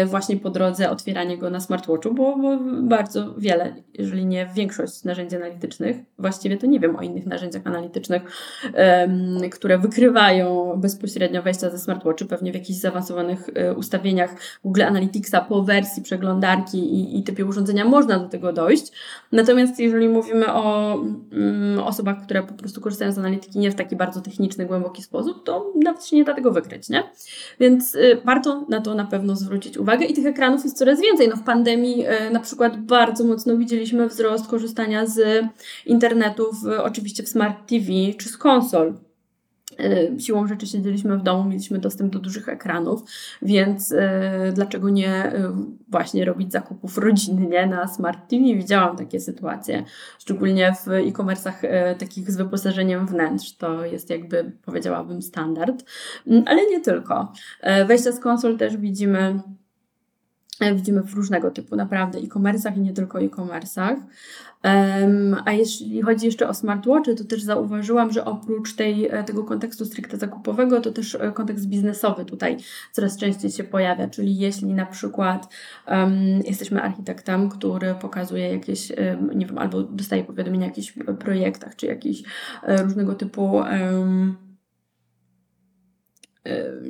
y, 0.01 0.05
właśnie 0.05 0.37
po 0.37 0.49
drodze 0.49 0.89
otwieranie 0.89 1.37
go 1.37 1.49
na 1.49 1.59
smartwatchu, 1.59 2.13
bo, 2.13 2.37
bardzo 2.81 3.33
wiele, 3.37 3.75
jeżeli 3.93 4.25
nie 4.25 4.49
większość 4.55 5.03
narzędzi 5.03 5.35
analitycznych, 5.35 5.97
właściwie 6.19 6.57
to 6.57 6.67
nie 6.67 6.79
wiem 6.79 6.95
o 6.95 7.01
innych 7.01 7.25
narzędziach 7.25 7.61
analitycznych, 7.65 8.21
które 9.51 9.77
wykrywają 9.77 10.73
bezpośrednio 10.77 11.41
wejścia 11.41 11.69
ze 11.69 11.79
smartwatchu, 11.79 12.25
pewnie 12.25 12.51
w 12.51 12.55
jakichś 12.55 12.79
zaawansowanych 12.79 13.49
y, 13.49 13.73
ustawieniach 13.73 14.35
Google 14.63 14.81
Analyticsa 14.83 15.41
po 15.41 15.63
wersji 15.63 16.03
przeglądarki 16.03 16.77
i, 16.77 17.19
i 17.19 17.23
typie 17.23 17.45
urządzenia 17.45 17.85
można 17.85 18.19
do 18.19 18.29
tego 18.29 18.53
dojść. 18.53 18.91
Natomiast 19.31 19.79
jeżeli 19.79 20.09
mówimy 20.09 20.53
o 20.53 20.95
um, 20.95 21.79
osobach, 21.79 22.23
które 22.23 22.43
po 22.43 22.53
prostu 22.53 22.81
korzystają 22.81 23.11
z 23.11 23.17
analityki 23.17 23.59
nie 23.59 23.71
w 23.71 23.75
taki 23.75 23.95
bardzo 23.95 24.21
techniczny, 24.21 24.65
głęboki 24.65 25.03
sposób, 25.03 25.43
to 25.43 25.73
nawet 25.83 26.05
się 26.05 26.15
nie 26.15 26.23
da 26.23 26.36
tego 26.37 26.51
wykryć, 26.51 26.89
nie? 26.89 27.03
Więc 27.59 27.95
y, 27.95 28.21
warto 28.25 28.65
na 28.69 28.81
to 28.81 28.95
na 28.95 29.05
pewno 29.05 29.35
zwrócić 29.35 29.77
uwagę 29.77 30.05
i 30.05 30.13
tych 30.13 30.25
ekranów 30.25 30.63
jest 30.63 30.77
coraz 30.77 31.01
więcej. 31.01 31.27
No 31.27 31.35
w 31.35 31.43
pandemii 31.43 32.05
y, 32.07 32.29
na 32.31 32.39
przykład 32.39 32.77
bardzo 32.77 33.23
mocno 33.23 33.57
widzieliśmy 33.57 34.07
wzrost 34.07 34.47
korzystania 34.47 35.05
z 35.05 35.45
internetu, 35.85 36.45
w, 36.63 36.67
oczywiście 36.79 37.23
w 37.23 37.29
Smart 37.29 37.69
TV 37.69 37.91
czy 38.17 38.29
z 38.29 38.37
konsol. 38.37 38.93
Y, 39.79 40.19
siłą 40.19 40.47
rzeczy 40.47 40.67
siedzieliśmy 40.67 41.17
w 41.17 41.23
domu, 41.23 41.49
mieliśmy 41.49 41.79
dostęp 41.79 42.13
do 42.13 42.19
dużych 42.19 42.49
ekranów, 42.49 43.03
więc 43.41 43.91
y, 43.91 43.99
dlaczego 44.53 44.89
nie 44.89 45.35
y, 45.35 45.49
właśnie 45.87 46.25
robić 46.25 46.51
zakupów 46.51 46.97
rodzinnie 46.97 47.67
na 47.67 47.87
Smart 47.87 48.29
TV? 48.29 48.43
Widziałam 48.43 48.97
takie 48.97 49.19
sytuacje, 49.19 49.83
szczególnie 50.19 50.73
w 50.73 50.87
e-commerce'ach 50.87 51.67
takich 51.99 52.31
z 52.31 52.37
wyposażeniem 52.37 53.07
wnętrz. 53.07 53.57
To 53.57 53.85
jest 53.85 54.09
jakby, 54.09 54.51
powiedziałabym, 54.65 55.21
standard, 55.21 55.85
mm, 56.27 56.43
ale 56.47 56.65
nie 56.65 56.81
tylko. 56.81 57.33
Wejścia 57.87 58.11
z 58.11 58.19
konsol 58.19 58.57
też 58.57 58.77
widzimy 58.77 59.39
widzimy 60.75 61.03
w 61.03 61.13
różnego 61.13 61.51
typu 61.51 61.75
naprawdę 61.75 62.19
e-commerce'ach 62.19 62.77
i 62.77 62.79
nie 62.79 62.93
tylko 62.93 63.19
e-commerce'ach. 63.19 63.95
A 65.45 65.51
jeśli 65.51 66.01
chodzi 66.01 66.25
jeszcze 66.25 66.49
o 66.49 66.53
smartwatchy, 66.53 67.15
to 67.15 67.23
też 67.23 67.43
zauważyłam, 67.43 68.11
że 68.11 68.25
oprócz 68.25 68.75
tej, 68.75 69.05
e, 69.05 69.23
tego 69.23 69.43
kontekstu 69.43 69.85
stricte 69.85 70.17
zakupowego, 70.17 70.81
to 70.81 70.91
też 70.91 71.15
e, 71.15 71.31
kontekst 71.31 71.67
biznesowy 71.67 72.25
tutaj 72.25 72.57
coraz 72.91 73.17
częściej 73.17 73.51
się 73.51 73.63
pojawia. 73.63 74.07
Czyli 74.07 74.37
jeśli 74.37 74.73
na 74.73 74.85
przykład 74.85 75.53
um, 75.87 76.41
jesteśmy 76.45 76.81
architektem, 76.81 77.49
który 77.49 77.95
pokazuje 78.01 78.49
jakieś, 78.49 78.91
nie 79.35 79.45
wiem, 79.45 79.57
albo 79.57 79.83
dostaje 79.83 80.23
powiadomienia 80.23 80.65
o 80.65 80.69
jakichś 80.69 80.93
projektach, 81.19 81.75
czy 81.75 81.85
jakichś 81.85 82.23
różnego 82.67 83.15
typu 83.15 83.51
um, 83.51 84.46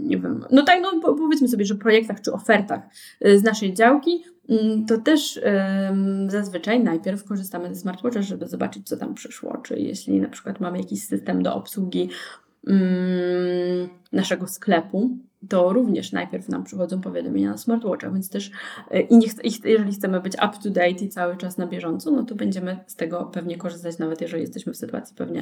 nie 0.01 0.17
wiem, 0.17 0.45
no 0.51 0.63
tak, 0.63 0.81
no 0.81 0.99
powiedzmy 1.01 1.47
sobie, 1.47 1.65
że 1.65 1.75
projektach 1.75 2.21
czy 2.21 2.33
ofertach 2.33 2.81
z 3.21 3.43
naszej 3.43 3.73
działki, 3.73 4.23
Mm, 4.49 4.85
to 4.85 4.97
też 4.97 5.39
zazwyczaj 6.27 6.83
najpierw 6.83 7.23
korzystamy 7.23 7.75
ze 7.75 7.81
smartwatcha, 7.81 8.21
żeby 8.21 8.47
zobaczyć, 8.47 8.87
co 8.87 8.97
tam 8.97 9.13
przyszło. 9.13 9.57
Czy 9.57 9.79
jeśli 9.79 10.21
na 10.21 10.29
przykład 10.29 10.59
mamy 10.59 10.77
jakiś 10.77 11.03
system 11.03 11.43
do 11.43 11.55
obsługi 11.55 12.09
um, 12.67 12.77
naszego 14.11 14.47
sklepu, 14.47 15.17
to 15.49 15.73
również 15.73 16.11
najpierw 16.11 16.49
nam 16.49 16.63
przychodzą 16.63 17.01
powiadomienia 17.01 17.51
na 17.51 17.57
smartwatcha, 17.57 18.11
więc 18.11 18.29
też 18.29 18.51
e, 18.91 19.01
i, 19.01 19.17
nie 19.17 19.27
jeżeli 19.63 19.93
chcemy 19.93 20.21
być 20.21 20.33
up 20.33 20.51
to 20.63 20.69
date 20.69 21.05
i 21.05 21.09
cały 21.09 21.37
czas 21.37 21.57
na 21.57 21.67
bieżąco, 21.67 22.11
no 22.11 22.23
to 22.23 22.35
będziemy 22.35 22.79
z 22.87 22.95
tego 22.95 23.25
pewnie 23.25 23.57
korzystać, 23.57 23.97
nawet 23.97 24.21
jeżeli 24.21 24.41
jesteśmy 24.41 24.73
w 24.73 24.77
sytuacji 24.77 25.15
pewnie 25.15 25.41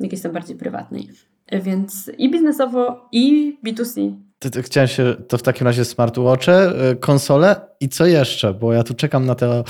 jakiejś 0.00 0.22
tam 0.22 0.32
bardziej 0.32 0.56
prywatnej. 0.56 1.08
E, 1.46 1.60
więc 1.60 2.10
i 2.18 2.30
biznesowo, 2.30 3.08
i 3.12 3.58
B2C 3.64 4.14
Chciałem 4.62 4.88
się, 4.88 5.14
to 5.28 5.38
w 5.38 5.42
takim 5.42 5.66
razie 5.66 5.84
smartwatche, 5.84 6.72
y, 6.92 6.96
konsole. 6.96 7.60
I 7.80 7.88
co 7.88 8.06
jeszcze? 8.06 8.54
Bo 8.54 8.72
ja 8.72 8.82
tu 8.82 8.94
czekam 8.94 9.26
na 9.26 9.34
te 9.34 9.60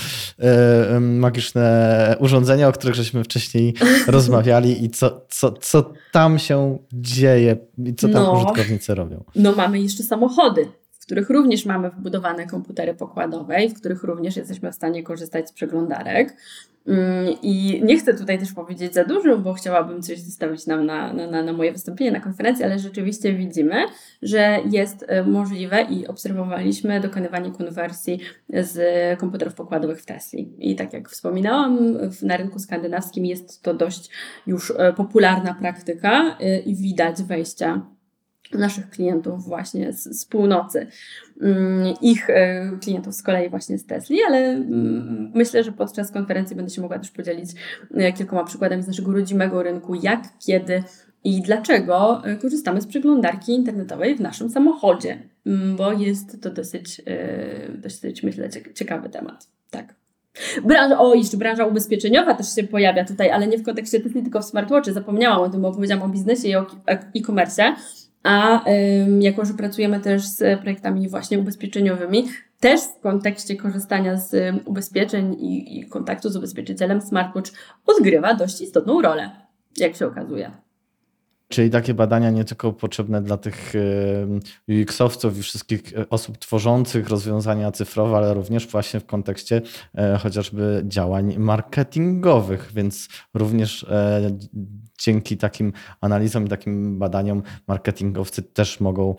y, 0.95 0.99
magiczne 0.99 2.15
urządzenia, 2.19 2.67
o 2.67 2.71
których 2.71 2.95
żeśmy 2.95 3.23
wcześniej 3.23 3.73
rozmawiali. 4.07 4.85
I 4.85 4.89
co, 4.89 5.25
co, 5.29 5.51
co 5.51 5.93
tam 6.11 6.39
się 6.39 6.77
dzieje? 6.93 7.57
I 7.85 7.95
co 7.95 8.07
tam 8.07 8.23
no, 8.23 8.31
użytkownicy 8.31 8.95
robią. 8.95 9.23
No 9.35 9.51
mamy 9.51 9.79
jeszcze 9.79 10.03
samochody, 10.03 10.67
których 11.07 11.29
również 11.29 11.65
mamy 11.65 11.89
wbudowane 11.89 12.47
komputery 12.47 12.93
pokładowe 12.93 13.63
i 13.63 13.69
w 13.69 13.73
których 13.73 14.03
również 14.03 14.35
jesteśmy 14.35 14.71
w 14.71 14.75
stanie 14.75 15.03
korzystać 15.03 15.49
z 15.49 15.51
przeglądarek. 15.51 16.35
Mm, 16.87 17.35
I 17.41 17.81
nie 17.83 17.99
chcę 17.99 18.13
tutaj 18.13 18.39
też 18.39 18.53
powiedzieć 18.53 18.93
za 18.93 19.03
dużo, 19.03 19.37
bo 19.37 19.53
chciałabym 19.53 20.01
coś 20.01 20.19
zostawić 20.19 20.67
nam 20.67 20.85
na, 20.85 21.13
na, 21.13 21.43
na 21.43 21.53
moje 21.53 21.71
wystąpienie 21.71 22.11
na 22.11 22.19
konferencji, 22.19 22.65
ale 22.65 22.79
rzeczywiście 22.79 23.33
widzimy, 23.33 23.75
że 24.21 24.59
jest 24.71 25.05
e, 25.07 25.23
możliwe 25.23 25.81
i 25.81 26.07
obserwowaliśmy 26.07 27.01
dokonywanie 27.01 27.51
konwersji 27.51 28.19
z 28.49 28.79
komputerów 29.19 29.53
pokładowych 29.53 30.01
w 30.01 30.05
Tesli. 30.05 30.53
I 30.59 30.75
tak 30.75 30.93
jak 30.93 31.09
wspominałam, 31.09 31.97
na 32.21 32.37
rynku 32.37 32.59
skandynawskim 32.59 33.25
jest 33.25 33.61
to 33.61 33.73
dość 33.73 34.09
już 34.47 34.73
e, 34.77 34.93
popularna 34.93 35.53
praktyka 35.53 36.37
e, 36.39 36.59
i 36.59 36.75
widać 36.75 37.23
wejścia 37.23 37.96
naszych 38.53 38.89
klientów 38.89 39.45
właśnie 39.45 39.93
z, 39.93 40.03
z 40.03 40.25
północy, 40.25 40.87
mm, 41.41 41.93
ich 42.01 42.29
e, 42.29 42.71
klientów 42.81 43.15
z 43.15 43.23
kolei 43.23 43.49
właśnie 43.49 43.77
z 43.77 43.85
Tesli, 43.85 44.17
ale 44.27 44.37
mm, 44.37 45.31
myślę, 45.35 45.63
że 45.63 45.71
podczas 45.71 46.11
konferencji 46.11 46.55
będę 46.55 46.71
się 46.71 46.81
mogła 46.81 46.99
też 46.99 47.11
podzielić 47.11 47.49
e, 47.93 48.13
kilkoma 48.13 48.43
przykładami 48.43 48.83
z 48.83 48.87
naszego 48.87 49.11
rodzimego 49.11 49.63
rynku, 49.63 49.95
jak, 49.95 50.23
kiedy 50.39 50.83
i 51.23 51.41
dlaczego 51.41 52.21
e, 52.25 52.35
korzystamy 52.35 52.81
z 52.81 52.87
przeglądarki 52.87 53.53
internetowej 53.53 54.15
w 54.15 54.21
naszym 54.21 54.49
samochodzie, 54.49 55.19
mm, 55.45 55.75
bo 55.75 55.93
jest 55.93 56.41
to 56.41 56.49
dosyć, 56.49 57.01
dosyć 57.77 58.23
myślę, 58.23 58.49
ciekawy 58.73 59.09
temat. 59.09 59.47
Tak. 59.69 59.95
Branża, 60.63 60.99
o, 60.99 61.13
jeszcze 61.13 61.37
branża 61.37 61.65
ubezpieczeniowa 61.65 62.33
też 62.33 62.55
się 62.55 62.63
pojawia 62.63 63.05
tutaj, 63.05 63.31
ale 63.31 63.47
nie 63.47 63.57
w 63.57 63.63
kontekście 63.63 63.99
Tesli, 63.99 64.23
tylko 64.23 64.41
w 64.41 64.45
smartwatchy. 64.45 64.93
Zapomniałam 64.93 65.41
o 65.41 65.49
tym, 65.49 65.61
bo 65.61 65.71
powiedziałam 65.71 66.03
o 66.03 66.13
biznesie 66.13 66.47
i 66.47 66.55
o 66.55 66.65
e-commerce. 67.15 67.75
A 68.27 68.63
jako, 69.19 69.45
że 69.45 69.53
pracujemy 69.53 69.99
też 69.99 70.25
z 70.27 70.59
projektami 70.61 71.09
właśnie 71.09 71.39
ubezpieczeniowymi, 71.39 72.27
też 72.59 72.81
w 72.81 72.99
kontekście 72.99 73.55
korzystania 73.55 74.17
z 74.17 74.55
ubezpieczeń 74.65 75.35
i, 75.39 75.87
kontaktu 75.89 76.29
z 76.29 76.35
ubezpieczycielem, 76.35 77.01
smartwatch 77.01 77.51
odgrywa 77.85 78.33
dość 78.33 78.61
istotną 78.61 79.01
rolę, 79.01 79.31
jak 79.77 79.95
się 79.95 80.07
okazuje. 80.07 80.51
Czyli 81.47 81.69
takie 81.69 81.93
badania 81.93 82.31
nie 82.31 82.43
tylko 82.43 82.73
potrzebne 82.73 83.21
dla 83.21 83.37
tych 83.37 83.73
UX-owców 84.67 85.37
i 85.37 85.43
wszystkich 85.43 85.97
e, 85.97 86.09
osób 86.09 86.37
tworzących 86.37 87.09
rozwiązania 87.09 87.71
cyfrowe, 87.71 88.17
ale 88.17 88.33
również 88.33 88.67
właśnie 88.67 88.99
w 88.99 89.05
kontekście 89.05 89.61
e, 89.97 90.17
chociażby 90.17 90.83
działań 90.85 91.37
marketingowych, 91.37 92.71
więc 92.75 93.07
również 93.33 93.83
e, 93.83 94.37
dzięki 94.99 95.37
takim 95.37 95.73
analizom 96.01 96.45
i 96.45 96.49
takim 96.49 96.99
badaniom 96.99 97.43
marketingowcy 97.67 98.43
też 98.43 98.79
mogą 98.79 99.15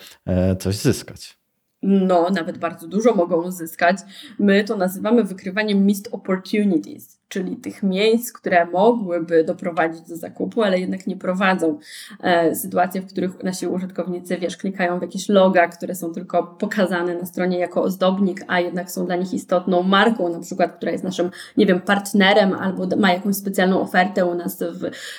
coś 0.58 0.76
zyskać. 0.76 1.38
No, 1.82 2.30
nawet 2.30 2.58
bardzo 2.58 2.88
dużo 2.88 3.14
mogą 3.14 3.42
uzyskać. 3.42 3.96
My 4.38 4.64
to 4.64 4.76
nazywamy 4.76 5.24
wykrywaniem 5.24 5.86
missed 5.86 6.08
opportunities, 6.12 7.20
czyli 7.28 7.56
tych 7.56 7.82
miejsc, 7.82 8.32
które 8.32 8.66
mogłyby 8.66 9.44
doprowadzić 9.44 10.00
do 10.00 10.16
zakupu, 10.16 10.62
ale 10.62 10.80
jednak 10.80 11.06
nie 11.06 11.16
prowadzą. 11.16 11.78
E, 12.22 12.54
sytuacje, 12.54 13.00
w 13.00 13.06
których 13.06 13.42
nasi 13.42 13.66
użytkownicy, 13.66 14.36
wiesz, 14.36 14.56
klikają 14.56 14.98
w 14.98 15.02
jakieś 15.02 15.28
loga, 15.28 15.68
które 15.68 15.94
są 15.94 16.12
tylko 16.12 16.42
pokazane 16.42 17.14
na 17.14 17.26
stronie 17.26 17.58
jako 17.58 17.82
ozdobnik, 17.82 18.44
a 18.48 18.60
jednak 18.60 18.90
są 18.90 19.06
dla 19.06 19.16
nich 19.16 19.34
istotną 19.34 19.82
marką, 19.82 20.28
na 20.28 20.40
przykład, 20.40 20.76
która 20.76 20.92
jest 20.92 21.04
naszym, 21.04 21.30
nie 21.56 21.66
wiem, 21.66 21.80
partnerem 21.80 22.52
albo 22.52 22.96
ma 22.96 23.12
jakąś 23.12 23.36
specjalną 23.36 23.80
ofertę 23.80 24.26
u 24.26 24.34
nas 24.34 24.62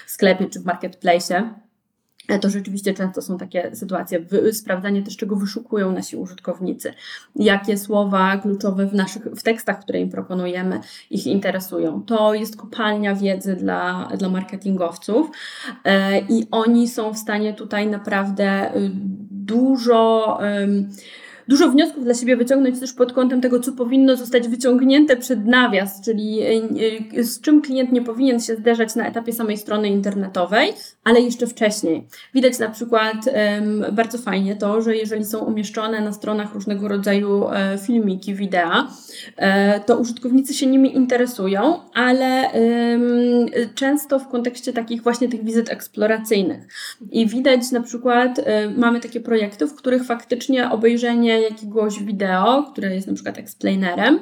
w 0.05 0.11
sklepie 0.11 0.45
czy 0.49 0.59
w 0.59 0.65
marketplace 0.65 1.49
to 2.37 2.49
rzeczywiście 2.49 2.93
często 2.93 3.21
są 3.21 3.37
takie 3.37 3.75
sytuacje. 3.75 4.25
Sprawdzanie 4.51 5.03
też, 5.03 5.17
czego 5.17 5.35
wyszukują 5.35 5.91
nasi 5.91 6.15
użytkownicy, 6.17 6.93
jakie 7.35 7.77
słowa 7.77 8.37
kluczowe 8.37 8.87
w 8.87 8.93
naszych 8.93 9.23
w 9.23 9.43
tekstach, 9.43 9.79
które 9.79 9.99
im 9.99 10.09
proponujemy, 10.09 10.79
ich 11.09 11.27
interesują. 11.27 12.03
To 12.03 12.33
jest 12.33 12.57
kopalnia 12.57 13.15
wiedzy 13.15 13.55
dla, 13.55 14.09
dla 14.17 14.29
marketingowców 14.29 15.31
e, 15.83 16.19
i 16.19 16.47
oni 16.51 16.87
są 16.87 17.13
w 17.13 17.17
stanie 17.17 17.53
tutaj 17.53 17.87
naprawdę 17.87 18.75
y, 18.75 18.91
dużo. 19.31 20.37
Um, 20.41 20.89
dużo 21.49 21.69
wniosków 21.69 22.03
dla 22.03 22.13
siebie 22.13 22.37
wyciągnąć 22.37 22.79
też 22.79 22.93
pod 22.93 23.13
kątem 23.13 23.41
tego, 23.41 23.59
co 23.59 23.71
powinno 23.71 24.15
zostać 24.15 24.47
wyciągnięte 24.47 25.17
przed 25.17 25.45
nawias, 25.45 26.01
czyli 26.01 26.41
e, 27.17 27.23
z 27.23 27.41
czym 27.41 27.61
klient 27.61 27.91
nie 27.91 28.01
powinien 28.01 28.39
się 28.39 28.55
zderzać 28.55 28.95
na 28.95 29.07
etapie 29.07 29.33
samej 29.33 29.57
strony 29.57 29.87
internetowej, 29.87 30.73
ale 31.03 31.21
jeszcze 31.21 31.47
wcześniej. 31.47 32.07
Widać 32.33 32.59
na 32.59 32.69
przykład 32.69 33.15
bardzo 33.91 34.17
fajnie 34.17 34.55
to, 34.55 34.81
że 34.81 34.95
jeżeli 34.95 35.25
są 35.25 35.39
umieszczone 35.39 36.01
na 36.01 36.13
stronach 36.13 36.53
różnego 36.53 36.87
rodzaju 36.87 37.47
e, 37.49 37.77
filmiki, 37.77 38.33
wideo, 38.33 38.87
e, 39.37 39.79
to 39.79 39.97
użytkownicy 39.97 40.53
się 40.53 40.67
nimi 40.67 40.95
interesują, 40.95 41.79
ale 41.93 42.49
często 43.75 44.19
w 44.19 44.27
kontekście 44.27 44.73
takich 44.73 45.03
właśnie 45.03 45.29
tych 45.29 45.43
wizyt 45.43 45.71
eksploracyjnych. 45.71 46.67
I 47.11 47.27
widać 47.27 47.71
na 47.71 47.81
przykład, 47.81 48.41
mamy 48.77 48.99
takie 48.99 49.19
projekty, 49.19 49.67
w 49.67 49.75
których 49.75 50.05
faktycznie 50.05 50.69
obejrzenie 50.69 51.38
jakiegoś 51.41 52.03
wideo, 52.03 52.63
które 52.71 52.95
jest 52.95 53.07
na 53.07 53.13
przykład 53.13 53.37
explainerem, 53.37 54.19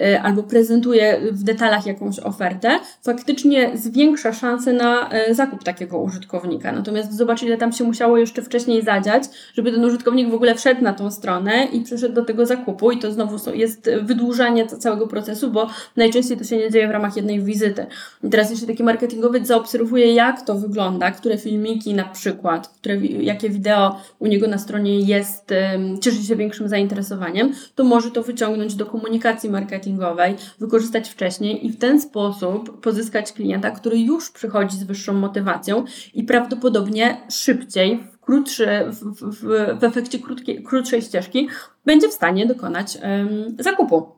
y, 0.00 0.20
albo 0.20 0.42
prezentuje 0.42 1.20
w 1.32 1.42
detalach 1.42 1.86
jakąś 1.86 2.18
ofertę, 2.18 2.80
faktycznie 3.02 3.70
zwiększa 3.74 4.32
szanse 4.32 4.72
na 4.72 5.10
y, 5.30 5.34
zakup 5.34 5.64
takiego 5.64 5.98
użytkownika. 5.98 6.72
Natomiast 6.72 7.16
zobacz, 7.16 7.42
ile 7.42 7.56
tam 7.56 7.72
się 7.72 7.84
musiało 7.84 8.18
jeszcze 8.18 8.42
wcześniej 8.42 8.82
zadziać, 8.82 9.24
żeby 9.54 9.72
ten 9.72 9.84
użytkownik 9.84 10.30
w 10.30 10.34
ogóle 10.34 10.54
wszedł 10.54 10.82
na 10.82 10.92
tą 10.92 11.10
stronę 11.10 11.64
i 11.64 11.80
przyszedł 11.80 12.14
do 12.14 12.24
tego 12.24 12.46
zakupu 12.46 12.90
i 12.90 12.98
to 12.98 13.12
znowu 13.12 13.54
jest 13.54 13.90
wydłużanie 14.02 14.66
całego 14.66 15.06
procesu, 15.06 15.50
bo 15.50 15.66
najczęściej 15.96 16.36
to 16.36 16.44
się 16.44 16.56
nie 16.56 16.70
dzieje 16.70 16.88
w 16.88 16.90
ramach 16.90 17.16
jednej 17.16 17.40
wizyty. 17.40 17.86
I 18.24 18.30
teraz 18.30 18.50
jeśli 18.50 18.66
taki 18.66 18.82
marketingowiec 18.82 19.46
zaobserwuje, 19.46 20.14
jak 20.14 20.42
to 20.42 20.54
wygląda, 20.54 21.10
które 21.10 21.38
filmiki 21.38 21.94
na 21.94 22.04
przykład, 22.04 22.68
które, 22.68 22.96
jakie 23.06 23.50
wideo 23.50 24.00
u 24.18 24.26
niego 24.26 24.48
na 24.48 24.58
stronie 24.58 25.00
jest, 25.00 25.54
cieszy 26.00 26.22
się 26.22 26.36
większym 26.36 26.57
większym 26.58 26.68
zainteresowaniem, 26.68 27.52
to 27.74 27.84
może 27.84 28.10
to 28.10 28.22
wyciągnąć 28.22 28.74
do 28.74 28.86
komunikacji 28.86 29.50
marketingowej, 29.50 30.34
wykorzystać 30.58 31.08
wcześniej 31.08 31.66
i 31.66 31.70
w 31.70 31.78
ten 31.78 32.00
sposób 32.00 32.80
pozyskać 32.80 33.32
klienta, 33.32 33.70
który 33.70 33.98
już 33.98 34.30
przychodzi 34.30 34.76
z 34.76 34.82
wyższą 34.82 35.12
motywacją 35.12 35.84
i 36.14 36.24
prawdopodobnie 36.24 37.16
szybciej, 37.30 38.00
w, 38.12 38.18
krótszy, 38.20 38.66
w, 38.86 39.14
w, 39.22 39.78
w 39.80 39.84
efekcie 39.84 40.18
krótszej 40.64 41.02
ścieżki 41.02 41.48
będzie 41.84 42.08
w 42.08 42.12
stanie 42.12 42.46
dokonać 42.46 42.98
um, 43.02 43.56
zakupu. 43.58 44.17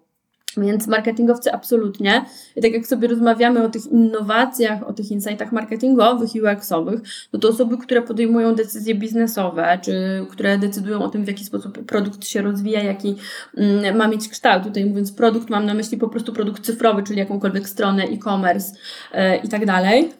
Więc 0.56 0.86
marketingowcy 0.86 1.52
absolutnie, 1.52 2.24
i 2.56 2.62
tak 2.62 2.72
jak 2.72 2.86
sobie 2.86 3.08
rozmawiamy 3.08 3.64
o 3.64 3.68
tych 3.68 3.86
innowacjach, 3.86 4.88
o 4.88 4.92
tych 4.92 5.10
insightach 5.10 5.52
marketingowych 5.52 6.34
i 6.34 6.42
UX-owych, 6.42 7.00
no 7.32 7.40
to 7.40 7.48
osoby, 7.48 7.78
które 7.78 8.02
podejmują 8.02 8.54
decyzje 8.54 8.94
biznesowe, 8.94 9.78
czy 9.82 10.26
które 10.30 10.58
decydują 10.58 11.02
o 11.02 11.08
tym, 11.08 11.24
w 11.24 11.28
jaki 11.28 11.44
sposób 11.44 11.84
produkt 11.84 12.26
się 12.26 12.42
rozwija, 12.42 12.82
jaki 12.82 13.16
mm, 13.56 13.96
ma 13.96 14.08
mieć 14.08 14.28
kształt. 14.28 14.64
Tutaj 14.64 14.84
mówiąc 14.84 15.12
produkt, 15.12 15.50
mam 15.50 15.66
na 15.66 15.74
myśli 15.74 15.98
po 15.98 16.08
prostu 16.08 16.32
produkt 16.32 16.62
cyfrowy, 16.62 17.02
czyli 17.02 17.18
jakąkolwiek 17.18 17.68
stronę 17.68 18.04
e-commerce 18.04 18.72
yy, 19.14 19.36
i 19.36 19.48
tak 19.48 19.66
dalej 19.66 20.19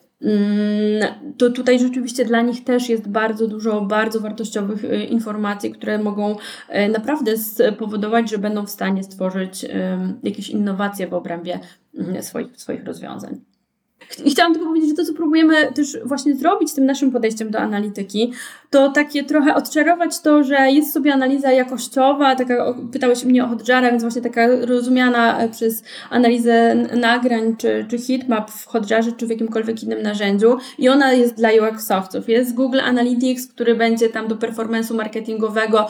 to 1.38 1.50
tutaj 1.50 1.78
rzeczywiście 1.78 2.24
dla 2.24 2.42
nich 2.42 2.64
też 2.64 2.88
jest 2.88 3.08
bardzo 3.08 3.46
dużo 3.48 3.80
bardzo 3.80 4.20
wartościowych 4.20 4.84
y, 4.84 5.04
informacji, 5.04 5.72
które 5.72 5.98
mogą 5.98 6.36
y, 6.36 6.88
naprawdę 6.88 7.36
spowodować, 7.36 8.30
że 8.30 8.38
będą 8.38 8.66
w 8.66 8.70
stanie 8.70 9.04
stworzyć 9.04 9.66
jakieś 10.22 10.50
innowacje 10.50 11.08
w 11.08 11.14
obrębie 11.14 11.60
mm, 11.94 12.22
swoich, 12.22 12.56
swoich 12.56 12.84
rozwiązań. 12.84 13.49
Chciałam 14.10 14.52
tylko 14.52 14.68
powiedzieć, 14.68 14.90
że 14.90 14.96
to, 14.96 15.04
co 15.04 15.14
próbujemy 15.14 15.72
też 15.72 15.98
właśnie 16.04 16.34
zrobić 16.34 16.74
tym 16.74 16.86
naszym 16.86 17.10
podejściem 17.10 17.50
do 17.50 17.58
analityki, 17.58 18.32
to 18.70 18.92
takie 18.92 19.24
trochę 19.24 19.54
odczarować 19.54 20.20
to, 20.20 20.44
że 20.44 20.70
jest 20.70 20.92
sobie 20.92 21.14
analiza 21.14 21.52
jakościowa, 21.52 22.36
taka, 22.36 22.74
pytałeś 22.92 23.24
mnie 23.24 23.44
o 23.44 23.48
Hotjara, 23.48 23.90
więc 23.90 24.02
właśnie 24.02 24.22
taka 24.22 24.46
rozumiana 24.66 25.38
przez 25.52 25.82
analizę 26.10 26.74
nagrań, 26.96 27.56
czy, 27.58 27.86
czy 27.90 27.98
heatmap 27.98 28.50
w 28.50 28.66
Hotjarze, 28.66 29.12
czy 29.12 29.26
w 29.26 29.30
jakimkolwiek 29.30 29.82
innym 29.82 30.02
narzędziu. 30.02 30.56
I 30.78 30.88
ona 30.88 31.12
jest 31.12 31.34
dla 31.34 31.48
UX-owców. 31.48 32.28
Jest 32.28 32.54
Google 32.54 32.80
Analytics, 32.80 33.46
który 33.46 33.74
będzie 33.74 34.08
tam 34.08 34.28
do 34.28 34.34
performance'u 34.34 34.94
marketingowego 34.94 35.86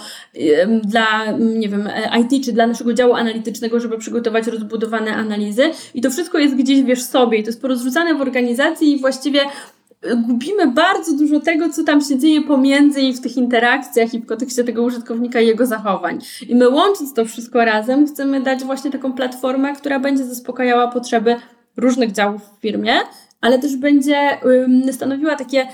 dla, 0.84 1.32
nie 1.38 1.68
wiem, 1.68 1.88
IT, 2.20 2.44
czy 2.44 2.52
dla 2.52 2.66
naszego 2.66 2.94
działu 2.94 3.14
analitycznego, 3.14 3.80
żeby 3.80 3.98
przygotować 3.98 4.46
rozbudowane 4.46 5.14
analizy. 5.14 5.62
I 5.94 6.00
to 6.00 6.10
wszystko 6.10 6.38
jest 6.38 6.54
gdzieś, 6.54 6.82
wiesz, 6.82 7.02
sobie. 7.02 7.38
I 7.38 7.42
to 7.42 7.48
jest 7.48 7.62
porozrzucane 7.62 8.09
w 8.14 8.20
organizacji 8.20 8.92
i 8.92 9.00
właściwie 9.00 9.40
gubimy 10.16 10.66
bardzo 10.66 11.16
dużo 11.16 11.40
tego, 11.40 11.68
co 11.68 11.84
tam 11.84 12.00
się 12.00 12.18
dzieje 12.18 12.42
pomiędzy 12.42 13.00
i 13.00 13.12
w 13.12 13.20
tych 13.20 13.36
interakcjach 13.36 14.14
i 14.14 14.18
w 14.18 14.26
kontekście 14.26 14.64
tego 14.64 14.82
użytkownika 14.82 15.40
i 15.40 15.46
jego 15.46 15.66
zachowań. 15.66 16.18
I 16.48 16.54
my 16.54 16.68
łącząc 16.68 17.14
to 17.14 17.24
wszystko 17.24 17.64
razem, 17.64 18.06
chcemy 18.06 18.40
dać 18.40 18.64
właśnie 18.64 18.90
taką 18.90 19.12
platformę, 19.12 19.72
która 19.72 20.00
będzie 20.00 20.24
zaspokajała 20.24 20.88
potrzeby 20.88 21.36
różnych 21.76 22.12
działów 22.12 22.42
w 22.42 22.60
firmie, 22.60 22.92
ale 23.40 23.58
też 23.58 23.76
będzie 23.76 24.16
stanowiła 24.92 25.36
takie 25.36 25.66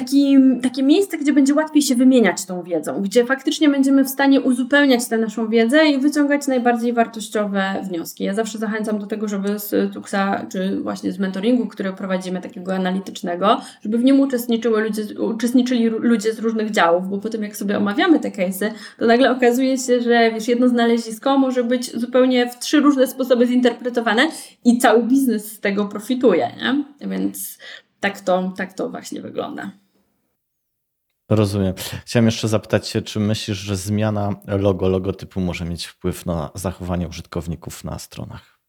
taki, 0.00 0.36
takie 0.62 0.82
miejsce, 0.82 1.18
gdzie 1.18 1.32
będzie 1.32 1.54
łatwiej 1.54 1.82
się 1.82 1.94
wymieniać 1.94 2.46
tą 2.46 2.62
wiedzą, 2.62 3.02
gdzie 3.02 3.24
faktycznie 3.24 3.68
będziemy 3.68 4.04
w 4.04 4.08
stanie 4.08 4.40
uzupełniać 4.40 5.08
tę 5.08 5.18
naszą 5.18 5.48
wiedzę 5.48 5.86
i 5.86 5.98
wyciągać 5.98 6.46
najbardziej 6.46 6.92
wartościowe 6.92 7.82
wnioski. 7.88 8.24
Ja 8.24 8.34
zawsze 8.34 8.58
zachęcam 8.58 8.98
do 8.98 9.06
tego, 9.06 9.28
żeby 9.28 9.58
z 9.58 9.92
Tuxa, 9.92 10.46
czy 10.52 10.80
właśnie 10.80 11.12
z 11.12 11.18
mentoringu, 11.18 11.66
który 11.66 11.92
prowadzimy 11.92 12.40
takiego 12.40 12.74
analitycznego, 12.74 13.60
żeby 13.80 13.98
w 13.98 14.04
nim 14.04 14.20
uczestniczyły 14.20 14.82
ludzie, 14.82 15.20
uczestniczyli 15.20 15.88
ludzie 15.88 16.32
z 16.32 16.38
różnych 16.38 16.70
działów, 16.70 17.08
bo 17.08 17.18
potem 17.18 17.42
jak 17.42 17.56
sobie 17.56 17.78
omawiamy 17.78 18.20
te 18.20 18.30
case'y, 18.30 18.70
to 18.98 19.06
nagle 19.06 19.30
okazuje 19.30 19.78
się, 19.78 20.00
że 20.00 20.30
wiesz, 20.30 20.48
jedno 20.48 20.68
znalezisko 20.68 21.38
może 21.38 21.64
być 21.64 21.96
zupełnie 21.96 22.50
w 22.50 22.58
trzy 22.58 22.80
różne 22.80 23.06
sposoby 23.06 23.46
zinterpretowane 23.46 24.28
i 24.64 24.78
cały 24.78 25.02
biznes 25.02 25.52
z 25.52 25.60
tego 25.60 25.84
profituje, 25.84 26.50
nie? 26.56 26.84
Więc 27.08 27.58
tak 28.00 28.20
to, 28.20 28.52
tak 28.56 28.72
to 28.72 28.90
właśnie 28.90 29.20
wygląda. 29.20 29.70
Rozumiem. 31.28 31.74
Chciałem 32.04 32.26
jeszcze 32.26 32.48
zapytać 32.48 32.88
się, 32.88 33.02
czy 33.02 33.20
myślisz, 33.20 33.58
że 33.58 33.76
zmiana 33.76 34.34
logo, 34.46 34.88
logotypu 34.88 35.40
może 35.40 35.64
mieć 35.64 35.86
wpływ 35.86 36.26
na 36.26 36.50
zachowanie 36.54 37.08
użytkowników 37.08 37.84
na 37.84 37.98
stronach? 37.98 38.60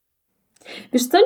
Wiesz 0.93 1.07
co, 1.07 1.17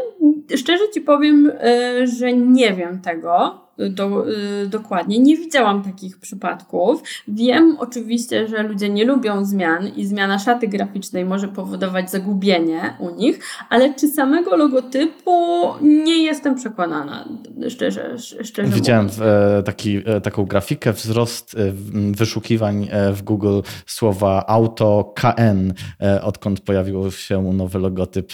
szczerze 0.58 0.84
Ci 0.94 1.02
powiem, 1.02 1.52
e, 1.60 2.08
że 2.08 2.34
nie 2.34 2.74
wiem 2.74 3.02
tego 3.02 3.62
do, 3.90 4.30
y, 4.30 4.68
dokładnie. 4.68 5.20
Nie 5.20 5.38
widziałam 5.38 5.84
takich 5.84 6.20
przypadków. 6.20 7.04
Wiem 7.28 7.78
oczywiście, 7.80 8.48
że 8.48 8.64
ludzie 8.64 8.90
nie 8.90 9.06
lubią 9.06 9.46
zmian 9.46 9.88
i 9.88 10.06
zmiana 10.06 10.40
szaty 10.40 10.68
graficznej 10.68 11.26
może 11.26 11.48
powodować 11.48 12.12
zagubienie 12.12 12.98
u 13.00 13.10
nich, 13.10 13.40
ale 13.70 13.94
czy 13.94 14.08
samego 14.08 14.56
logotypu 14.56 15.66
nie 15.82 16.24
jestem 16.24 16.56
przekonana, 16.56 17.30
szczerze, 17.70 18.18
szczerze 18.44 18.72
Widziałem 18.72 19.08
e, 19.22 19.64
taki, 19.64 20.02
e, 20.06 20.22
taką 20.22 20.46
grafikę, 20.46 20.94
wzrost 20.94 21.56
e, 21.56 21.72
wyszukiwań 22.12 22.90
w 23.14 23.22
Google 23.22 23.60
słowa 23.86 24.46
auto 24.48 25.14
KN, 25.16 25.74
odkąd 26.22 26.60
pojawił 26.60 27.12
się 27.12 27.42
nowy 27.54 27.80
logotyp 27.80 28.32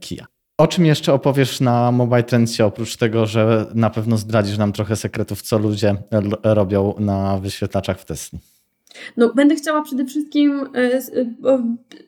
Kia. 0.00 0.31
O 0.62 0.66
czym 0.66 0.86
jeszcze 0.86 1.12
opowiesz 1.12 1.60
na 1.60 1.92
Mobile 1.92 2.22
Trendsie, 2.22 2.62
oprócz 2.62 2.96
tego, 2.96 3.26
że 3.26 3.66
na 3.74 3.90
pewno 3.90 4.16
zdradzisz 4.16 4.58
nam 4.58 4.72
trochę 4.72 4.96
sekretów, 4.96 5.42
co 5.42 5.58
ludzie 5.58 5.96
robią 6.42 6.94
na 6.98 7.38
wyświetlaczach 7.38 8.00
w 8.00 8.04
Tesli? 8.04 8.38
No, 9.16 9.32
będę 9.34 9.56
chciała 9.56 9.82
przede 9.82 10.04
wszystkim 10.04 10.68
e, 10.74 10.78
e, 10.78 11.02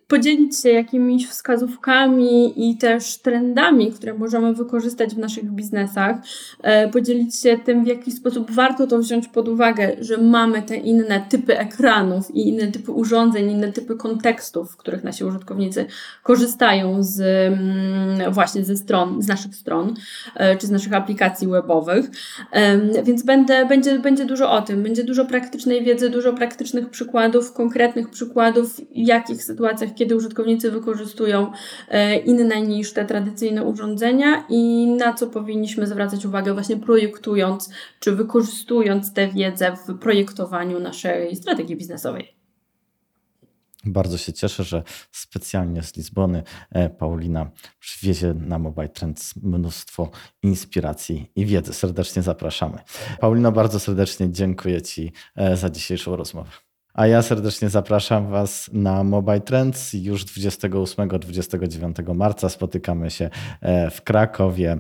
podzielić 0.09 0.61
się 0.61 0.69
jakimiś 0.69 1.29
wskazówkami 1.29 2.69
i 2.71 2.77
też 2.77 3.19
trendami, 3.19 3.93
które 3.93 4.15
możemy 4.15 4.55
wykorzystać 4.55 5.15
w 5.15 5.19
naszych 5.19 5.45
biznesach, 5.45 6.17
e, 6.63 6.89
podzielić 6.89 7.37
się 7.37 7.59
tym, 7.65 7.85
w 7.85 7.87
jaki 7.87 8.13
sposób 8.13 8.51
warto 8.51 8.87
to 8.87 8.99
wziąć 8.99 9.29
pod 9.29 9.49
uwagę, 9.49 9.97
że 10.01 10.19
mamy 10.19 10.63
te 10.63 10.77
inne 10.77 11.25
typy 11.29 11.59
ekranów 11.59 12.35
i 12.35 12.49
inne 12.49 12.67
typy 12.67 12.93
urządzeń, 12.93 13.51
inne 13.51 13.73
typy 13.73 13.97
kontekstów, 13.97 14.73
w 14.73 14.77
których 14.77 15.05
nasi 15.05 15.25
użytkownicy 15.25 15.87
korzystają 16.23 17.03
z 17.03 17.21
mm, 17.21 18.33
właśnie 18.33 18.65
ze 18.65 18.77
stron, 18.77 19.23
z 19.23 19.29
naszych 19.29 19.55
stron, 19.55 19.95
czy 20.59 20.67
z 20.67 20.71
naszych 20.71 20.93
aplikacji 20.93 21.49
webowych. 21.49 22.11
Więc 23.05 23.23
będę, 23.23 23.67
będzie, 23.67 23.99
będzie 23.99 24.25
dużo 24.25 24.53
o 24.53 24.63
tym, 24.63 24.83
będzie 24.83 25.05
dużo 25.05 25.25
praktycznej 25.25 25.85
wiedzy, 25.85 26.11
dużo 26.11 26.33
praktycznych 26.33 26.91
przykładów, 26.91 27.53
konkretnych 27.53 28.11
przykładów, 28.11 28.77
w 28.77 28.83
jakich 28.95 29.45
sytuacjach, 29.45 29.94
kiedy 29.95 30.17
użytkownicy 30.17 30.71
wykorzystują 30.71 31.53
e, 31.89 32.17
inne 32.17 32.63
niż 32.63 32.93
te 32.93 33.05
tradycyjne 33.05 33.65
urządzenia 33.65 34.45
i 34.49 34.87
na 34.87 35.15
co 35.15 35.27
powinniśmy 35.27 35.87
zwracać 35.87 36.27
uwagę 36.27 36.55
właśnie 36.55 36.77
projektując 36.77 37.71
czy 38.01 38.13
wykorzystując 38.13 39.13
tę 39.13 39.29
wiedzę 39.29 39.77
w 39.89 39.99
projektowaniu 39.99 40.81
naszej 40.81 41.37
strategii 41.37 41.77
biznesowej. 41.77 42.35
Bardzo 43.87 44.19
się 44.19 44.33
cieszę, 44.33 44.65
że 44.65 44.83
specjalnie 45.13 45.83
z 45.83 45.97
Lizbony 45.97 46.43
e, 46.71 46.91
Paulina 46.91 47.51
przywiezie 47.81 48.35
na 48.35 48.59
Mobile 48.59 48.89
Trends 48.89 49.37
mnóstwo 49.37 50.11
inspiracji 50.43 51.31
i 51.37 51.47
wiedzy. 51.47 51.73
Serdecznie 51.73 52.23
zapraszamy. 52.23 52.79
Paulino, 53.21 53.53
bardzo 53.53 53.81
serdecznie 53.81 54.33
dziękuję 54.33 54.83
Ci 54.83 55.13
e, 55.37 55.57
za 55.57 55.71
dzisiejszą 55.71 56.17
rozmowę. 56.17 56.51
A 56.95 57.07
ja 57.07 57.23
serdecznie 57.23 57.69
zapraszam 57.69 58.31
Was 58.31 58.71
na 58.73 59.05
Mobile 59.05 59.41
Trends. 59.41 59.93
Już 59.93 60.25
28-29 60.25 62.15
marca 62.15 62.49
spotykamy 62.49 63.11
się 63.11 63.31
e, 63.61 63.91
w 63.91 64.03
Krakowie. 64.03 64.79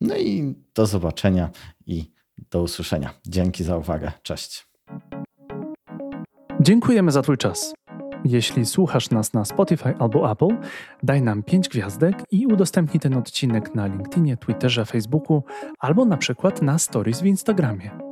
No 0.00 0.16
i 0.16 0.54
do 0.74 0.86
zobaczenia 0.86 1.50
i 1.86 2.12
do 2.50 2.62
usłyszenia. 2.62 3.10
Dzięki 3.26 3.64
za 3.64 3.76
uwagę. 3.76 4.12
Cześć. 4.22 4.66
Dziękujemy 6.60 7.12
za 7.12 7.22
Twój 7.22 7.38
czas. 7.38 7.74
Jeśli 8.24 8.66
słuchasz 8.66 9.10
nas 9.10 9.32
na 9.32 9.44
Spotify 9.44 9.94
albo 9.98 10.30
Apple, 10.30 10.56
daj 11.02 11.22
nam 11.22 11.42
5 11.42 11.68
gwiazdek 11.68 12.22
i 12.30 12.46
udostępnij 12.46 13.00
ten 13.00 13.14
odcinek 13.14 13.74
na 13.74 13.86
LinkedInie, 13.86 14.36
Twitterze, 14.36 14.84
Facebooku 14.84 15.42
albo 15.78 16.04
na 16.04 16.16
przykład 16.16 16.62
na 16.62 16.78
Stories 16.78 17.20
w 17.20 17.26
Instagramie. 17.26 18.11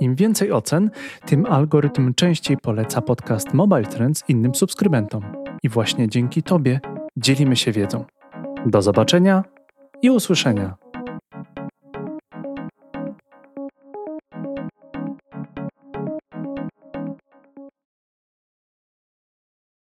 Im 0.00 0.14
więcej 0.14 0.52
ocen, 0.52 0.90
tym 1.26 1.46
algorytm 1.46 2.14
częściej 2.14 2.56
poleca 2.56 3.00
podcast 3.00 3.54
Mobile 3.54 3.84
Trends 3.84 4.24
innym 4.28 4.54
subskrybentom. 4.54 5.22
I 5.62 5.68
właśnie 5.68 6.08
dzięki 6.08 6.42
Tobie 6.42 6.80
dzielimy 7.16 7.56
się 7.56 7.72
wiedzą. 7.72 8.04
Do 8.66 8.82
zobaczenia 8.82 9.44
i 10.02 10.10
usłyszenia 10.10 10.76